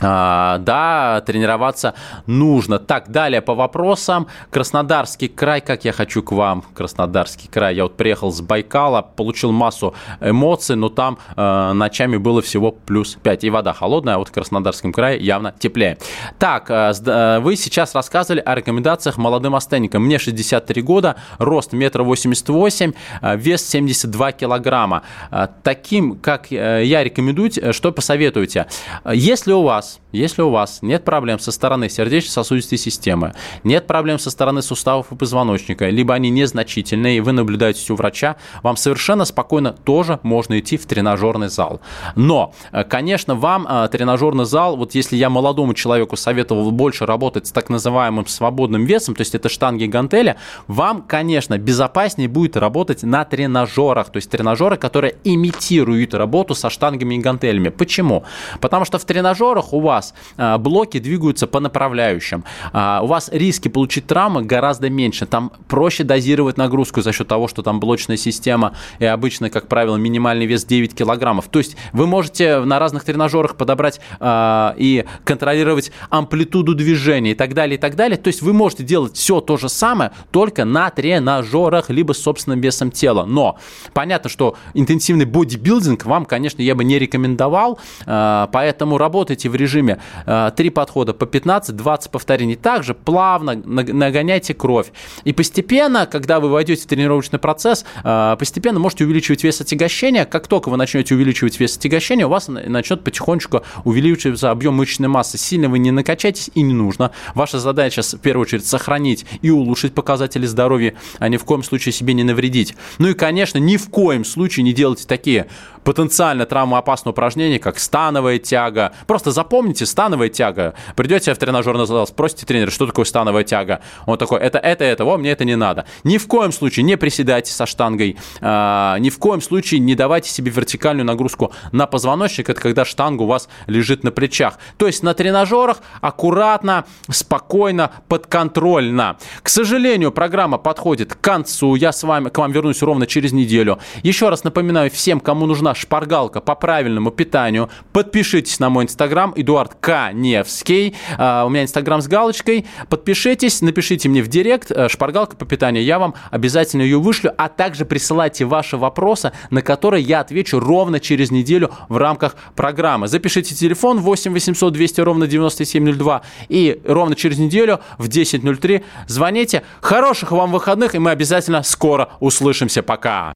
да, 0.00 1.22
тренироваться 1.26 1.94
нужно. 2.26 2.78
Так, 2.78 3.10
далее 3.10 3.40
по 3.40 3.54
вопросам. 3.54 4.28
Краснодарский 4.50 5.28
край, 5.28 5.60
как 5.60 5.84
я 5.84 5.92
хочу 5.92 6.22
к 6.22 6.32
вам, 6.32 6.62
Краснодарский 6.74 7.48
край. 7.48 7.74
Я 7.76 7.84
вот 7.84 7.96
приехал 7.96 8.30
с 8.30 8.40
Байкала, 8.40 9.02
получил 9.02 9.52
массу 9.52 9.94
эмоций, 10.20 10.76
но 10.76 10.88
там 10.88 11.18
э, 11.36 11.72
ночами 11.72 12.16
было 12.16 12.42
всего 12.42 12.72
плюс 12.72 13.16
5. 13.22 13.44
И 13.44 13.50
вода 13.50 13.72
холодная, 13.72 14.14
а 14.14 14.18
вот 14.18 14.28
в 14.28 14.32
Краснодарском 14.32 14.92
крае 14.92 15.20
явно 15.20 15.54
теплее. 15.58 15.98
Так, 16.38 16.70
э, 16.70 16.92
э, 17.06 17.38
вы 17.40 17.56
сейчас 17.56 17.94
рассказывали 17.94 18.42
о 18.44 18.54
рекомендациях 18.54 19.16
молодым 19.18 19.54
астенникам. 19.54 20.04
Мне 20.04 20.18
63 20.18 20.82
года, 20.82 21.16
рост 21.38 21.72
1,88 21.72 22.84
м, 22.84 22.94
э, 23.22 23.36
вес 23.36 23.68
72 23.68 24.32
килограмма. 24.32 25.02
Э, 25.30 25.48
таким, 25.62 26.16
как 26.16 26.52
э, 26.52 26.82
я 26.84 27.04
рекомендую, 27.04 27.50
что 27.72 27.92
посоветуете? 27.92 28.66
Если 29.12 29.52
у 29.52 29.62
вас 29.62 29.87
если 30.12 30.42
у 30.42 30.50
вас 30.50 30.78
нет 30.82 31.04
проблем 31.04 31.38
со 31.38 31.52
стороны 31.52 31.88
сердечно-сосудистой 31.88 32.78
системы, 32.78 33.34
нет 33.64 33.86
проблем 33.86 34.18
со 34.18 34.30
стороны 34.30 34.62
суставов 34.62 35.12
и 35.12 35.16
позвоночника, 35.16 35.88
либо 35.88 36.14
они 36.14 36.30
незначительные, 36.30 37.18
и 37.18 37.20
вы 37.20 37.32
наблюдаете 37.32 37.92
у 37.92 37.96
врача, 37.96 38.36
вам 38.62 38.76
совершенно 38.76 39.24
спокойно 39.24 39.72
тоже 39.72 40.18
можно 40.22 40.58
идти 40.58 40.76
в 40.76 40.86
тренажерный 40.86 41.48
зал. 41.48 41.80
Но, 42.16 42.54
э, 42.72 42.84
конечно, 42.84 43.34
вам 43.34 43.66
э, 43.68 43.88
тренажерный 43.88 44.44
зал, 44.44 44.76
вот 44.76 44.94
если 44.94 45.16
я 45.16 45.30
молодому 45.30 45.74
человеку 45.74 46.16
советовал 46.16 46.70
больше 46.70 47.06
работать 47.06 47.46
с 47.46 47.52
так 47.52 47.68
называемым 47.68 48.26
свободным 48.26 48.84
весом, 48.84 49.14
то 49.14 49.20
есть 49.20 49.34
это 49.34 49.48
штанги 49.48 49.84
и 49.84 49.88
гантели, 49.88 50.36
вам, 50.66 51.02
конечно, 51.02 51.58
безопаснее 51.58 52.28
будет 52.28 52.56
работать 52.56 53.02
на 53.02 53.24
тренажерах, 53.24 54.10
то 54.10 54.16
есть 54.16 54.30
тренажеры, 54.30 54.76
которые 54.76 55.16
имитируют 55.24 56.14
работу 56.14 56.54
со 56.54 56.70
штангами 56.70 57.16
и 57.16 57.18
гантелями. 57.18 57.68
Почему? 57.68 58.24
Потому 58.60 58.84
что 58.84 58.98
в 58.98 59.04
тренажерах 59.04 59.72
вас 59.80 60.14
а, 60.36 60.58
блоки 60.58 60.98
двигаются 60.98 61.46
по 61.46 61.60
направляющим. 61.60 62.44
А, 62.72 63.00
у 63.02 63.06
вас 63.06 63.28
риски 63.32 63.68
получить 63.68 64.06
травмы 64.06 64.42
гораздо 64.42 64.90
меньше. 64.90 65.26
Там 65.26 65.52
проще 65.68 66.04
дозировать 66.04 66.56
нагрузку 66.56 67.02
за 67.02 67.12
счет 67.12 67.28
того, 67.28 67.48
что 67.48 67.62
там 67.62 67.80
блочная 67.80 68.16
система 68.16 68.74
и 68.98 69.04
обычно, 69.04 69.50
как 69.50 69.68
правило, 69.68 69.96
минимальный 69.96 70.46
вес 70.46 70.64
9 70.64 70.94
килограммов. 70.94 71.48
То 71.48 71.58
есть 71.58 71.76
вы 71.92 72.06
можете 72.06 72.60
на 72.60 72.78
разных 72.78 73.04
тренажерах 73.04 73.56
подобрать 73.56 74.00
э, 74.20 74.74
и 74.76 75.04
контролировать 75.24 75.92
амплитуду 76.10 76.74
движения 76.74 77.32
и 77.32 77.34
так 77.34 77.54
далее, 77.54 77.76
и 77.76 77.80
так 77.80 77.96
далее. 77.96 78.16
То 78.16 78.28
есть 78.28 78.42
вы 78.42 78.52
можете 78.52 78.84
делать 78.84 79.16
все 79.16 79.40
то 79.40 79.56
же 79.56 79.68
самое, 79.68 80.12
только 80.30 80.64
на 80.64 80.90
тренажерах, 80.90 81.90
либо 81.90 82.12
с 82.12 82.18
собственным 82.18 82.60
весом 82.60 82.90
тела. 82.90 83.24
Но 83.24 83.58
понятно, 83.92 84.30
что 84.30 84.56
интенсивный 84.74 85.24
бодибилдинг 85.24 86.04
вам, 86.04 86.24
конечно, 86.24 86.62
я 86.62 86.74
бы 86.74 86.84
не 86.84 86.98
рекомендовал, 86.98 87.78
э, 88.06 88.46
поэтому 88.52 88.98
работайте 88.98 89.48
в 89.48 89.54
режиме 89.54 89.67
режиме 89.68 89.98
э, 90.26 90.50
три 90.56 90.70
подхода 90.70 91.12
по 91.12 91.24
15-20 91.24 92.10
повторений. 92.10 92.56
Также 92.56 92.94
плавно 92.94 93.54
нагоняйте 93.54 94.54
кровь. 94.54 94.92
И 95.24 95.32
постепенно, 95.32 96.06
когда 96.06 96.40
вы 96.40 96.48
войдете 96.48 96.82
в 96.82 96.86
тренировочный 96.86 97.38
процесс, 97.38 97.84
э, 98.02 98.36
постепенно 98.38 98.78
можете 98.78 99.04
увеличивать 99.04 99.44
вес 99.44 99.60
отягощения. 99.60 100.24
Как 100.24 100.46
только 100.46 100.70
вы 100.70 100.76
начнете 100.76 101.14
увеличивать 101.14 101.60
вес 101.60 101.76
отягощения, 101.76 102.26
у 102.26 102.30
вас 102.30 102.48
начнет 102.48 103.04
потихонечку 103.04 103.62
увеличиваться 103.84 104.50
объем 104.50 104.74
мышечной 104.74 105.08
массы. 105.08 105.38
Сильно 105.38 105.68
вы 105.68 105.78
не 105.78 105.90
накачаетесь 105.90 106.50
и 106.54 106.62
не 106.62 106.74
нужно. 106.74 107.10
Ваша 107.34 107.58
задача 107.58 108.02
в 108.02 108.20
первую 108.20 108.42
очередь 108.42 108.66
сохранить 108.66 109.26
и 109.42 109.50
улучшить 109.50 109.94
показатели 109.94 110.46
здоровья, 110.46 110.94
а 111.18 111.28
ни 111.28 111.36
в 111.36 111.44
коем 111.44 111.62
случае 111.62 111.92
себе 111.92 112.14
не 112.14 112.24
навредить. 112.24 112.74
Ну 112.98 113.08
и, 113.08 113.14
конечно, 113.14 113.58
ни 113.58 113.76
в 113.76 113.90
коем 113.90 114.24
случае 114.24 114.64
не 114.64 114.72
делайте 114.72 115.06
такие 115.06 115.48
потенциально 115.88 116.44
травмоопасные 116.44 117.12
упражнения, 117.12 117.58
как 117.58 117.78
становая 117.78 118.38
тяга. 118.38 118.92
Просто 119.06 119.30
запомните, 119.30 119.57
становая 119.86 120.28
тяга. 120.28 120.74
Придете 120.96 121.34
в 121.34 121.38
тренажерный 121.38 121.86
зал, 121.86 122.06
спросите 122.06 122.46
тренера, 122.46 122.70
что 122.70 122.86
такое 122.86 123.04
становая 123.04 123.44
тяга. 123.44 123.80
Он 124.06 124.18
такой, 124.18 124.40
это, 124.40 124.58
это, 124.58 124.84
это, 124.84 125.04
во, 125.04 125.16
мне 125.16 125.30
это 125.30 125.44
не 125.44 125.56
надо. 125.56 125.86
Ни 126.04 126.18
в 126.18 126.26
коем 126.26 126.52
случае 126.52 126.84
не 126.84 126.96
приседайте 126.96 127.52
со 127.52 127.66
штангой, 127.66 128.16
э, 128.40 128.96
ни 129.00 129.10
в 129.10 129.18
коем 129.18 129.40
случае 129.40 129.80
не 129.80 129.94
давайте 129.94 130.30
себе 130.30 130.50
вертикальную 130.50 131.04
нагрузку 131.06 131.52
на 131.72 131.86
позвоночник, 131.86 132.50
это 132.50 132.60
когда 132.60 132.84
штанга 132.84 133.22
у 133.22 133.26
вас 133.26 133.48
лежит 133.66 134.04
на 134.04 134.10
плечах. 134.10 134.58
То 134.76 134.86
есть 134.86 135.02
на 135.02 135.14
тренажерах 135.14 135.78
аккуратно, 136.00 136.84
спокойно, 137.10 137.90
подконтрольно. 138.08 139.18
К 139.42 139.48
сожалению, 139.48 140.12
программа 140.12 140.58
подходит 140.58 141.14
к 141.14 141.20
концу. 141.20 141.74
Я 141.74 141.92
с 141.92 142.02
вами, 142.02 142.28
к 142.28 142.38
вам 142.38 142.52
вернусь 142.52 142.82
ровно 142.82 143.06
через 143.06 143.32
неделю. 143.32 143.78
Еще 144.02 144.28
раз 144.28 144.44
напоминаю 144.44 144.90
всем, 144.90 145.20
кому 145.20 145.46
нужна 145.46 145.74
шпаргалка 145.74 146.40
по 146.40 146.54
правильному 146.54 147.10
питанию. 147.10 147.70
Подпишитесь 147.92 148.60
на 148.60 148.70
мой 148.70 148.84
инстаграм, 148.84 149.32
Эдуард 149.48 149.76
Каневский. 149.80 150.94
Uh, 151.16 151.46
у 151.46 151.48
меня 151.48 151.62
инстаграм 151.62 152.02
с 152.02 152.06
галочкой. 152.06 152.66
Подпишитесь, 152.90 153.62
напишите 153.62 154.06
мне 154.10 154.22
в 154.22 154.28
директ 154.28 154.70
uh, 154.70 154.90
шпаргалка 154.90 155.36
по 155.36 155.46
питанию. 155.46 155.82
Я 155.82 155.98
вам 155.98 156.14
обязательно 156.30 156.82
ее 156.82 156.98
вышлю, 156.98 157.32
а 157.38 157.48
также 157.48 157.86
присылайте 157.86 158.44
ваши 158.44 158.76
вопросы, 158.76 159.32
на 159.48 159.62
которые 159.62 160.02
я 160.02 160.20
отвечу 160.20 160.60
ровно 160.60 161.00
через 161.00 161.30
неделю 161.30 161.70
в 161.88 161.96
рамках 161.96 162.36
программы. 162.54 163.08
Запишите 163.08 163.54
телефон 163.54 164.00
8 164.00 164.34
800 164.34 164.70
200 164.70 165.00
ровно 165.00 165.26
9702 165.26 166.22
и 166.50 166.82
ровно 166.84 167.14
через 167.16 167.38
неделю 167.38 167.80
в 167.96 168.06
10.03 168.06 168.84
звоните. 169.06 169.62
Хороших 169.80 170.30
вам 170.30 170.52
выходных, 170.52 170.94
и 170.94 170.98
мы 170.98 171.10
обязательно 171.10 171.62
скоро 171.62 172.10
услышимся. 172.20 172.82
Пока. 172.82 173.32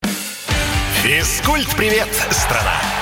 Физкульт-привет, 1.03 2.09
страна! 2.31 3.02